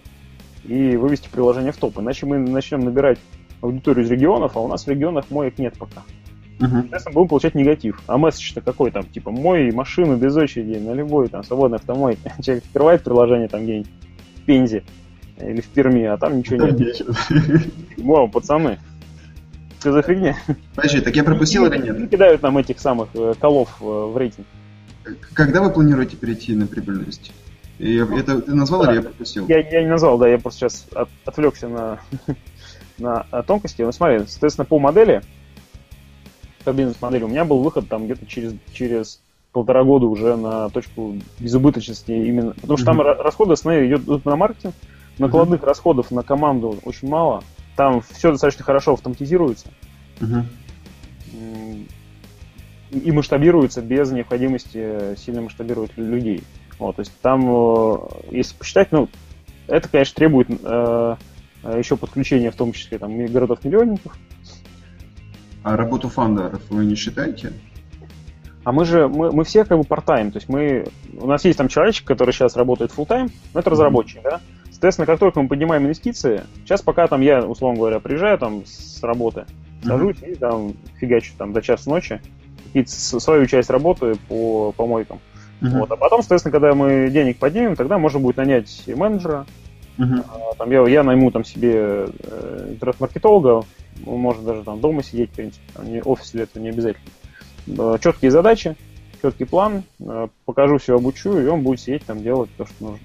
и 0.64 0.96
вывести 0.96 1.28
приложение 1.30 1.72
в 1.72 1.78
топ. 1.78 1.98
Иначе 1.98 2.26
мы 2.26 2.38
начнем 2.38 2.80
набирать 2.80 3.18
аудиторию 3.62 4.04
из 4.04 4.10
регионов, 4.10 4.56
а 4.56 4.60
у 4.60 4.68
нас 4.68 4.84
в 4.84 4.88
регионах 4.88 5.30
моек 5.30 5.58
нет 5.58 5.78
пока. 5.78 6.02
Uh-huh. 6.60 6.80
Соответственно, 6.82 7.14
будем 7.14 7.28
получать 7.28 7.54
негатив. 7.54 8.00
А 8.06 8.18
месседж-то 8.18 8.60
какой 8.60 8.90
там? 8.90 9.04
Типа, 9.04 9.30
мой 9.30 9.70
машину 9.72 10.16
без 10.16 10.36
очереди 10.36 10.78
на 10.78 10.92
любой 10.92 11.28
там 11.28 11.42
свободный 11.42 11.78
автомойке. 11.78 12.34
Человек 12.42 12.64
открывает 12.64 13.02
приложение 13.02 13.48
там 13.48 13.64
где-нибудь 13.64 13.90
в 14.36 14.40
Пензе 14.42 14.84
или 15.40 15.62
в 15.62 15.68
Перми, 15.68 16.04
а 16.04 16.18
там 16.18 16.38
ничего 16.38 16.66
нет. 16.66 17.00
Вау, 17.96 18.28
пацаны, 18.28 18.78
что 19.80 19.92
за 19.92 20.02
фигня? 20.02 20.36
Подожди, 20.74 21.00
так 21.00 21.16
я 21.16 21.24
пропустил 21.24 21.64
или 21.64 21.78
нет? 21.78 22.10
Кидают 22.10 22.42
нам 22.42 22.58
этих 22.58 22.78
самых 22.78 23.08
э, 23.14 23.32
колов 23.40 23.76
э, 23.80 23.84
в 23.84 24.14
рейтинг. 24.18 24.46
Когда 25.32 25.62
вы 25.62 25.70
планируете 25.70 26.16
перейти 26.16 26.54
на 26.54 26.66
прибыльность? 26.66 27.32
Я, 27.78 28.04
это 28.04 28.42
ты 28.42 28.54
назвал 28.54 28.84
да. 28.84 28.90
или 28.90 28.96
я 28.96 29.02
пропустил? 29.02 29.48
Я, 29.48 29.60
я 29.60 29.82
не 29.82 29.88
назвал, 29.88 30.18
да, 30.18 30.28
я 30.28 30.38
просто 30.38 30.60
сейчас 30.60 30.86
от, 30.94 31.08
отвлекся 31.24 31.68
на, 31.68 31.98
на 32.98 33.42
тонкости. 33.42 33.80
Ну 33.80 33.90
смотри, 33.92 34.18
соответственно, 34.26 34.66
по 34.66 34.78
модели, 34.78 35.22
по 36.64 36.72
бизнес-модели, 36.72 37.24
у 37.24 37.28
меня 37.28 37.44
был 37.44 37.62
выход 37.62 37.88
там 37.88 38.04
где-то 38.04 38.26
через, 38.26 38.54
через 38.72 39.20
полтора 39.52 39.84
года 39.84 40.06
уже 40.06 40.36
на 40.36 40.68
точку 40.70 41.16
безубыточности 41.38 42.12
именно. 42.12 42.52
Потому 42.52 42.76
что 42.76 42.92
mm-hmm. 42.92 43.04
там 43.04 43.22
расходы 43.24 43.52
основные 43.52 43.94
идут 43.94 44.24
на 44.24 44.36
маркетинг, 44.36 44.74
накладных 45.18 45.60
mm-hmm. 45.60 45.66
расходов 45.66 46.10
на 46.10 46.22
команду 46.22 46.78
очень 46.84 47.08
мало. 47.08 47.42
Там 47.76 48.02
все 48.02 48.30
достаточно 48.30 48.64
хорошо 48.64 48.92
автоматизируется. 48.92 49.68
Uh-huh. 50.18 50.44
И 52.90 53.12
масштабируется 53.12 53.80
без 53.80 54.10
необходимости 54.10 55.16
сильно 55.16 55.40
масштабировать 55.40 55.96
людей. 55.96 56.42
Вот, 56.78 56.96
то 56.96 57.00
есть 57.00 57.12
там, 57.22 57.48
э, 57.48 57.96
если 58.32 58.54
посчитать, 58.56 58.90
ну, 58.90 59.08
это, 59.66 59.88
конечно, 59.88 60.14
требует 60.14 60.48
э, 60.50 61.16
еще 61.76 61.96
подключения, 61.96 62.50
в 62.50 62.56
том 62.56 62.72
числе, 62.72 62.98
там, 62.98 63.24
городов-миллионников. 63.26 64.16
А 65.62 65.76
работу 65.76 66.08
фандеров 66.08 66.62
вы 66.70 66.84
не 66.84 66.94
считаете? 66.94 67.52
А 68.64 68.72
мы 68.72 68.84
же, 68.84 69.08
мы, 69.08 69.32
мы 69.32 69.44
все 69.44 69.64
как 69.64 69.78
бы 69.78 69.84
part-time, 69.84 70.30
то 70.30 70.36
есть 70.36 70.48
мы, 70.48 70.86
у 71.18 71.26
нас 71.26 71.44
есть 71.44 71.56
там 71.56 71.68
человечек, 71.68 72.06
который 72.06 72.32
сейчас 72.32 72.56
работает 72.56 72.92
full-time, 72.94 73.30
но 73.54 73.60
это 73.60 73.70
разработчик, 73.70 74.22
да? 74.22 74.40
Соответственно, 74.70 75.06
как 75.06 75.18
только 75.18 75.40
мы 75.40 75.48
поднимаем 75.48 75.84
инвестиции, 75.84 76.42
сейчас 76.64 76.82
пока 76.82 77.06
там 77.06 77.22
я, 77.22 77.42
условно 77.44 77.78
говоря, 77.78 78.00
приезжаю 78.00 78.38
там 78.38 78.64
с 78.66 79.02
работы, 79.02 79.46
сажусь 79.82 80.16
mm-hmm. 80.16 80.32
и 80.32 80.34
там 80.34 80.72
фигачу 80.98 81.32
там 81.38 81.52
до 81.52 81.62
часа 81.62 81.88
ночи, 81.88 82.20
и 82.74 82.84
свою 82.86 83.46
часть 83.46 83.70
работы 83.70 84.16
по 84.28 84.72
помойкам. 84.72 85.20
Uh-huh. 85.60 85.80
Вот. 85.80 85.90
А 85.90 85.96
потом, 85.96 86.20
соответственно, 86.20 86.52
когда 86.52 86.74
мы 86.74 87.10
денег 87.10 87.38
поднимем, 87.38 87.76
тогда 87.76 87.98
можно 87.98 88.20
будет 88.20 88.36
нанять 88.36 88.84
менеджера. 88.86 89.46
Uh-huh. 89.98 90.24
Там, 90.56 90.70
я, 90.70 90.86
я 90.88 91.02
найму 91.02 91.30
там 91.30 91.44
себе 91.44 91.72
э, 91.74 92.66
интернет-маркетолога, 92.70 93.64
может 94.04 94.44
даже 94.44 94.62
там 94.64 94.80
дома 94.80 95.02
сидеть, 95.02 95.30
в 95.30 95.34
принципе, 95.34 95.64
там, 95.74 95.86
офис 96.04 96.32
для 96.32 96.44
этого 96.44 96.62
не 96.62 96.70
обязательно. 96.70 97.10
Э, 97.66 97.98
четкие 98.00 98.30
задачи, 98.30 98.76
четкий 99.22 99.44
план, 99.44 99.84
э, 100.00 100.28
покажу 100.44 100.78
все, 100.78 100.96
обучу, 100.96 101.38
и 101.38 101.46
он 101.46 101.62
будет 101.62 101.80
сидеть 101.80 102.04
там 102.04 102.22
делать 102.22 102.50
то, 102.56 102.66
что 102.66 102.74
нужно 102.80 103.00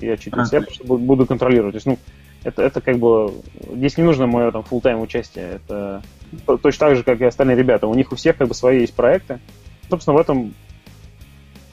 я 0.00 0.16
чуть 0.16 0.34
а, 0.34 0.44
я 0.50 0.60
просто 0.60 0.84
буду 0.84 1.26
контролировать. 1.26 1.72
То 1.72 1.76
есть, 1.76 1.86
ну, 1.86 1.98
это, 2.42 2.62
это 2.62 2.80
как 2.80 2.98
бы... 2.98 3.32
Здесь 3.72 3.96
не 3.96 4.04
нужно 4.04 4.26
мое 4.26 4.50
там 4.50 4.64
full-time 4.68 5.00
участие. 5.00 5.60
Это 5.66 6.02
точно 6.46 6.88
так 6.88 6.96
же, 6.96 7.04
как 7.04 7.20
и 7.20 7.24
остальные 7.24 7.56
ребята. 7.56 7.86
У 7.86 7.94
них 7.94 8.12
у 8.12 8.16
всех 8.16 8.36
как 8.36 8.48
бы 8.48 8.54
свои 8.54 8.80
есть 8.80 8.94
проекты. 8.94 9.40
Собственно, 9.88 10.16
в 10.16 10.20
этом 10.20 10.54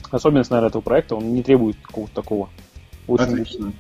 особенность, 0.10 0.50
наверное, 0.50 0.70
этого 0.70 0.82
проекта, 0.82 1.16
он 1.16 1.34
не 1.34 1.44
требует 1.44 1.78
какого-то 1.82 2.14
такого. 2.14 2.50
Очень 3.08 3.26
Отлично. 3.26 3.74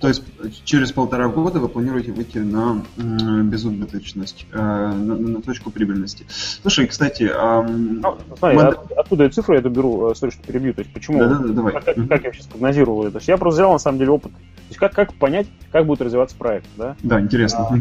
То 0.00 0.08
есть 0.08 0.22
через 0.64 0.92
полтора 0.92 1.28
года 1.28 1.58
вы 1.58 1.68
планируете 1.68 2.12
выйти 2.12 2.38
на 2.38 2.84
безубыточность, 2.96 4.46
э, 4.52 4.56
на, 4.56 4.92
на 5.16 5.42
точку 5.42 5.70
прибыльности. 5.70 6.24
Слушай, 6.28 6.86
кстати... 6.86 7.30
Ну, 7.32 8.16
смотри, 8.38 8.56
мод... 8.56 8.66
от, 8.66 8.92
откуда 8.92 9.24
я 9.24 9.30
цифру 9.30 9.56
эту 9.56 9.70
беру, 9.70 10.14
сори, 10.14 10.30
что 10.30 10.42
перебью, 10.42 10.72
то 10.74 10.80
есть 10.80 10.92
почему, 10.92 11.18
да, 11.18 11.28
да, 11.28 11.38
да, 11.38 11.48
давай. 11.48 11.72
Как, 11.72 11.84
как, 11.84 12.08
как 12.08 12.24
я 12.24 12.32
сейчас 12.32 12.46
прогнозировал 12.46 13.02
это? 13.02 13.12
То 13.12 13.18
есть 13.18 13.28
я 13.28 13.36
просто 13.36 13.60
взял 13.60 13.72
на 13.72 13.78
самом 13.78 13.98
деле 13.98 14.10
опыт. 14.10 14.32
То 14.32 14.68
есть 14.68 14.78
как, 14.78 14.92
как 14.92 15.14
понять, 15.14 15.48
как 15.72 15.86
будет 15.86 16.00
развиваться 16.00 16.36
проект, 16.36 16.66
да? 16.76 16.96
Да, 17.02 17.20
интересно. 17.20 17.68
А, 17.68 17.76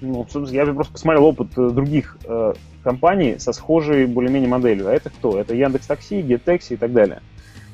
ну, 0.00 0.26
я 0.50 0.66
просто 0.66 0.92
посмотрел 0.92 1.24
опыт 1.24 1.48
э, 1.56 1.70
других 1.70 2.18
э, 2.24 2.52
компаний 2.82 3.38
со 3.38 3.52
схожей 3.52 4.06
более-менее 4.06 4.48
моделью. 4.48 4.88
А 4.88 4.92
это 4.92 5.10
кто? 5.10 5.38
Это 5.38 5.54
Яндекс 5.54 5.86
Такси, 5.86 6.20
GetTaxi 6.20 6.74
и 6.74 6.76
так 6.76 6.92
далее. 6.92 7.22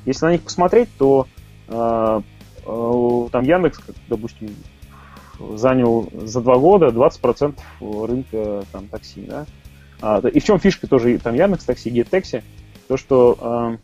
Если 0.05 0.25
на 0.25 0.31
них 0.31 0.41
посмотреть, 0.41 0.89
то 0.97 1.27
э, 1.27 1.41
Э, 1.71 2.21
там 2.63 3.43
Яндекс, 3.43 3.79
как, 3.79 3.95
допустим, 4.07 4.55
занял 5.55 6.07
за 6.13 6.41
два 6.41 6.57
года 6.57 6.87
20% 6.87 7.55
рынка 8.05 8.63
там, 8.71 8.87
такси, 8.87 9.25
да. 9.27 9.45
А, 10.01 10.19
и 10.19 10.39
в 10.39 10.43
чем 10.43 10.59
фишка 10.59 10.87
тоже 10.87 11.17
там 11.19 11.35
Яндекс 11.35 11.65
Такси, 11.65 11.89
GetTaxi, 11.91 12.43
то, 12.87 12.97
что 12.97 13.77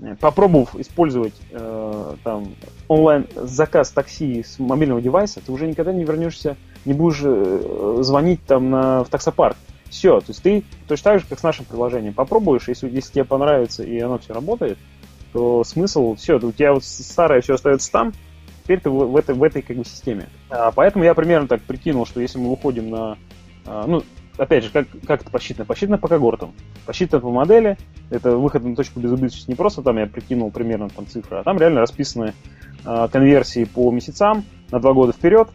э, 0.00 0.16
попробовав 0.16 0.74
использовать 0.76 1.34
э, 1.50 2.14
там 2.24 2.54
онлайн 2.88 3.26
заказ 3.36 3.90
такси 3.90 4.42
с 4.42 4.58
мобильного 4.58 5.00
девайса, 5.00 5.40
ты 5.44 5.52
уже 5.52 5.66
никогда 5.68 5.92
не 5.92 6.04
вернешься, 6.04 6.56
не 6.84 6.92
будешь 6.92 7.20
э, 7.22 7.98
звонить 8.00 8.44
там 8.44 8.70
на, 8.70 9.04
в 9.04 9.08
таксопарк. 9.08 9.56
Все, 9.88 10.20
то 10.20 10.26
есть 10.28 10.42
ты 10.42 10.64
точно 10.88 11.12
так 11.12 11.20
же, 11.20 11.26
как 11.28 11.38
с 11.38 11.42
нашим 11.42 11.66
приложением, 11.66 12.14
попробуешь, 12.14 12.66
если, 12.66 12.88
если 12.88 13.12
тебе 13.12 13.24
понравится 13.24 13.84
и 13.84 13.98
оно 14.00 14.18
все 14.18 14.32
работает, 14.32 14.78
то 15.32 15.64
смысл, 15.64 16.14
все, 16.14 16.36
у 16.36 16.52
тебя 16.52 16.72
вот 16.74 16.84
старое 16.84 17.40
все 17.40 17.54
остается 17.54 17.90
там, 17.90 18.12
теперь 18.62 18.80
ты 18.80 18.90
в, 18.90 19.10
в, 19.10 19.16
этой, 19.16 19.34
в 19.34 19.42
этой 19.42 19.62
как 19.62 19.76
бы 19.76 19.84
системе. 19.84 20.28
А, 20.50 20.70
поэтому 20.70 21.04
я 21.04 21.14
примерно 21.14 21.48
так 21.48 21.62
прикинул, 21.62 22.06
что 22.06 22.20
если 22.20 22.38
мы 22.38 22.50
выходим 22.50 22.90
на, 22.90 23.18
а, 23.66 23.86
ну, 23.86 24.02
опять 24.36 24.64
же, 24.64 24.70
как, 24.70 24.86
как 25.06 25.22
это 25.22 25.30
посчитано? 25.30 25.64
Посчитано 25.64 25.98
по 25.98 26.08
когортам. 26.08 26.52
Посчитано 26.86 27.20
по 27.20 27.30
модели, 27.30 27.76
это 28.10 28.36
выход 28.36 28.64
на 28.64 28.76
точку 28.76 29.00
безубыточности 29.00 29.50
не 29.50 29.56
просто 29.56 29.82
там 29.82 29.98
я 29.98 30.06
прикинул 30.06 30.50
примерно 30.50 30.88
там 30.88 31.06
цифры, 31.06 31.38
а 31.38 31.42
там 31.42 31.58
реально 31.58 31.80
расписаны 31.80 32.34
а, 32.84 33.08
конверсии 33.08 33.64
по 33.64 33.90
месяцам 33.90 34.44
на 34.70 34.80
два 34.80 34.92
года 34.92 35.12
вперед, 35.12 35.48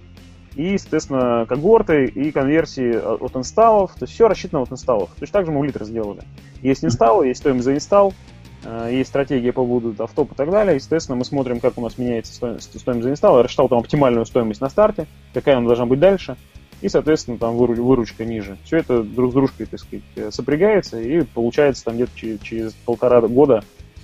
и, 0.55 0.75
соответственно, 0.79 1.45
когорты 1.47 2.05
и 2.05 2.31
конверсии 2.31 2.95
от 2.95 3.35
инсталлов, 3.35 3.91
то 3.93 4.03
есть 4.05 4.13
все 4.13 4.27
рассчитано 4.27 4.63
от 4.63 4.71
инсталлов. 4.71 5.11
Точно 5.19 5.33
так 5.33 5.45
же 5.45 5.51
мы 5.51 5.59
у 5.59 5.63
Литра 5.63 5.85
сделали. 5.85 6.21
Есть 6.63 6.83
инсталлы, 6.83 7.27
есть 7.27 7.41
стоимость 7.41 7.65
за 7.65 7.75
инсталл, 7.75 8.15
Э, 8.63 8.89
есть 8.91 9.09
стратегия 9.09 9.51
по 9.53 9.65
поводу 9.65 10.03
автоп 10.03 10.31
и 10.31 10.35
так 10.35 10.49
далее. 10.49 10.75
Естественно, 10.75 11.15
мы 11.15 11.25
смотрим, 11.25 11.59
как 11.59 11.77
у 11.77 11.81
нас 11.81 11.97
меняется 11.97 12.33
стоимость, 12.33 12.79
стоимость 12.79 13.03
за 13.03 13.11
инсталл. 13.11 13.37
Я 13.37 13.43
рассчитал 13.43 13.69
там 13.69 13.79
оптимальную 13.79 14.25
стоимость 14.25 14.61
на 14.61 14.69
старте, 14.69 15.07
какая 15.33 15.57
она 15.57 15.67
должна 15.67 15.85
быть 15.85 15.99
дальше. 15.99 16.37
И, 16.81 16.89
соответственно, 16.89 17.37
там 17.39 17.57
выручка 17.57 18.23
ниже. 18.23 18.57
Все 18.63 18.77
это 18.77 19.01
друг 19.01 19.31
с 19.31 19.33
дружкой, 19.33 19.65
так 19.65 19.79
сказать, 19.79 20.03
э, 20.15 20.31
сопрягается, 20.31 20.99
и 20.99 21.21
получается 21.21 21.85
там 21.85 21.95
где-то 21.95 22.11
через, 22.15 22.39
через 22.41 22.73
полтора 22.73 23.21
года 23.21 23.63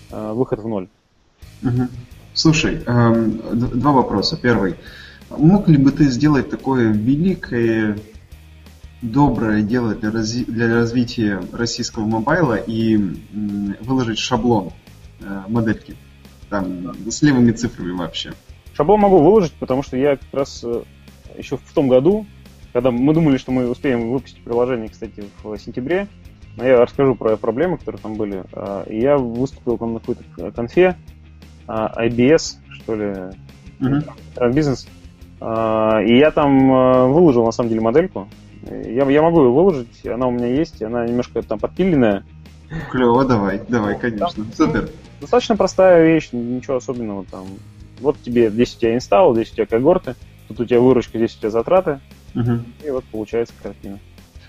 э, 0.10 0.32
выход 0.34 0.60
в 0.60 0.68
ноль. 0.68 0.88
Угу. 1.62 1.88
Слушай, 2.34 2.82
эм, 2.86 3.40
два 3.54 3.92
вопроса. 3.92 4.38
Первый. 4.42 4.76
Мог 5.30 5.68
ли 5.68 5.78
бы 5.78 5.92
ты 5.92 6.06
сделать 6.06 6.50
такое 6.50 6.92
великое 6.92 7.98
доброе 9.04 9.62
дело 9.62 9.94
для, 9.94 10.10
разви- 10.10 10.46
для 10.46 10.74
развития 10.74 11.42
российского 11.52 12.06
мобайла 12.06 12.56
и 12.56 12.96
м, 12.96 13.76
выложить 13.82 14.18
шаблон 14.18 14.72
э, 15.20 15.44
модельки. 15.48 15.96
Там 16.50 16.94
с 17.10 17.22
левыми 17.22 17.52
цифрами 17.52 17.92
вообще. 17.92 18.32
Шаблон 18.74 19.02
могу 19.02 19.20
выложить, 19.20 19.54
потому 19.54 19.84
что 19.84 19.98
я 19.98 20.16
как 20.16 20.34
раз 20.34 20.64
э, 20.64 20.84
еще 21.38 21.58
в 21.58 21.74
том 21.74 21.90
году, 21.90 22.26
когда 22.72 22.92
мы 22.92 23.14
думали, 23.14 23.38
что 23.38 23.52
мы 23.52 23.70
успеем 23.70 24.10
выпустить 24.10 24.44
приложение, 24.44 24.90
кстати, 24.90 25.24
в 25.44 25.58
сентябре, 25.58 26.08
но 26.56 26.66
я 26.66 26.78
расскажу 26.78 27.16
про 27.16 27.36
проблемы, 27.36 27.78
которые 27.78 28.02
там 28.02 28.16
были. 28.16 28.44
И 28.88 29.00
я 29.00 29.18
выступил 29.18 29.78
там 29.78 29.94
на 29.94 30.00
какой-то 30.00 30.52
конфе, 30.52 30.96
а, 31.68 32.06
IBS, 32.06 32.58
что 32.72 32.96
ли, 32.96 33.14
uh-huh. 33.80 34.54
бизнес. 34.54 34.88
А, 35.40 36.00
и 36.02 36.18
я 36.18 36.32
там 36.32 36.72
э, 36.72 37.08
выложил, 37.08 37.46
на 37.46 37.52
самом 37.52 37.70
деле, 37.70 37.82
модельку. 37.82 38.28
Я, 38.70 39.10
я 39.10 39.22
могу 39.22 39.44
ее 39.44 39.52
выложить, 39.52 40.06
она 40.06 40.28
у 40.28 40.32
меня 40.32 40.48
есть, 40.48 40.82
она 40.82 41.06
немножко 41.06 41.42
там 41.42 41.60
подпиленная. 41.60 42.24
Клево, 42.92 43.26
давай, 43.26 43.62
давай, 43.68 44.00
конечно. 44.00 44.44
Там, 44.44 44.54
Супер. 44.54 44.90
Достаточно 45.22 45.56
простая 45.56 46.06
вещь, 46.06 46.30
ничего 46.32 46.78
особенного 46.78 47.26
там. 47.26 47.46
Вот 48.00 48.18
тебе, 48.22 48.50
здесь 48.50 48.76
у 48.76 48.80
тебя 48.80 48.96
инсталл, 48.96 49.34
здесь 49.36 49.52
у 49.52 49.56
тебя 49.56 49.66
когорты, 49.66 50.16
тут 50.48 50.62
у 50.62 50.66
тебя 50.66 50.80
выручка, 50.80 51.18
здесь 51.18 51.36
у 51.36 51.40
тебя 51.40 51.50
затраты. 51.50 52.00
Угу. 52.36 52.60
И 52.86 52.90
вот 52.90 53.04
получается 53.06 53.54
картина. 53.62 54.00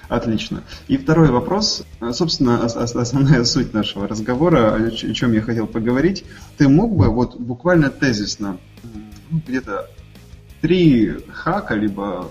Отлично. 0.09 0.63
И 0.87 0.97
второй 0.97 1.31
вопрос. 1.31 1.85
Собственно, 2.13 2.65
основная 2.65 3.45
суть 3.45 3.73
нашего 3.73 4.07
разговора, 4.07 4.75
о 4.75 4.91
чем 4.91 5.33
я 5.33 5.41
хотел 5.41 5.67
поговорить. 5.67 6.25
Ты 6.59 6.69
мог 6.69 6.95
бы 6.95 7.09
вот 7.09 7.37
буквально 7.37 7.91
тезисно 7.91 8.59
ну, 8.83 9.41
где-то 9.47 9.89
три 10.61 11.17
хака, 11.33 11.75
либо 11.75 12.31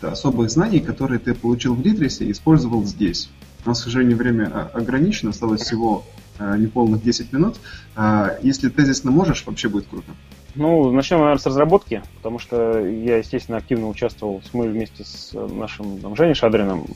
каких-то 0.00 0.12
особых 0.12 0.50
знаний, 0.50 0.80
которые 0.80 1.18
ты 1.18 1.34
получил 1.34 1.74
в 1.74 1.84
Литресе 1.84 2.24
и 2.24 2.32
использовал 2.32 2.84
здесь. 2.84 3.30
У 3.64 3.68
нас, 3.68 3.80
к 3.80 3.84
сожалению, 3.84 4.16
время 4.16 4.70
ограничено, 4.72 5.30
осталось 5.30 5.62
всего 5.62 6.04
э, 6.38 6.56
неполных 6.56 7.02
10 7.02 7.32
минут. 7.32 7.56
А, 7.94 8.32
если 8.42 8.70
тезисно 8.70 9.10
можешь, 9.10 9.44
вообще 9.46 9.68
будет 9.68 9.86
круто. 9.86 10.12
Ну, 10.54 10.90
начнем, 10.90 11.18
наверное, 11.18 11.40
с 11.40 11.46
разработки, 11.46 12.02
потому 12.16 12.38
что 12.38 12.78
я, 12.80 13.18
естественно, 13.18 13.58
активно 13.58 13.88
участвовал, 13.88 14.42
мы 14.52 14.68
вместе 14.68 15.04
с 15.04 15.32
нашим 15.32 16.00
там, 16.00 16.16
Женей 16.16 16.34
Шадриным 16.34 16.86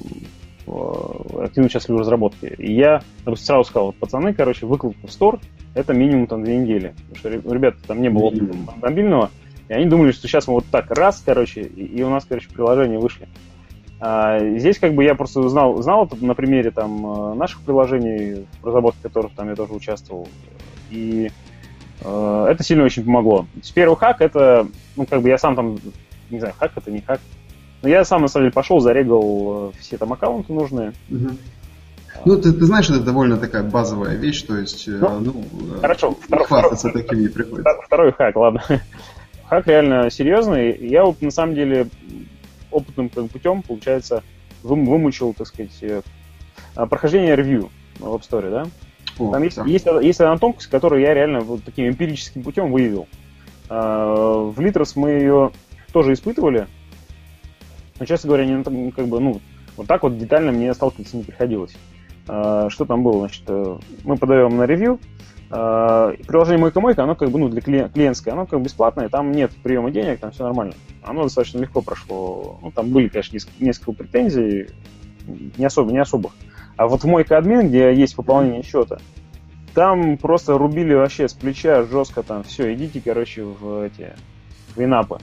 активно 0.67 1.67
участвовали 1.67 1.99
в 1.99 2.01
разработке. 2.01 2.55
И 2.59 2.73
я, 2.73 3.03
допустим, 3.25 3.47
сразу 3.47 3.69
сказал, 3.69 3.93
пацаны, 3.93 4.33
короче, 4.33 4.67
выкладку 4.67 5.07
в 5.07 5.13
стор, 5.13 5.41
это 5.75 5.93
минимум 5.93 6.27
там 6.27 6.43
две 6.43 6.57
недели. 6.57 6.95
Потому 7.11 7.17
что 7.17 7.49
у 7.49 7.53
ребят 7.53 7.75
там 7.87 8.01
не 8.01 8.09
было 8.09 8.25
опыта 8.25 8.57
мобильного, 8.81 9.31
и 9.69 9.73
они 9.73 9.87
думали, 9.87 10.13
что 10.13 10.29
сейчас 10.29 10.47
мы 10.47 10.55
вот 10.55 10.67
так 10.71 10.91
раз, 10.91 11.23
короче, 11.25 11.63
и, 11.63 12.03
у 12.03 12.11
нас, 12.11 12.25
короче, 12.29 12.49
приложения 12.49 12.99
вышли. 12.99 13.29
А 14.01 14.39
здесь 14.59 14.79
как 14.79 14.95
бы 14.95 15.05
я 15.05 15.15
просто 15.15 15.49
знал, 15.49 15.81
знал 15.81 16.05
это 16.05 16.23
на 16.23 16.35
примере 16.35 16.71
там 16.71 17.33
э, 17.33 17.35
наших 17.35 17.63
приложений, 17.63 18.47
в 18.61 18.67
разработке 18.67 19.01
которых 19.03 19.33
там 19.35 19.49
я 19.49 19.55
тоже 19.55 19.73
участвовал. 19.73 20.29
И 20.91 21.31
э, 22.03 22.47
это 22.51 22.63
сильно 22.63 22.85
очень 22.85 23.05
помогло. 23.05 23.47
С 23.63 23.71
первый 23.71 23.97
хак 23.97 24.21
это, 24.21 24.67
ну, 24.97 25.07
как 25.07 25.23
бы 25.23 25.29
я 25.29 25.39
сам 25.39 25.57
там, 25.57 25.79
не 26.29 26.39
знаю, 26.39 26.55
хак 26.59 26.73
это 26.77 26.91
не 26.91 27.01
хак. 27.01 27.21
Но 27.81 27.89
я 27.89 28.05
сам, 28.05 28.23
на 28.23 28.29
самом 28.29 28.47
деле, 28.47 28.53
пошел, 28.53 28.81
зарегал 28.81 29.71
э, 29.73 29.79
все 29.81 29.97
там 29.97 30.13
аккаунты 30.13 30.53
нужные. 30.53 30.93
Угу. 31.11 31.29
Ну, 32.27 32.37
ты, 32.37 32.53
ты 32.53 32.65
знаешь, 32.67 32.91
это 32.91 33.01
довольно 33.01 33.39
такая 33.39 33.63
базовая 33.63 34.17
вещь, 34.17 34.43
то 34.43 34.57
есть, 34.57 34.87
ну, 34.87 35.21
ну 35.21 35.45
хорошо, 35.81 36.17
хвастаться 36.29 36.89
второй, 36.89 37.03
таким 37.03 37.21
не 37.23 37.29
приходится. 37.29 37.73
Второй 37.87 38.13
хак, 38.13 38.37
ладно. 38.37 38.63
Хак 39.49 39.67
реально 39.67 40.11
серьезный. 40.11 40.77
Я 40.77 41.05
вот 41.05 41.21
на 41.23 41.31
самом 41.31 41.55
деле 41.55 41.89
опытным 42.71 43.09
путем, 43.09 43.63
получается, 43.63 44.23
вымучил, 44.63 45.35
так 45.35 45.47
сказать, 45.47 45.77
э, 45.83 46.03
прохождение 46.75 47.37
ревью 47.37 47.71
в 47.99 48.05
App 48.05 48.23
Store, 48.23 48.51
да? 48.51 48.67
О, 49.19 49.31
Там 49.31 49.43
есть, 49.43 49.59
есть, 49.67 49.87
есть 49.87 50.21
одна 50.21 50.39
тонкость, 50.39 50.69
которую 50.69 51.03
я 51.03 51.15
реально 51.15 51.41
вот 51.41 51.63
таким 51.65 51.89
эмпирическим 51.89 52.43
путем 52.43 52.73
выявил. 52.73 53.07
А, 53.69 54.45
в 54.45 54.59
Литрос 54.61 54.97
мы 54.97 55.11
ее 55.11 55.53
тоже 55.93 56.13
испытывали, 56.15 56.67
но, 57.99 58.07
честно 58.07 58.29
говоря, 58.29 58.45
не, 58.45 58.91
как 58.91 59.07
бы, 59.07 59.21
ну, 59.21 59.41
вот 59.77 59.87
так 59.87 60.03
вот 60.03 60.19
детально 60.19 60.51
мне 60.51 60.75
сталкиваться 60.75 61.17
не 61.17 61.23
приходилось. 61.23 61.77
А, 62.27 62.69
что 62.71 62.85
там 62.85 63.05
было? 63.05 63.21
Значит, 63.21 63.45
э, 63.47 63.79
мы 64.03 64.17
подаем 64.17 64.57
на 64.57 64.67
ревью, 64.67 64.99
приложение 65.55 66.59
Мойка 66.59 66.81
Мойка, 66.81 67.05
оно 67.05 67.15
как 67.15 67.31
бы 67.31 67.39
ну, 67.39 67.49
для 67.49 67.61
клиентское, 67.61 68.35
оно 68.35 68.47
как 68.47 68.59
бы 68.59 68.65
бесплатное, 68.65 69.09
там 69.09 69.33
нет 69.33 69.53
приема 69.63 69.91
денег, 69.91 70.21
там 70.21 70.33
все 70.33 70.45
нормально. 70.45 70.75
Оно 71.03 71.25
достаточно 71.25 71.59
легко 71.59 71.81
прошло. 71.81 72.59
Ну, 72.63 72.71
там 72.71 72.91
были, 72.91 73.09
конечно, 73.09 73.39
несколько 73.61 73.93
претензий, 73.93 74.69
не 75.27 75.65
особо, 75.65 75.93
не 75.93 75.99
особых. 75.99 76.33
А 76.77 76.87
вот 76.87 77.03
в 77.03 77.07
Мойка 77.07 77.39
админ, 77.39 77.69
где 77.69 77.95
есть 77.95 78.17
пополнение 78.17 78.63
счета, 78.63 78.99
там 79.75 80.17
просто 80.19 80.57
рубили 80.57 80.95
вообще 80.95 81.29
с 81.29 81.35
плеча 81.35 81.85
жестко 81.85 82.23
там, 82.23 82.43
все, 82.45 82.73
идите, 82.75 83.01
короче, 83.05 83.45
в 83.45 83.83
эти, 83.83 84.15
в 84.75 84.83
инапы. 84.83 85.19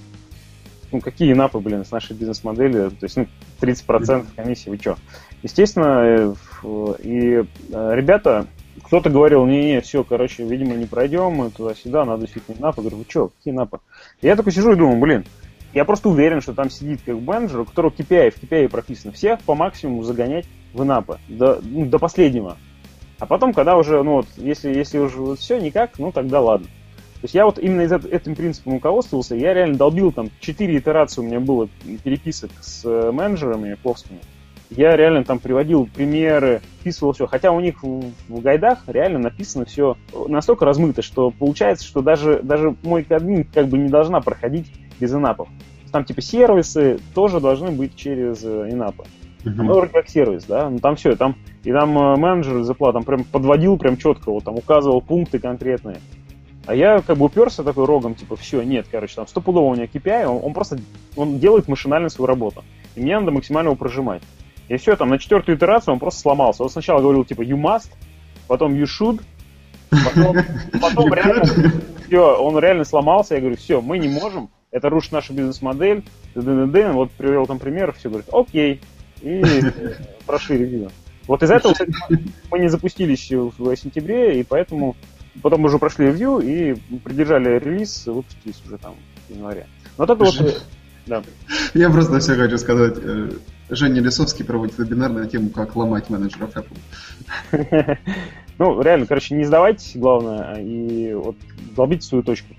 Ну, 0.92 1.00
какие 1.00 1.32
инапы, 1.32 1.60
блин, 1.60 1.86
с 1.86 1.92
нашей 1.92 2.16
бизнес-модели, 2.16 2.90
то 2.90 3.04
есть, 3.04 3.16
ну, 3.16 3.28
30% 3.62 4.26
комиссии, 4.36 4.70
вы 4.70 4.78
что? 4.78 4.98
Естественно, 5.42 6.02
э, 6.04 6.34
и 7.00 7.44
э, 7.72 7.92
ребята, 7.96 8.48
кто-то 8.92 9.10
говорил, 9.10 9.46
не-не, 9.46 9.80
все, 9.80 10.04
короче, 10.04 10.44
видимо, 10.44 10.74
не 10.74 10.86
пройдем, 10.86 11.32
мы 11.32 11.50
туда-сюда, 11.50 12.04
надо 12.04 12.24
действительно 12.24 12.58
напы. 12.60 12.82
Говорю, 12.82 13.06
что, 13.08 13.30
какие 13.30 13.54
напы? 13.54 13.80
Я 14.22 14.36
такой 14.36 14.52
сижу 14.52 14.74
и 14.74 14.76
думаю, 14.76 15.00
блин, 15.00 15.24
я 15.74 15.86
просто 15.86 16.10
уверен, 16.10 16.42
что 16.42 16.54
там 16.54 16.70
сидит 16.70 17.00
как 17.06 17.18
менеджер, 17.18 17.62
у 17.62 17.66
которого 17.66 17.90
KPI, 17.92 18.32
в 18.32 18.44
KPI 18.44 18.68
прописано, 18.68 19.14
всех 19.14 19.40
по 19.44 19.56
максимуму 19.56 20.04
загонять 20.04 20.46
в 20.74 20.84
напы, 20.84 21.20
до, 21.30 21.62
ну, 21.64 21.86
до 21.86 22.00
последнего. 22.00 22.58
А 23.18 23.26
потом, 23.26 23.54
когда 23.54 23.78
уже, 23.78 24.04
ну 24.04 24.16
вот, 24.16 24.28
если, 24.36 24.74
если 24.74 24.98
уже 24.98 25.20
вот 25.20 25.40
все 25.40 25.58
никак, 25.58 25.98
ну 25.98 26.12
тогда 26.12 26.42
ладно. 26.42 26.68
То 26.68 27.24
есть 27.24 27.34
я 27.34 27.46
вот 27.46 27.60
именно 27.60 27.84
из 27.84 27.94
этим 27.94 28.36
принципом 28.36 28.74
руководствовался, 28.74 29.36
я 29.36 29.54
реально 29.54 29.78
долбил 29.78 30.12
там 30.12 30.30
4 30.42 30.78
итерации 30.78 31.22
у 31.22 31.24
меня 31.24 31.40
было 31.40 31.70
переписок 32.04 32.52
с 32.60 32.84
э, 32.84 33.12
менеджерами 33.14 33.76
пловскими 33.82 34.20
я 34.72 34.96
реально 34.96 35.24
там 35.24 35.40
приводил 35.40 35.88
примеры, 35.94 36.62
вписывал 36.80 37.14
все. 37.14 37.28
Хотя 37.28 37.52
у 37.52 37.60
них 37.60 37.84
в, 37.84 38.12
в 38.30 38.42
гайдах 38.42 38.84
реально 38.88 39.20
написано 39.20 39.66
все 39.66 39.98
настолько 40.28 40.66
размыто, 40.66 41.02
что 41.02 41.32
получается, 41.32 41.86
что 41.86 42.02
даже, 42.02 42.40
даже 42.42 42.76
мой 42.82 43.06
админ 43.10 43.44
как 43.44 43.68
бы 43.68 43.78
не 43.78 43.90
должна 43.90 44.22
проходить 44.22 44.72
без 45.00 45.14
инапов. 45.14 45.50
Там 45.92 46.06
типа 46.06 46.22
сервисы 46.22 47.00
тоже 47.14 47.42
должны 47.42 47.72
быть 47.72 47.96
через 47.96 48.44
э, 48.46 48.70
инапы. 48.72 49.04
Uh-huh. 49.44 49.54
Ну, 49.58 49.74
вроде 49.74 49.92
как 49.92 50.08
сервис, 50.08 50.46
да, 50.46 50.70
ну 50.70 50.80
там 50.80 50.96
все, 50.96 51.16
там, 51.16 51.36
и 51.64 51.72
там 51.72 51.98
э, 51.98 52.16
менеджер 52.16 52.62
зарплат 52.62 52.94
там 52.94 53.04
прям 53.04 53.24
подводил 53.24 53.78
прям 53.78 53.98
четко, 53.98 54.32
вот 54.32 54.44
там 54.44 54.56
указывал 54.56 55.02
пункты 55.02 55.40
конкретные. 55.40 55.98
А 56.68 56.76
я 56.76 57.02
как 57.02 57.18
бы 57.18 57.26
уперся 57.26 57.64
такой 57.64 57.86
рогом, 57.86 58.14
типа, 58.14 58.36
все, 58.36 58.62
нет, 58.62 58.86
короче, 58.90 59.16
там 59.16 59.28
стопудово 59.28 59.72
у 59.72 59.76
меня 59.76 59.86
KPI, 59.86 60.26
он, 60.26 60.42
он 60.44 60.54
просто, 60.54 60.78
он 61.16 61.40
делает 61.40 61.68
машинально 61.68 62.10
свою 62.10 62.28
работу. 62.28 62.64
И 62.96 63.02
мне 63.02 63.20
надо 63.20 63.32
максимально 63.32 63.70
его 63.70 63.76
прожимать. 63.76 64.22
И 64.72 64.78
все, 64.78 64.96
там 64.96 65.10
на 65.10 65.20
четвертую 65.20 65.58
итерацию 65.58 65.94
он 65.94 66.00
просто 66.00 66.22
сломался. 66.22 66.64
Он 66.64 66.70
сначала 66.70 67.02
говорил 67.02 67.26
типа 67.26 67.42
you 67.42 67.58
must, 67.58 67.90
потом 68.48 68.74
you 68.74 68.86
should, 68.86 69.22
потом, 69.90 70.38
потом 70.82 71.14
реально, 71.14 71.44
все, 72.08 72.38
он 72.38 72.58
реально 72.58 72.86
сломался. 72.86 73.36
Я 73.36 73.42
говорю, 73.42 73.58
все, 73.58 73.82
мы 73.82 73.98
не 73.98 74.08
можем, 74.08 74.50
это 74.72 74.88
рушит 74.88 75.12
нашу 75.12 75.34
бизнес-модель. 75.34 76.06
Вот 76.36 77.12
привел 77.12 77.48
там 77.48 77.60
пример, 77.60 77.92
все 77.92 78.08
говорит, 78.08 78.30
окей. 78.32 78.80
И 79.22 79.44
прошли 80.26 80.60
ревью. 80.60 80.90
Вот 81.28 81.44
из-за 81.44 81.56
этого 81.56 81.76
мы 82.50 82.60
не 82.60 82.70
запустились 82.70 83.30
в 83.30 83.76
сентябре, 83.76 84.40
и 84.40 84.44
поэтому 84.44 84.96
потом 85.42 85.66
уже 85.66 85.80
прошли 85.80 86.06
ревью 86.06 86.40
и 86.40 86.76
придержали 87.04 87.60
релиз, 87.60 88.08
выпустились 88.08 88.62
уже 88.66 88.78
там 88.78 88.96
в 89.28 89.36
январе. 89.36 89.68
Но 89.98 90.06
вот 90.06 90.10
это 90.12 90.24
вот... 90.24 90.64
Да. 91.08 91.24
Я 91.74 91.90
просто 91.90 92.20
все 92.20 92.36
хочу 92.36 92.58
сказать. 92.58 92.96
Женя 93.72 94.02
Лисовский 94.02 94.46
проводит 94.46 94.78
вебинар 94.78 95.12
на 95.12 95.28
тему, 95.28 95.50
как 95.50 95.76
ломать 95.76 96.10
менеджеров 96.10 96.52
Apple. 96.56 97.98
Ну, 98.58 98.80
реально, 98.80 99.08
короче, 99.08 99.34
не 99.34 99.44
сдавайтесь, 99.44 99.94
главное, 99.96 100.54
и 100.60 101.16
вот 101.16 101.36
долбите 101.76 102.06
свою 102.06 102.24
точку. 102.24 102.54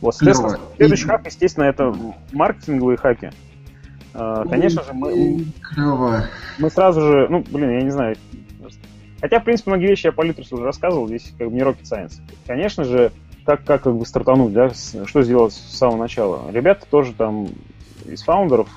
Вот, 0.00 0.14
соответственно, 0.14 0.58
следующий 0.76 1.04
хак, 1.04 1.26
естественно, 1.26 1.64
это 1.64 1.94
маркетинговые 2.32 2.96
хаки. 2.96 3.32
А, 4.14 4.46
конечно 4.46 4.82
же, 4.82 4.94
мы... 4.94 5.44
Мы 6.58 6.70
сразу 6.70 7.02
же, 7.02 7.26
ну, 7.28 7.44
блин, 7.50 7.70
я 7.70 7.82
не 7.82 7.90
знаю, 7.90 8.16
Хотя, 9.22 9.38
в 9.38 9.44
принципе, 9.44 9.70
многие 9.70 9.86
вещи 9.86 10.06
я 10.06 10.12
по 10.12 10.22
Литрусу 10.22 10.56
уже 10.56 10.64
рассказывал, 10.64 11.06
здесь 11.06 11.32
как 11.38 11.48
бы 11.48 11.54
не 11.54 11.60
rocket 11.60 11.82
science. 11.82 12.14
Конечно 12.44 12.82
же, 12.82 13.12
как, 13.46 13.62
как, 13.64 13.82
как 13.82 13.94
бы 13.94 14.04
стартануть, 14.04 14.52
да, 14.52 14.70
что 14.70 15.22
сделать 15.22 15.52
с 15.52 15.76
самого 15.76 15.98
начала. 15.98 16.50
Ребята 16.50 16.86
тоже 16.90 17.12
там 17.12 17.48
из 18.04 18.22
фаундеров 18.22 18.68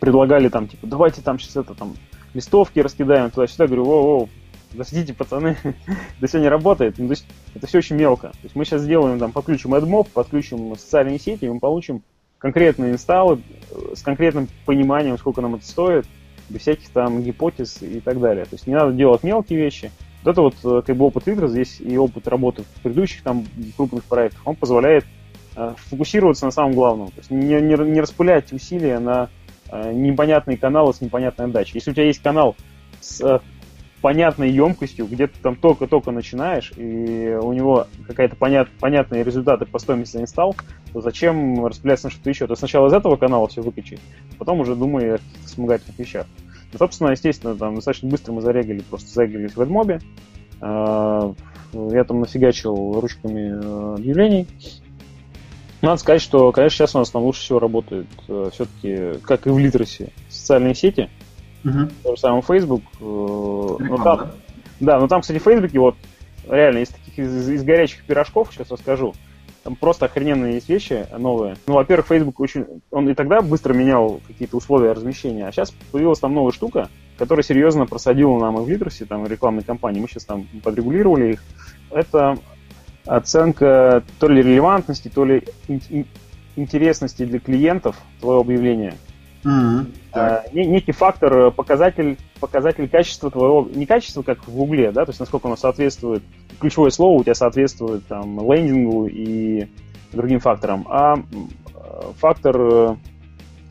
предлагали 0.00 0.48
там, 0.48 0.68
типа, 0.68 0.86
давайте 0.86 1.22
там 1.22 1.38
сейчас 1.38 1.56
это 1.56 1.74
там 1.74 1.94
листовки 2.34 2.80
раскидаем 2.80 3.30
туда-сюда. 3.30 3.66
Говорю, 3.66 3.84
воу-воу, 3.84 4.28
подождите, 4.70 5.14
пацаны, 5.14 5.56
это 6.18 6.26
все 6.26 6.38
не 6.38 6.48
работает. 6.48 6.98
Ну, 6.98 7.06
то 7.06 7.12
есть 7.12 7.26
это 7.54 7.66
все 7.66 7.78
очень 7.78 7.96
мелко. 7.96 8.28
То 8.28 8.38
есть 8.44 8.54
мы 8.54 8.64
сейчас 8.64 8.82
сделаем 8.82 9.18
там, 9.18 9.32
подключим 9.32 9.74
AdMob, 9.74 10.08
подключим 10.12 10.76
социальные 10.76 11.18
сети, 11.18 11.44
и 11.44 11.48
мы 11.48 11.60
получим 11.60 12.02
конкретные 12.38 12.92
инсталлы 12.92 13.40
с 13.94 14.02
конкретным 14.02 14.48
пониманием, 14.66 15.18
сколько 15.18 15.40
нам 15.40 15.54
это 15.54 15.66
стоит, 15.66 16.06
без 16.48 16.60
всяких 16.60 16.90
там 16.90 17.22
гипотез 17.22 17.82
и 17.82 18.00
так 18.00 18.20
далее. 18.20 18.44
То 18.44 18.54
есть 18.54 18.66
не 18.66 18.74
надо 18.74 18.92
делать 18.92 19.22
мелкие 19.22 19.58
вещи. 19.58 19.90
Вот 20.22 20.32
это 20.32 20.42
вот 20.42 20.84
как 20.84 20.96
бы 20.96 21.06
опыт 21.06 21.28
игр 21.28 21.48
здесь 21.48 21.80
и 21.80 21.96
опыт 21.96 22.28
работы 22.28 22.62
в 22.62 22.82
предыдущих 22.82 23.22
там 23.22 23.44
крупных 23.76 24.04
проектах, 24.04 24.40
он 24.44 24.56
позволяет 24.56 25.04
э, 25.54 25.74
фокусироваться 25.76 26.44
на 26.44 26.50
самом 26.50 26.72
главном. 26.72 27.08
То 27.08 27.18
есть 27.18 27.30
не, 27.30 27.60
не, 27.60 27.74
не 27.90 28.00
распылять 28.00 28.52
усилия 28.52 28.98
на 28.98 29.24
э, 29.24 29.45
непонятные 29.72 30.56
каналы 30.56 30.94
с 30.94 31.00
непонятной 31.00 31.46
отдачей. 31.46 31.72
Если 31.74 31.90
у 31.90 31.94
тебя 31.94 32.06
есть 32.06 32.22
канал 32.22 32.56
с 33.00 33.20
э, 33.20 33.40
понятной 34.00 34.50
емкостью, 34.50 35.06
где 35.06 35.26
ты 35.26 35.38
там 35.42 35.56
только-только 35.56 36.10
начинаешь, 36.10 36.72
и 36.76 37.36
у 37.40 37.52
него 37.52 37.86
какая-то 38.06 38.36
понят, 38.36 38.68
понятные 38.78 39.24
результаты 39.24 39.66
по 39.66 39.78
стоимости 39.78 40.16
инсталл, 40.16 40.54
то 40.92 41.00
зачем 41.00 41.66
распыляться 41.66 42.06
на 42.06 42.10
что-то 42.10 42.30
еще? 42.30 42.46
То 42.46 42.54
сначала 42.54 42.88
из 42.88 42.92
этого 42.92 43.16
канала 43.16 43.48
все 43.48 43.62
выкачать, 43.62 44.00
потом 44.38 44.60
уже 44.60 44.76
думай 44.76 45.14
о 45.14 45.18
каких-то 45.18 45.46
вспомогательных 45.46 45.98
вещах. 45.98 46.26
Ну, 46.72 46.78
собственно, 46.78 47.10
естественно, 47.10 47.56
там 47.56 47.74
достаточно 47.74 48.08
быстро 48.08 48.32
мы 48.32 48.42
зарегали, 48.42 48.80
просто 48.80 49.08
зарегались 49.08 49.56
в 49.56 49.60
AdMob. 49.60 50.00
А, 50.60 51.34
я 51.72 52.04
там 52.04 52.20
нафигачил 52.20 53.00
ручками 53.00 53.60
э, 53.60 53.94
объявлений. 53.96 54.46
Надо 55.82 55.96
сказать, 55.98 56.22
что, 56.22 56.52
конечно, 56.52 56.76
сейчас 56.76 56.94
у 56.94 56.98
нас 56.98 57.10
там 57.10 57.22
лучше 57.22 57.40
всего 57.40 57.58
работает 57.58 58.06
э, 58.28 58.50
все-таки, 58.52 59.20
как 59.22 59.46
и 59.46 59.50
в 59.50 59.58
Литресе, 59.58 60.12
социальные 60.28 60.74
сети– 60.74 61.10
Угу. 61.66 61.88
То 62.04 62.14
же 62.14 62.20
самое 62.20 62.42
Facebook. 62.42 62.82
Э, 63.00 63.04
но 63.04 63.78
ну, 63.78 63.96
там, 63.98 64.18
да? 64.18 64.30
да, 64.80 65.00
но 65.00 65.08
там, 65.08 65.20
кстати, 65.20 65.38
в 65.38 65.42
Facebook 65.42 65.72
вот 65.74 65.96
реально 66.48 66.78
из 66.78 66.88
таких 66.88 67.18
из, 67.18 67.48
из 67.48 67.64
горячих 67.64 68.04
пирожков, 68.04 68.52
сейчас 68.52 68.70
расскажу. 68.70 69.14
Там 69.64 69.74
просто 69.74 70.06
охрененные 70.06 70.54
есть 70.54 70.68
вещи 70.68 71.08
новые. 71.18 71.56
Ну, 71.66 71.74
во-первых, 71.74 72.06
Facebook 72.06 72.38
очень... 72.38 72.66
Он 72.92 73.08
и 73.08 73.14
тогда 73.14 73.40
быстро 73.40 73.74
менял 73.74 74.20
какие-то 74.28 74.56
условия 74.56 74.92
размещения, 74.92 75.48
а 75.48 75.50
сейчас 75.50 75.72
появилась 75.90 76.20
там 76.20 76.34
новая 76.34 76.52
штука, 76.52 76.88
которая 77.18 77.42
серьезно 77.42 77.84
просадила 77.86 78.38
нам 78.38 78.60
и 78.60 78.64
в 78.64 78.68
Литресе, 78.68 79.06
там, 79.06 79.26
рекламной 79.26 79.64
кампании. 79.64 80.00
Мы 80.00 80.06
сейчас 80.06 80.24
там 80.24 80.46
подрегулировали 80.62 81.32
их. 81.32 81.42
Это 81.90 82.38
оценка 83.06 84.02
то 84.18 84.28
ли 84.28 84.42
релевантности, 84.42 85.08
то 85.08 85.24
ли 85.24 85.44
интересности 86.56 87.24
для 87.24 87.38
клиентов 87.38 87.96
твоего 88.20 88.40
объявления. 88.40 88.94
Mm-hmm. 89.44 89.94
А, 90.12 90.42
некий 90.52 90.92
фактор, 90.92 91.32
э, 91.32 91.50
показатель, 91.52 92.18
показатель 92.40 92.88
качества 92.88 93.30
твоего, 93.30 93.68
не 93.72 93.86
качества, 93.86 94.22
как 94.22 94.44
в 94.44 94.52
Гугле, 94.52 94.90
да, 94.90 95.04
то 95.04 95.10
есть 95.10 95.20
насколько 95.20 95.46
оно 95.46 95.56
соответствует, 95.56 96.24
ключевое 96.58 96.90
слово 96.90 97.20
у 97.20 97.22
тебя 97.22 97.34
соответствует 97.34 98.04
там 98.06 98.40
лендингу 98.50 99.06
и 99.06 99.68
другим 100.12 100.40
факторам, 100.40 100.84
а 100.88 101.16
фактор, 102.18 102.96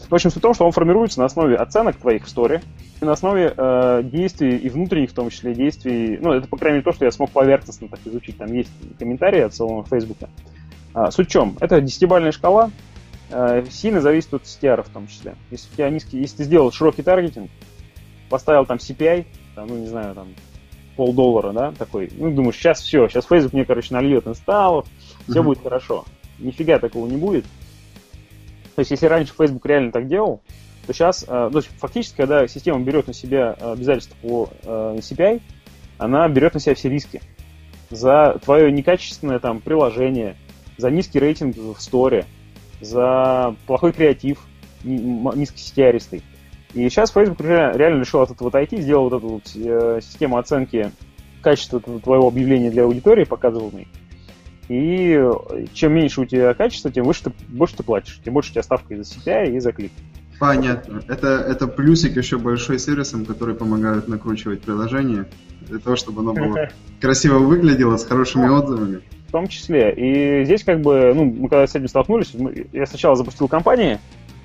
суть 0.10 0.36
в 0.36 0.42
том, 0.42 0.54
что 0.54 0.66
он 0.66 0.72
формируется 0.72 1.20
на 1.20 1.26
основе 1.26 1.56
оценок 1.56 1.98
твоих 1.98 2.26
в 2.26 2.30
сторе, 2.30 2.62
на 3.02 3.12
основе 3.12 3.54
э, 3.56 4.02
действий 4.04 4.58
и 4.58 4.70
внутренних, 4.70 5.12
в 5.12 5.14
том 5.14 5.30
числе, 5.30 5.54
действий, 5.54 6.18
ну, 6.22 6.32
это, 6.32 6.48
по 6.48 6.58
крайней 6.58 6.78
мере, 6.78 6.86
то, 6.86 6.94
что 6.94 7.06
я 7.06 7.12
смог 7.12 7.32
поверхностно 7.32 7.88
так 7.88 8.00
изучить, 8.06 8.38
там 8.38 8.52
есть 8.54 8.72
комментарии 8.98 9.42
от 9.42 9.54
самого 9.54 9.84
Фейсбука. 9.86 10.30
А, 10.94 11.12
суть 11.12 11.28
в 11.28 11.32
чем? 11.32 11.58
Это 11.60 11.82
десятибальная 11.82 12.32
шкала, 12.32 12.72
Э, 13.30 13.64
сильно 13.70 14.02
зависит 14.02 14.34
от 14.34 14.44
CTR 14.44 14.84
в 14.84 14.90
том 14.90 15.08
числе. 15.08 15.36
Если 15.50 15.70
у 15.72 15.76
тебя 15.76 15.90
низкий, 15.90 16.20
если 16.20 16.38
ты 16.38 16.44
сделал 16.44 16.72
широкий 16.72 17.02
таргетинг, 17.02 17.50
поставил 18.30 18.66
там 18.66 18.78
CPI, 18.78 19.26
там, 19.56 19.68
ну 19.68 19.78
не 19.78 19.88
знаю, 19.88 20.14
там 20.14 20.28
полдоллара, 20.96 21.52
да, 21.52 21.72
такой, 21.72 22.10
ну 22.16 22.32
думаешь, 22.32 22.56
сейчас 22.56 22.82
все, 22.82 23.08
сейчас 23.08 23.26
Facebook 23.26 23.54
мне, 23.54 23.66
короче, 23.66 23.94
нальет 23.94 24.28
инсталлов, 24.28 24.88
все 25.28 25.40
mm-hmm. 25.40 25.44
будет 25.44 25.64
хорошо. 25.64 26.06
Нифига 26.40 26.80
такого 26.80 27.08
не 27.08 27.18
будет. 27.18 27.46
То 28.76 28.80
есть, 28.80 28.92
если 28.92 29.06
раньше 29.08 29.34
Facebook 29.38 29.66
реально 29.66 29.92
так 29.92 30.08
делал, 30.08 30.42
то 30.86 30.94
сейчас, 30.94 31.24
э, 31.24 31.28
то 31.28 31.58
есть, 31.58 31.70
фактически, 31.80 32.18
когда 32.18 32.48
система 32.48 32.80
берет 32.82 33.08
на 33.08 33.14
себя 33.14 33.56
э, 33.60 33.74
обязательства 33.74 34.16
по 34.22 34.50
CPI, 34.64 35.42
она 35.98 36.28
берет 36.28 36.54
на 36.54 36.60
себя 36.60 36.76
все 36.76 36.90
риски 36.90 37.22
за 37.90 38.40
твое 38.44 38.72
некачественное 38.72 39.40
там 39.40 39.62
приложение, 39.62 40.36
за 40.78 40.90
низкий 40.90 41.20
рейтинг 41.20 41.56
в 41.56 41.80
сторе, 41.80 42.26
за 42.82 43.56
плохой 43.66 43.94
креатив, 43.94 44.40
низкосетиаристый. 44.84 46.24
И 46.74 46.90
сейчас 46.90 47.12
Facebook 47.12 47.40
реально 47.40 48.02
решил 48.02 48.22
от 48.22 48.32
этого 48.32 48.50
отойти, 48.50 48.82
сделал 48.82 49.10
вот 49.10 49.18
эту 49.18 49.28
вот 49.28 49.56
э, 49.56 50.00
систему 50.02 50.38
оценки 50.38 50.92
качества 51.42 51.80
твоего 51.80 52.28
объявления 52.28 52.70
для 52.70 52.84
аудитории, 52.84 53.24
показываемой. 53.24 53.88
И 54.68 55.22
чем 55.74 55.94
меньше 55.94 56.22
у 56.22 56.26
тебя 56.26 56.54
качество, 56.54 56.92
тем 56.92 57.06
выше 57.06 57.26
ты, 57.26 57.32
больше 57.50 57.78
ты 57.78 57.84
платишь, 57.84 58.20
тем 58.24 58.34
больше 58.34 58.50
у 58.50 58.54
тебя 58.54 58.64
ставка 58.64 58.94
и 58.94 58.98
за 58.98 59.04
CPI, 59.04 59.56
и 59.56 59.60
за 59.60 59.72
клик. 59.72 59.92
Понятно. 60.40 61.02
Это, 61.08 61.28
это 61.28 61.68
плюсик 61.68 62.18
еще 62.18 62.38
большой 62.38 62.80
сервисам, 62.80 63.26
которые 63.26 63.56
помогают 63.56 64.08
накручивать 64.08 64.62
приложение, 64.62 65.28
для 65.62 65.80
того, 65.80 65.96
чтобы 65.96 66.22
оно 66.22 66.34
было 66.34 66.70
красиво 67.00 67.38
выглядело, 67.38 67.98
с 67.98 68.06
хорошими 68.06 68.48
отзывами 68.48 69.02
том 69.36 69.50
числе. 69.50 69.92
И 69.92 70.46
здесь 70.46 70.64
как 70.64 70.80
бы, 70.80 71.12
ну, 71.14 71.26
мы 71.26 71.50
когда 71.50 71.68
с 71.68 71.76
этим 71.76 71.90
столкнулись, 71.90 72.34
мы, 72.36 72.68
я 72.72 72.86
сначала 72.86 73.18
запустил 73.18 73.50
компании 73.50 74.00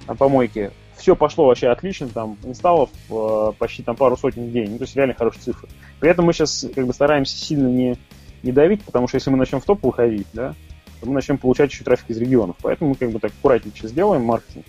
на 0.08 0.16
помойке, 0.16 0.72
все 0.96 1.14
пошло 1.14 1.46
вообще 1.46 1.68
отлично, 1.68 2.08
там, 2.08 2.36
инсталлов 2.42 2.90
э, 3.08 3.52
почти 3.56 3.84
там 3.84 3.94
пару 3.94 4.16
сотен 4.16 4.48
в 4.48 4.50
день, 4.50 4.72
ну, 4.72 4.78
то 4.78 4.84
есть 4.84 4.96
реально 4.96 5.14
хорошие 5.14 5.42
цифры. 5.42 5.68
При 6.00 6.10
этом 6.10 6.24
мы 6.24 6.32
сейчас 6.32 6.66
как 6.74 6.88
бы 6.88 6.92
стараемся 6.92 7.36
сильно 7.36 7.68
не, 7.68 7.98
не 8.42 8.52
давить, 8.52 8.82
потому 8.84 9.08
что 9.08 9.16
если 9.16 9.30
мы 9.30 9.36
начнем 9.36 9.60
в 9.60 9.64
топ 9.64 9.82
выходить, 9.82 10.26
да, 10.32 10.54
то 11.00 11.06
мы 11.06 11.14
начнем 11.14 11.38
получать 11.38 11.72
еще 11.72 11.84
трафик 11.84 12.10
из 12.10 12.18
регионов. 12.18 12.56
Поэтому 12.62 12.90
мы 12.90 12.96
как 12.96 13.10
бы 13.10 13.18
так 13.18 13.32
аккуратнее 13.32 13.74
сейчас 13.74 13.90
сделаем 13.90 14.24
маркетинг. 14.24 14.66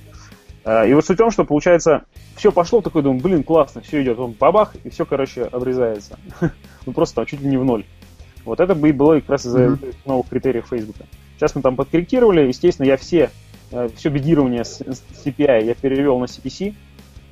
Э, 0.63 0.87
и 0.87 0.93
вот 0.93 1.05
суть 1.05 1.17
в 1.17 1.19
том, 1.19 1.31
что 1.31 1.43
получается, 1.43 2.03
все 2.35 2.51
пошло, 2.51 2.81
такой 2.81 3.03
думаю, 3.03 3.21
блин, 3.21 3.43
классно, 3.43 3.81
все 3.81 4.01
идет, 4.01 4.19
он 4.19 4.31
бабах, 4.31 4.75
и 4.83 4.89
все, 4.89 5.05
короче, 5.05 5.43
обрезается. 5.43 6.17
ну 6.85 6.93
просто 6.93 7.15
там 7.15 7.25
чуть 7.25 7.41
ли 7.41 7.49
не 7.49 7.57
в 7.57 7.65
ноль. 7.65 7.85
Вот 8.45 8.59
это 8.59 8.73
бы 8.73 8.89
и 8.89 8.91
было 8.91 9.19
как 9.19 9.29
раз 9.29 9.45
из-за 9.45 9.77
новых 10.05 10.29
критериев 10.29 10.67
Facebook. 10.69 10.95
Сейчас 11.37 11.55
мы 11.55 11.61
там 11.61 11.75
подкорректировали, 11.75 12.47
естественно, 12.47 12.87
я 12.87 12.97
все, 12.97 13.29
э, 13.71 13.89
все 13.95 14.09
бедирование 14.09 14.63
с 14.63 14.81
CPI 14.81 15.65
я 15.65 15.75
перевел 15.75 16.19
на 16.19 16.25
CPC. 16.25 16.75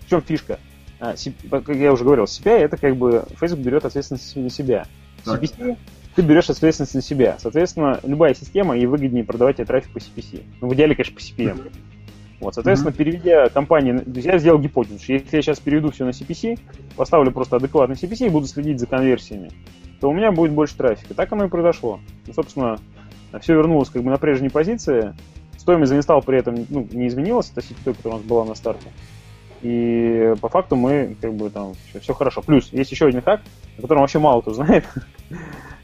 В 0.06 0.10
чем 0.10 0.22
фишка? 0.22 0.60
А, 1.00 1.16
как 1.50 1.76
я 1.76 1.94
уже 1.94 2.04
говорил, 2.04 2.26
CPI 2.26 2.58
это 2.58 2.78
как 2.78 2.96
бы 2.98 3.26
Facebook 3.40 3.64
берет 3.64 3.86
ответственность 3.86 4.36
на 4.36 4.50
себя. 4.50 4.86
CPC 5.26 5.78
ты 6.20 6.26
берешь 6.26 6.50
ответственность 6.50 6.96
на 6.96 7.02
себя. 7.02 7.38
Соответственно, 7.40 8.02
любая 8.04 8.34
система, 8.34 8.76
ей 8.76 8.88
выгоднее 8.88 9.24
продавать 9.24 9.56
трафик 9.56 9.94
по 9.94 10.00
CPC. 10.00 10.44
Ну, 10.60 10.68
в 10.68 10.74
идеале, 10.74 10.94
конечно, 10.94 11.16
по 11.16 11.22
CPM. 11.22 11.72
Вот, 12.42 12.56
соответственно, 12.56 12.92
mm-hmm. 12.92 12.98
переведя 12.98 13.50
компанию, 13.50 14.04
я 14.06 14.38
сделал 14.38 14.60
гипотезу, 14.60 15.00
что 15.00 15.14
если 15.14 15.38
я 15.38 15.42
сейчас 15.42 15.62
переведу 15.62 15.92
все 15.92 16.04
на 16.04 16.10
CPC, 16.10 16.60
поставлю 16.98 17.32
просто 17.32 17.56
адекватный 17.56 17.96
CPC 17.96 18.28
и 18.28 18.30
буду 18.30 18.48
следить 18.48 18.82
за 18.82 18.86
конверсиями, 18.86 19.52
то 20.02 20.10
у 20.10 20.14
меня 20.14 20.34
будет 20.34 20.52
больше 20.52 20.76
трафика. 20.76 21.14
Так 21.14 21.32
оно 21.32 21.46
и 21.46 21.50
произошло. 21.50 22.02
И, 22.28 22.34
собственно, 22.34 22.78
все 23.40 23.54
вернулось 23.54 23.90
как 23.90 24.04
бы 24.04 24.10
на 24.10 24.18
прежние 24.18 24.52
позиции. 24.52 25.14
Стоимость 25.58 25.90
за 25.90 25.96
инсталл 25.96 26.22
при 26.22 26.38
этом 26.38 26.66
ну, 26.70 26.86
не 26.92 27.08
изменилась, 27.08 27.50
это 27.56 27.66
той, 27.86 27.94
которая 27.94 28.18
у 28.18 28.22
нас 28.22 28.28
была 28.28 28.44
на 28.44 28.56
старте. 28.56 28.90
И 29.62 30.34
по 30.42 30.50
факту 30.50 30.76
мы 30.76 31.16
как 31.22 31.34
бы 31.34 31.50
там 31.50 31.76
все, 31.90 32.02
все 32.02 32.14
хорошо. 32.14 32.42
Плюс 32.42 32.74
есть 32.74 32.92
еще 32.92 33.08
один 33.08 33.22
хак, 33.22 33.42
о 33.78 33.82
котором 33.82 34.02
вообще 34.02 34.20
мало 34.20 34.42
кто 34.42 34.54
знает. 34.54 34.84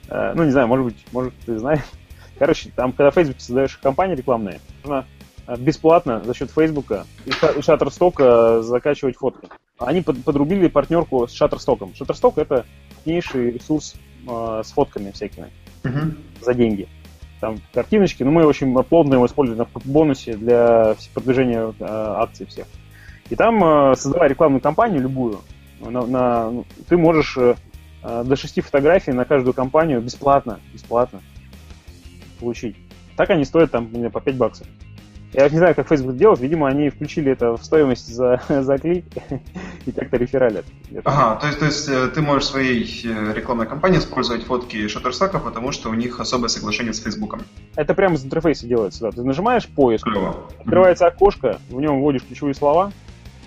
Э, 0.10 0.34
ну, 0.36 0.44
не 0.44 0.52
знаю, 0.52 0.68
может 0.68 0.86
быть, 0.86 1.06
может 1.12 1.34
ты 1.46 1.58
знаешь. 1.58 1.82
Короче, 2.40 2.70
там, 2.76 2.92
когда 2.92 3.12
в 3.12 3.16
Facebook 3.16 3.40
создаешь 3.40 3.78
компании 3.78 4.16
рекламные, 4.16 4.60
нужно 4.84 5.06
э, 5.48 5.56
бесплатно 5.58 6.22
за 6.24 6.34
счет 6.34 6.52
Фейсбука 6.52 7.06
и 7.26 7.30
Shutterstock 7.30 8.62
закачивать 8.62 9.18
фотки. 9.18 9.48
Они 9.78 10.02
подрубили 10.02 10.68
партнерку 10.68 11.28
с 11.28 11.40
Shutterstock. 11.40 11.94
Shutterstock 11.94 12.34
это 12.42 12.66
крупнейший 13.06 13.52
ресурс 13.52 13.96
э, 14.28 14.62
с 14.64 14.72
фотками 14.72 15.12
всякими 15.12 15.52
uh-huh. 15.84 16.18
за 16.42 16.54
деньги. 16.54 16.88
Там 17.40 17.58
картиночки, 17.74 18.24
но 18.24 18.32
мы 18.32 18.46
очень 18.46 18.74
плотно 18.84 19.16
его 19.16 19.26
используем 19.26 19.60
на 19.60 19.68
бонусе 19.84 20.36
для 20.36 20.96
продвижения 21.14 21.74
э, 21.80 21.86
акций 21.86 22.46
всех. 22.48 22.66
И 23.30 23.36
там, 23.36 23.64
э, 23.64 23.96
создавая 23.96 24.30
рекламную 24.30 24.62
кампанию 24.62 25.02
любую, 25.02 25.42
на, 25.80 26.06
на, 26.06 26.50
ну, 26.50 26.66
ты 26.88 26.98
можешь 26.98 27.38
э, 27.38 27.56
до 28.24 28.36
шести 28.36 28.62
фотографий 28.62 29.12
на 29.12 29.26
каждую 29.26 29.54
кампанию 29.54 30.02
бесплатно, 30.02 30.60
бесплатно 30.74 31.22
получить. 32.40 32.76
Так 33.18 33.30
они 33.30 33.46
стоят 33.46 33.72
там 33.72 33.88
по 34.12 34.22
5 34.22 34.36
баксов. 34.36 34.68
Я 35.36 35.50
не 35.50 35.58
знаю, 35.58 35.76
как 35.76 35.90
Facebook 35.90 36.16
делает. 36.16 36.40
Видимо, 36.40 36.70
они 36.70 36.90
включили 36.90 37.32
это 37.32 37.58
в 37.58 37.66
стоимость 37.66 38.08
за, 38.08 38.42
за 38.48 38.78
клик 38.78 39.06
и 39.86 39.92
как-то 39.92 40.16
рефералят. 40.16 40.66
Ага, 41.04 41.42
то 41.42 41.48
есть, 41.48 41.60
то 41.60 41.66
есть 41.66 41.90
э, 41.90 42.08
ты 42.08 42.22
можешь 42.22 42.48
в 42.48 42.52
своей 42.52 43.02
э, 43.04 43.34
рекламной 43.34 43.66
кампании 43.66 44.00
использовать 44.00 44.46
фотки 44.46 44.78
Shutterstock, 44.86 45.38
потому 45.44 45.74
что 45.74 45.90
у 45.90 45.94
них 45.94 46.22
особое 46.22 46.48
соглашение 46.48 46.94
с 46.94 47.02
Facebook. 47.02 47.40
Это 47.76 47.94
прямо 47.94 48.16
из 48.16 48.24
интерфейса 48.24 48.66
делается, 48.66 49.02
да. 49.02 49.12
Ты 49.12 49.24
нажимаешь 49.24 49.68
поиск, 49.68 50.06
Клево. 50.06 50.48
открывается 50.60 51.06
окошко, 51.06 51.60
в 51.70 51.82
нем 51.82 52.00
вводишь 52.00 52.24
ключевые 52.24 52.56
слова, 52.56 52.94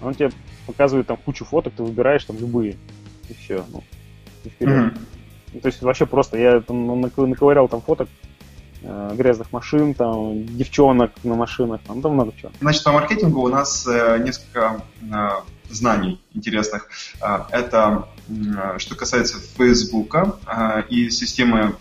он 0.02 0.14
тебе 0.14 0.30
показывает 0.66 1.06
там 1.06 1.16
кучу 1.16 1.46
фоток, 1.46 1.72
ты 1.74 1.82
выбираешь 1.82 2.24
там 2.24 2.38
любые. 2.38 2.76
И 3.30 3.34
все. 3.34 3.64
Ну, 3.72 3.82
вперед. 4.44 4.92
Mm-hmm. 4.92 5.60
То 5.60 5.66
есть 5.66 5.82
вообще 5.82 6.06
просто, 6.06 6.38
я 6.38 6.60
там 6.60 7.00
наковырял 7.00 7.68
там 7.68 7.80
фоток 7.80 8.08
э, 8.82 9.14
грязных 9.14 9.52
машин, 9.52 9.94
там, 9.94 10.44
девчонок 10.46 11.12
на 11.24 11.34
машинах, 11.34 11.80
там, 11.86 12.02
там 12.02 12.12
много 12.12 12.32
чего. 12.38 12.50
Значит, 12.60 12.84
по 12.84 12.92
маркетингу 12.92 13.42
у 13.42 13.48
нас 13.48 13.86
э, 13.86 14.18
несколько 14.22 14.82
э, 15.00 15.28
знаний 15.70 16.20
интересных. 16.34 16.88
Э, 17.20 17.44
это 17.50 18.08
э, 18.28 18.78
что 18.78 18.94
касается 18.94 19.38
Фейсбука 19.56 20.36
э, 20.46 20.82
и 20.88 21.10
системы 21.10 21.74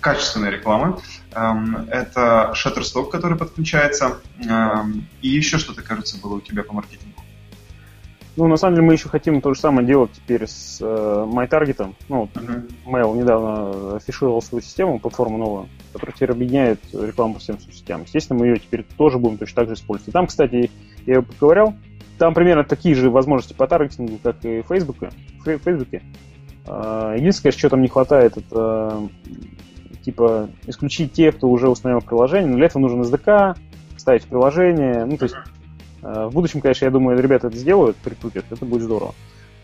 качественной 0.00 0.50
рекламы. 0.50 0.98
Эм, 1.32 1.86
это 1.90 2.54
Shutterstock, 2.54 3.10
который 3.10 3.36
подключается. 3.36 4.16
Эм, 4.38 5.06
и 5.20 5.28
еще 5.28 5.58
что-то, 5.58 5.82
кажется, 5.82 6.18
было 6.18 6.36
у 6.36 6.40
тебя 6.40 6.62
по 6.62 6.72
маркетингу. 6.72 7.19
Ну, 8.36 8.46
на 8.46 8.56
самом 8.56 8.76
деле, 8.76 8.86
мы 8.86 8.92
еще 8.92 9.08
хотим 9.08 9.40
то 9.40 9.52
же 9.52 9.60
самое 9.60 9.86
делать 9.86 10.12
теперь 10.12 10.46
с 10.46 10.78
э, 10.80 10.84
MyTarget. 10.84 11.94
Ну, 12.08 12.28
uh-huh. 12.32 12.70
Mail 12.86 13.16
недавно 13.16 13.96
афишировал 13.96 14.40
свою 14.40 14.62
систему, 14.62 15.00
платформу 15.00 15.36
новую, 15.36 15.68
которая 15.92 16.14
теперь 16.14 16.30
объединяет 16.30 16.80
рекламу 16.92 17.34
по 17.34 17.40
всем 17.40 17.58
соцсетям. 17.58 18.02
Естественно, 18.02 18.38
мы 18.38 18.46
ее 18.46 18.58
теперь 18.58 18.84
тоже 18.96 19.18
будем 19.18 19.36
точно 19.36 19.56
так 19.56 19.68
же 19.68 19.74
использовать. 19.74 20.08
И 20.08 20.12
там, 20.12 20.26
кстати, 20.26 20.70
я 21.06 21.14
ее 21.16 21.22
поговорил, 21.22 21.74
там 22.18 22.34
примерно 22.34 22.64
такие 22.64 22.94
же 22.94 23.10
возможности 23.10 23.54
по 23.54 23.66
таргетингу, 23.66 24.18
как 24.22 24.44
и 24.44 24.60
в 24.60 24.66
Facebook. 24.66 24.98
В 25.44 25.58
Фейсбуке. 25.58 26.02
А, 26.66 27.14
единственное, 27.16 27.52
что 27.52 27.70
там 27.70 27.80
не 27.80 27.88
хватает, 27.88 28.36
это 28.36 29.08
типа 30.04 30.50
исключить 30.66 31.12
тех, 31.12 31.36
кто 31.36 31.48
уже 31.48 31.68
установил 31.68 32.02
приложение, 32.02 32.50
но 32.50 32.56
для 32.56 32.66
этого 32.66 32.82
нужен 32.82 33.00
SDK, 33.00 33.56
ставить 33.96 34.24
приложение. 34.24 35.06
Ну, 35.06 35.16
то 35.16 35.24
есть 35.24 35.36
в 36.02 36.30
будущем, 36.30 36.60
конечно, 36.60 36.84
я 36.84 36.90
думаю, 36.90 37.20
ребята 37.20 37.48
это 37.48 37.56
сделают, 37.56 37.96
прикрутят, 37.96 38.44
это 38.50 38.64
будет 38.64 38.82
здорово. 38.82 39.14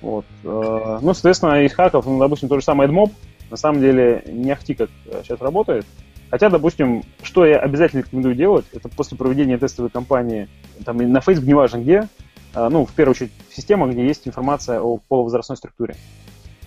Вот. 0.00 0.24
Э, 0.44 0.98
ну, 1.00 1.14
соответственно, 1.14 1.64
из 1.64 1.72
хаков, 1.72 2.06
ну, 2.06 2.18
допустим, 2.18 2.48
то 2.48 2.58
же 2.58 2.64
самое 2.64 2.90
AdMob, 2.90 3.10
на 3.50 3.56
самом 3.56 3.80
деле 3.80 4.22
не 4.26 4.50
ахти 4.50 4.74
как 4.74 4.90
сейчас 5.22 5.40
работает. 5.40 5.86
Хотя, 6.30 6.50
допустим, 6.50 7.04
что 7.22 7.46
я 7.46 7.58
обязательно 7.58 8.00
рекомендую 8.00 8.34
делать, 8.34 8.66
это 8.72 8.88
после 8.88 9.16
проведения 9.16 9.58
тестовой 9.58 9.90
кампании, 9.90 10.48
там 10.84 10.96
на 10.98 11.20
Facebook, 11.20 11.46
неважно 11.46 11.78
где, 11.78 12.08
э, 12.54 12.68
ну, 12.68 12.84
в 12.84 12.92
первую 12.92 13.12
очередь, 13.12 13.32
в 13.48 13.54
системах, 13.54 13.92
где 13.92 14.06
есть 14.06 14.26
информация 14.26 14.80
о 14.80 14.98
полувозрастной 15.08 15.56
структуре 15.56 15.96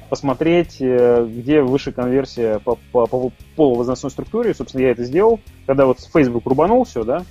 посмотреть, 0.09 0.78
э, 0.80 1.26
где 1.30 1.61
выше 1.61 1.91
конверсия 1.91 2.59
по, 2.59 2.80
по, 2.91 3.05
по 3.05 3.32
полувозрастной 3.55 4.09
структуре. 4.09 4.53
Собственно, 4.53 4.82
я 4.82 4.91
это 4.91 5.03
сделал. 5.03 5.39
Когда 5.67 5.86
вот 5.86 5.99
Facebook 5.99 6.45
рубанул 6.47 6.84
все, 6.84 7.03
да, 7.03 7.24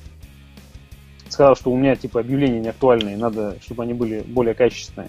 сказал, 1.39 1.55
что 1.55 1.70
у 1.70 1.76
меня 1.76 1.95
типа 1.95 2.18
объявления 2.18 2.59
не 2.59 2.68
актуальные, 2.68 3.16
надо, 3.16 3.59
чтобы 3.62 3.84
они 3.84 3.95
были 3.95 4.24
более 4.26 4.55
качественные. 4.55 5.09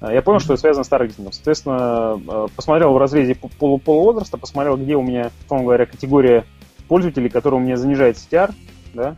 А, 0.00 0.12
я 0.12 0.20
понял, 0.20 0.40
что 0.40 0.54
это 0.54 0.62
связано 0.62 0.82
с 0.82 0.88
таргетингом. 0.88 1.32
Соответственно, 1.32 2.20
э, 2.28 2.46
посмотрел 2.56 2.92
в 2.92 2.98
разрезе 2.98 3.36
полу 3.36 3.78
полувозраста, 3.78 4.36
посмотрел, 4.36 4.76
где 4.76 4.96
у 4.96 5.02
меня, 5.02 5.30
условно 5.44 5.66
говоря, 5.66 5.86
категория 5.86 6.44
пользователей, 6.88 7.28
которая 7.28 7.60
у 7.60 7.64
меня 7.64 7.76
занижает 7.76 8.16
CTR, 8.16 8.52
да, 8.94 9.16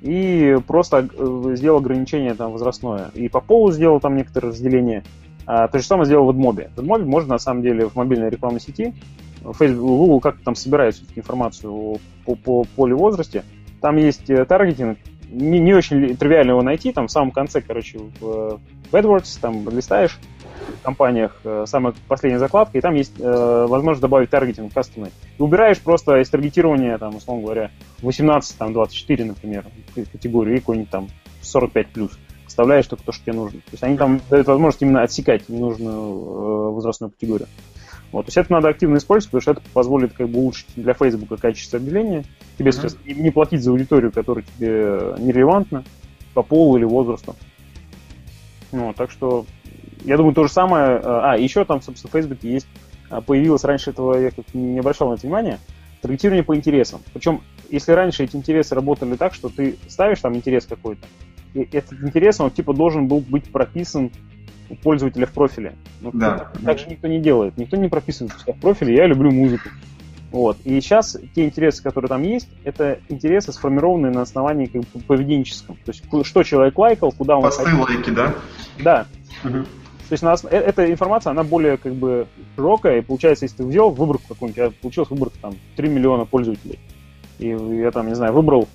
и 0.00 0.58
просто 0.66 1.08
э, 1.08 1.52
сделал 1.54 1.78
ограничение 1.78 2.34
там 2.34 2.50
возрастное. 2.50 3.12
И 3.14 3.28
по 3.28 3.40
полу 3.40 3.70
сделал 3.70 4.00
там 4.00 4.16
некоторые 4.16 4.50
разделения. 4.50 5.04
А, 5.46 5.68
то 5.68 5.78
же 5.78 5.84
самое 5.84 6.06
сделал 6.06 6.26
в 6.32 6.36
AdMob. 6.36 6.68
В 6.74 6.80
AdMob 6.80 7.04
можно, 7.04 7.34
на 7.34 7.38
самом 7.38 7.62
деле, 7.62 7.88
в 7.88 7.94
мобильной 7.94 8.30
рекламной 8.30 8.60
сети, 8.60 8.92
Facebook, 9.56 9.86
Google 9.86 10.18
как-то 10.18 10.42
там 10.42 10.56
собирает 10.56 11.00
информацию 11.14 12.00
по, 12.24 12.34
по 12.34 12.64
полю 12.74 12.96
возрасте. 12.96 13.44
Там 13.80 13.98
есть 13.98 14.28
э, 14.30 14.44
таргетинг, 14.46 14.98
не, 15.30 15.58
не 15.58 15.74
очень 15.74 16.16
тривиально 16.16 16.52
его 16.52 16.62
найти, 16.62 16.92
там 16.92 17.08
в 17.08 17.10
самом 17.10 17.30
конце, 17.30 17.60
короче, 17.60 17.98
в, 18.20 18.60
в 18.90 18.94
AdWords, 18.94 19.38
там 19.40 19.68
листаешь 19.68 20.18
в 20.80 20.82
компаниях 20.82 21.40
э, 21.44 21.64
самая 21.66 21.94
последняя 22.08 22.38
закладка, 22.38 22.78
и 22.78 22.80
там 22.80 22.94
есть 22.94 23.12
э, 23.18 23.66
возможность 23.68 24.00
добавить 24.00 24.30
таргетинг 24.30 24.72
кастомный. 24.72 25.10
И 25.38 25.42
убираешь 25.42 25.80
просто 25.80 26.20
из 26.20 26.30
таргетирования, 26.30 26.98
там, 26.98 27.16
условно 27.16 27.42
говоря, 27.42 27.70
18, 28.02 28.56
там, 28.56 28.72
24, 28.72 29.24
например, 29.24 29.64
категорию, 30.12 30.56
и 30.56 30.60
какой-нибудь 30.60 30.90
там 30.90 31.08
45 31.42 31.88
плюс 31.88 32.18
вставляешь 32.46 32.86
только 32.86 33.04
то, 33.04 33.12
что 33.12 33.24
тебе 33.24 33.34
нужно. 33.34 33.60
То 33.60 33.72
есть 33.72 33.82
они 33.82 33.96
там 33.98 34.20
дают 34.30 34.46
возможность 34.46 34.80
именно 34.80 35.02
отсекать 35.02 35.48
ненужную 35.48 35.94
э, 35.94 36.70
возрастную 36.72 37.10
категорию. 37.10 37.48
Вот. 38.12 38.26
То 38.26 38.28
есть 38.28 38.36
это 38.38 38.52
надо 38.52 38.68
активно 38.68 38.96
использовать, 38.96 39.30
потому 39.30 39.42
что 39.42 39.50
это 39.52 39.60
позволит 39.74 40.12
как 40.14 40.28
бы 40.28 40.38
улучшить 40.38 40.66
для 40.76 40.94
Facebook 40.94 41.38
качество 41.40 41.78
объявления. 41.78 42.24
Тебе 42.58 42.70
mm-hmm. 42.70 42.72
сейчас 42.72 42.96
не 43.04 43.30
платить 43.30 43.62
за 43.62 43.70
аудиторию, 43.70 44.12
которая 44.12 44.44
тебе 44.44 45.14
нерелевантна 45.18 45.84
по 46.34 46.42
полу 46.42 46.76
или 46.76 46.84
возрасту. 46.84 47.36
Ну, 48.72 48.92
так 48.94 49.10
что 49.10 49.46
я 50.04 50.16
думаю, 50.16 50.34
то 50.34 50.44
же 50.44 50.52
самое. 50.52 50.98
Э, 50.98 51.00
а, 51.04 51.36
еще 51.36 51.64
там, 51.64 51.82
собственно, 51.82 52.10
в 52.10 52.12
Facebook 52.12 52.42
есть 52.42 52.66
а, 53.10 53.20
появилось 53.20 53.64
раньше 53.64 53.90
этого, 53.90 54.18
я 54.18 54.30
как 54.30 54.54
не 54.54 54.78
обращал 54.78 55.10
на 55.10 55.14
это 55.14 55.22
внимания, 55.22 55.58
таргетирование 56.00 56.44
по 56.44 56.56
интересам. 56.56 57.00
Причем, 57.12 57.42
если 57.70 57.92
раньше 57.92 58.24
эти 58.24 58.36
интересы 58.36 58.74
работали 58.74 59.16
так, 59.16 59.34
что 59.34 59.48
ты 59.48 59.76
ставишь 59.88 60.20
там 60.20 60.36
интерес 60.36 60.66
какой-то, 60.66 61.06
этот 61.54 62.00
интерес, 62.02 62.40
он 62.40 62.50
типа 62.50 62.74
должен 62.74 63.08
был 63.08 63.20
быть 63.20 63.50
прописан 63.50 64.10
у 64.68 64.74
пользователя 64.76 65.26
в 65.26 65.32
профиле. 65.32 65.74
Но 66.00 66.10
ну, 66.12 66.20
да. 66.20 66.52
Так 66.64 66.78
же 66.78 66.86
никто 66.88 67.08
не 67.08 67.20
делает. 67.20 67.56
Никто 67.56 67.76
не 67.76 67.88
прописывает 67.88 68.32
в 68.32 68.60
профиле 68.60 68.94
«я 68.94 69.06
люблю 69.06 69.30
музыку». 69.30 69.68
Вот. 70.30 70.58
И 70.64 70.80
сейчас 70.80 71.16
те 71.34 71.44
интересы, 71.44 71.82
которые 71.82 72.08
там 72.08 72.22
есть, 72.22 72.48
это 72.64 72.98
интересы, 73.08 73.52
сформированные 73.52 74.12
на 74.12 74.22
основании 74.22 74.66
как 74.66 74.82
бы, 74.82 75.00
поведенческом. 75.06 75.76
То 75.84 75.92
есть, 75.92 76.04
что 76.26 76.42
человек 76.42 76.76
лайкал, 76.76 77.12
куда 77.12 77.36
он... 77.36 77.42
Посты 77.42 77.64
ходил. 77.64 77.82
лайки, 77.82 78.10
да? 78.10 78.34
Да. 78.82 79.06
Угу. 79.44 79.64
То 80.08 80.12
есть, 80.12 80.22
на, 80.22 80.34
э, 80.50 80.56
эта 80.56 80.90
информация, 80.90 81.30
она 81.30 81.42
более 81.42 81.76
как 81.76 81.94
бы 81.94 82.26
широкая, 82.54 82.98
и 82.98 83.02
получается, 83.02 83.44
если 83.44 83.58
ты 83.58 83.64
взял 83.64 83.90
выборку 83.90 84.24
какую-нибудь, 84.28 84.56
я 84.56 84.70
получилась 84.80 85.10
выборка 85.10 85.36
там 85.40 85.54
3 85.76 85.88
миллиона 85.88 86.24
пользователей, 86.24 86.78
и 87.38 87.48
я 87.48 87.90
там, 87.90 88.08
не 88.08 88.14
знаю, 88.14 88.32
выбрал 88.32 88.68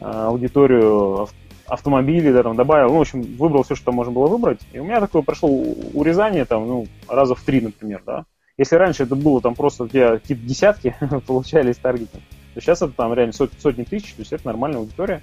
э, 0.00 0.04
аудиторию 0.04 1.28
автомобили, 1.66 2.32
да, 2.32 2.42
там 2.42 2.56
добавил, 2.56 2.88
ну, 2.88 2.98
в 2.98 3.00
общем, 3.00 3.22
выбрал 3.36 3.62
все, 3.62 3.74
что 3.74 3.86
там 3.86 3.94
можно 3.94 4.12
было 4.12 4.26
выбрать. 4.26 4.60
И 4.72 4.78
у 4.78 4.84
меня 4.84 5.00
такое 5.00 5.22
прошло 5.22 5.48
урезание 5.48 6.44
там, 6.44 6.66
ну, 6.66 6.86
раза 7.08 7.34
в 7.34 7.42
три, 7.42 7.60
например, 7.60 8.02
да. 8.06 8.24
Если 8.58 8.74
раньше 8.76 9.04
это 9.04 9.14
было 9.14 9.40
там 9.40 9.54
просто 9.54 9.84
у 9.84 9.88
тебя 9.88 10.18
какие-то 10.18 10.44
десятки 10.44 10.96
получались 11.26 11.76
таргеты, 11.76 12.20
то 12.54 12.60
сейчас 12.60 12.82
это 12.82 12.92
там 12.92 13.14
реально 13.14 13.32
сот, 13.32 13.52
сотни 13.58 13.84
тысяч, 13.84 14.12
то 14.14 14.20
есть 14.20 14.32
это 14.32 14.46
нормальная 14.46 14.80
аудитория, 14.80 15.22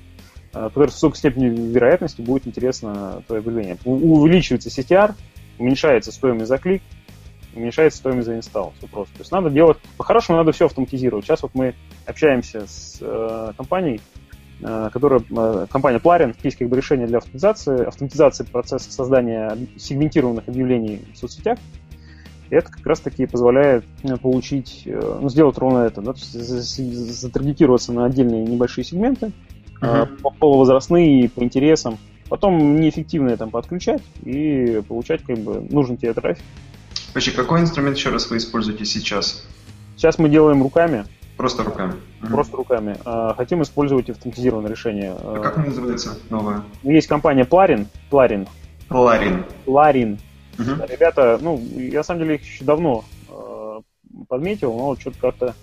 э, 0.53 0.63
которая 0.69 0.89
с 0.89 0.93
высокой 0.93 1.17
степенью 1.17 1.53
вероятности 1.53 2.21
будет 2.21 2.47
интересно 2.47 3.21
твое 3.27 3.41
объявление. 3.41 3.77
Увеличивается 3.83 4.69
CTR, 4.69 5.13
уменьшается 5.59 6.11
стоимость 6.11 6.47
за 6.47 6.57
клик, 6.57 6.81
уменьшается 7.53 7.99
стоимость 7.99 8.27
за 8.27 8.37
инсталл. 8.37 8.73
Все 8.77 8.87
просто. 8.87 9.13
То 9.15 9.21
есть 9.21 9.31
надо 9.31 9.49
делать, 9.49 9.77
по-хорошему 9.97 10.37
надо 10.37 10.53
все 10.53 10.65
автоматизировать. 10.65 11.25
Сейчас 11.25 11.43
вот 11.43 11.51
мы 11.53 11.75
общаемся 12.07 12.65
с 12.65 12.99
э, 13.01 13.51
компанией, 13.57 13.99
Э, 14.61 14.89
которая 14.91 15.19
э, 15.19 15.67
компания 15.69 15.99
Plarian, 15.99 16.33
есть 16.43 16.57
как 16.57 16.69
бы 16.69 16.77
решение 16.77 17.07
для 17.07 17.17
автоматизации, 17.17 17.85
автоматизации 17.85 18.45
процесса 18.45 18.89
создания 18.91 19.57
сегментированных 19.77 20.47
объявлений 20.47 21.01
в 21.13 21.17
соцсетях. 21.17 21.59
Это 22.49 22.71
как 22.71 22.85
раз 22.85 22.99
таки 22.99 23.25
позволяет 23.25 23.85
э, 24.03 24.17
получить, 24.17 24.83
ну, 24.85 25.29
сделать 25.29 25.57
ровно 25.57 25.79
это, 25.79 26.01
да, 26.01 26.13
то 26.13 26.19
есть 26.19 27.21
затаргетироваться 27.21 27.91
на 27.91 28.05
отдельные 28.05 28.45
небольшие 28.45 28.85
сегменты, 28.85 29.31
uh-huh. 29.81 30.37
полувозрастные, 30.39 31.29
по 31.29 31.43
интересам, 31.43 31.97
потом 32.29 32.79
неэффективные 32.79 33.37
там 33.37 33.49
подключать 33.49 34.03
и 34.23 34.81
получать 34.87 35.23
как 35.23 35.37
бы 35.39 35.61
нужный 35.61 35.97
тебе 35.97 36.13
трафик. 36.13 36.43
Вообще, 37.13 37.31
какой 37.31 37.61
инструмент 37.61 37.97
еще 37.97 38.09
раз 38.09 38.29
вы 38.29 38.37
используете 38.37 38.85
сейчас? 38.85 39.45
Сейчас 39.95 40.19
мы 40.19 40.29
делаем 40.29 40.61
руками, 40.61 41.05
Просто 41.37 41.63
руками. 41.63 41.95
Просто 42.21 42.55
руками. 42.55 42.97
А, 43.03 43.33
хотим 43.35 43.61
использовать 43.61 44.09
автоматизированное 44.09 44.69
решение. 44.69 45.13
А 45.17 45.39
как 45.41 45.57
называется 45.57 46.17
новая? 46.29 46.63
Ну, 46.81 46.91
есть 46.91 47.07
компания 47.07 47.43
Plarin. 47.43 47.87
Plarin. 48.09 48.47
Plarin. 48.89 49.43
Plarin. 49.65 50.19
Угу. 50.57 50.85
Ребята, 50.89 51.37
ну, 51.41 51.59
я 51.75 51.99
на 51.99 52.03
самом 52.03 52.21
деле 52.21 52.35
их 52.35 52.43
еще 52.43 52.63
давно 52.63 53.03
э, 53.29 53.79
подметил, 54.27 54.73
но 54.73 54.95
что-то 54.95 55.17
как-то... 55.19 55.55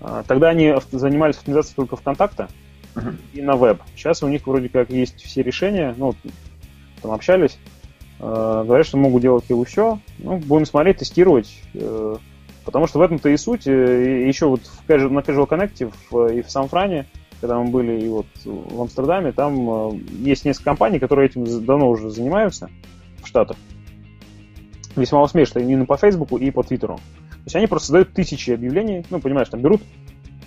Э, 0.00 0.22
тогда 0.26 0.48
они 0.48 0.74
занимались 0.92 1.36
автоматизацией 1.36 1.76
только 1.76 1.96
ВКонтакта 1.96 2.48
угу. 2.94 3.10
и 3.32 3.42
на 3.42 3.56
веб. 3.56 3.80
Сейчас 3.94 4.22
у 4.22 4.28
них 4.28 4.46
вроде 4.46 4.68
как 4.68 4.90
есть 4.90 5.22
все 5.22 5.42
решения, 5.42 5.94
ну, 5.96 6.14
там 7.02 7.12
общались, 7.12 7.58
э, 8.20 8.62
говорят, 8.66 8.86
что 8.86 8.96
могут 8.96 9.22
делать 9.22 9.44
и 9.48 9.64
все. 9.64 10.00
Ну, 10.18 10.38
будем 10.38 10.66
смотреть, 10.66 10.98
тестировать. 10.98 11.60
Э, 11.74 12.16
Потому 12.66 12.88
что 12.88 12.98
в 12.98 13.02
этом-то 13.02 13.28
и 13.28 13.36
суть. 13.36 13.66
Э, 13.66 14.24
и 14.24 14.26
еще 14.26 14.46
вот 14.46 14.60
в, 14.60 14.88
на 14.88 15.20
Casual 15.20 15.48
Connect 15.48 15.92
в, 16.10 16.26
и 16.32 16.42
в 16.42 16.50
Сан-Фране, 16.50 17.06
когда 17.40 17.58
мы 17.58 17.70
были 17.70 18.00
и 18.00 18.08
вот 18.08 18.26
в 18.44 18.82
Амстердаме, 18.82 19.30
там 19.32 19.70
э, 19.70 20.00
есть 20.18 20.44
несколько 20.44 20.70
компаний, 20.70 20.98
которые 20.98 21.28
этим 21.28 21.44
давно 21.64 21.88
уже 21.88 22.10
занимаются 22.10 22.68
в 23.22 23.28
Штатах. 23.28 23.56
Весьма 24.96 25.22
успешно 25.22 25.58
именно 25.60 25.84
по 25.84 25.96
Фейсбуку 25.96 26.38
и 26.38 26.50
по 26.50 26.62
Твиттеру. 26.62 26.96
То 26.96 27.42
есть 27.44 27.56
они 27.56 27.66
просто 27.66 27.88
создают 27.88 28.12
тысячи 28.12 28.50
объявлений, 28.50 29.04
ну, 29.10 29.20
понимаешь, 29.20 29.48
там 29.48 29.60
берут 29.60 29.82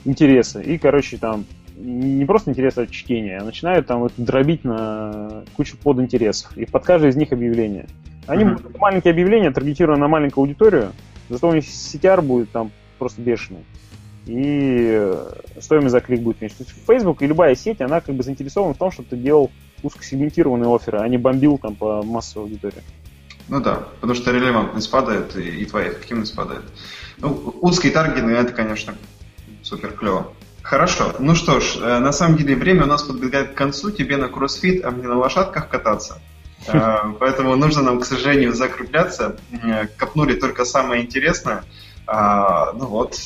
интересы 0.05 0.61
и, 0.63 0.77
короче, 0.77 1.17
там 1.17 1.45
не 1.77 2.25
просто 2.25 2.51
интересы 2.51 2.79
от 2.79 2.91
чтения, 2.91 3.37
а 3.37 3.45
начинают 3.45 3.87
там 3.87 4.01
вот 4.01 4.13
дробить 4.17 4.65
на 4.65 5.43
кучу 5.55 5.77
подинтересов. 5.77 6.57
И 6.57 6.65
под 6.65 6.83
каждое 6.83 7.11
из 7.11 7.15
них 7.15 7.31
объявление. 7.31 7.87
Они 8.27 8.43
mm-hmm. 8.43 8.77
маленькие 8.77 9.11
объявления, 9.11 9.51
таргетированы 9.51 10.01
на 10.01 10.07
маленькую 10.07 10.43
аудиторию, 10.43 10.91
Зато 11.29 11.47
у 11.47 11.53
них 11.53 11.63
CTR 11.63 12.21
будет 12.21 12.51
там 12.51 12.71
просто 12.97 13.21
бешеный. 13.21 13.63
и 14.25 15.13
стоимость 15.59 15.91
за 15.91 16.01
клик 16.01 16.21
будет 16.21 16.41
меньше. 16.41 16.57
То 16.57 16.63
есть 16.63 16.75
Facebook 16.85 17.21
и 17.21 17.27
любая 17.27 17.55
сеть, 17.55 17.81
она 17.81 18.01
как 18.01 18.15
бы 18.15 18.23
заинтересована 18.23 18.73
в 18.73 18.77
том, 18.77 18.91
чтобы 18.91 19.09
ты 19.09 19.17
делал 19.17 19.49
узкосегментированные 19.81 20.73
оферы, 20.73 20.99
а 20.99 21.07
не 21.07 21.17
бомбил 21.17 21.57
там 21.57 21.75
по 21.75 22.03
массовой 22.03 22.45
аудитории. 22.45 22.81
Ну 23.49 23.59
да, 23.59 23.87
потому 23.99 24.13
что 24.13 24.31
релевантность 24.31 24.89
падает 24.89 25.35
и, 25.35 25.41
и 25.41 25.65
твоя 25.65 25.89
эффективность 25.89 26.35
падает. 26.35 26.63
Ну, 27.17 27.53
узкие 27.61 27.91
таргеты, 27.91 28.27
это, 28.31 28.53
конечно, 28.53 28.95
супер 29.63 29.91
клево. 29.91 30.33
Хорошо. 30.61 31.15
Ну 31.17 31.33
что 31.33 31.59
ж, 31.59 31.77
э, 31.81 31.97
на 31.97 32.11
самом 32.11 32.37
деле 32.37 32.55
время 32.55 32.83
у 32.83 32.87
нас 32.87 33.01
подбегает 33.01 33.53
к 33.53 33.55
концу. 33.55 33.89
Тебе 33.89 34.17
на 34.17 34.27
кроссфит, 34.27 34.85
а 34.85 34.91
мне 34.91 35.07
на 35.07 35.17
лошадках 35.17 35.67
кататься. 35.69 36.21
Э, 36.67 37.13
поэтому 37.19 37.55
нужно 37.55 37.81
нам, 37.81 37.99
к 38.01 38.05
сожалению, 38.05 38.53
закругляться. 38.53 39.37
Э, 39.63 39.87
копнули 39.97 40.33
только 40.33 40.65
самое 40.65 41.03
интересное. 41.03 41.63
А, 42.05 42.73
ну 42.73 42.85
вот, 42.87 43.17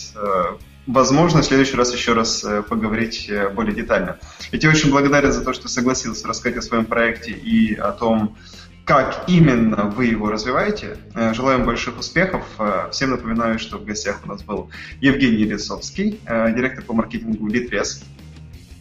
возможно, 0.85 1.41
в 1.41 1.45
следующий 1.45 1.75
раз 1.75 1.93
еще 1.93 2.13
раз 2.13 2.45
поговорить 2.69 3.31
более 3.55 3.73
детально. 3.73 4.19
Я 4.51 4.59
тебе 4.59 4.71
очень 4.71 4.91
благодарен 4.91 5.31
за 5.31 5.43
то, 5.43 5.53
что 5.53 5.67
согласился 5.67 6.27
рассказать 6.27 6.59
о 6.59 6.61
своем 6.61 6.85
проекте 6.85 7.31
и 7.31 7.75
о 7.75 7.91
том, 7.91 8.37
как 8.85 9.23
именно 9.27 9.85
вы 9.85 10.05
его 10.07 10.29
развиваете. 10.29 10.97
Э, 11.15 11.33
желаем 11.33 11.65
больших 11.65 11.97
успехов. 11.97 12.43
Э, 12.59 12.89
всем 12.91 13.11
напоминаю, 13.11 13.59
что 13.59 13.77
в 13.77 13.85
гостях 13.85 14.21
у 14.25 14.27
нас 14.27 14.43
был 14.43 14.69
Евгений 14.99 15.45
Лисовский, 15.45 16.19
э, 16.25 16.53
директор 16.53 16.83
по 16.83 16.93
маркетингу 16.93 17.47
Литрес. 17.47 18.03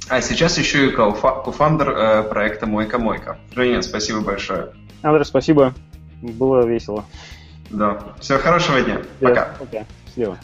А 0.08 0.20
сейчас 0.20 0.58
еще 0.58 0.88
и 0.88 0.90
кофандер 0.90 2.28
проекта 2.28 2.66
Мойка 2.66 2.98
Мойка. 2.98 3.38
Женя, 3.54 3.82
спасибо 3.82 4.20
большое. 4.20 4.72
Андрей, 5.00 5.24
спасибо. 5.24 5.74
Было 6.20 6.66
весело. 6.66 7.04
Да. 7.70 8.02
Всего 8.20 8.38
хорошего 8.38 8.80
дня. 8.82 9.00
Пока. 9.20 9.54
Пока. 9.58 9.84
Счастливо. 10.06 10.38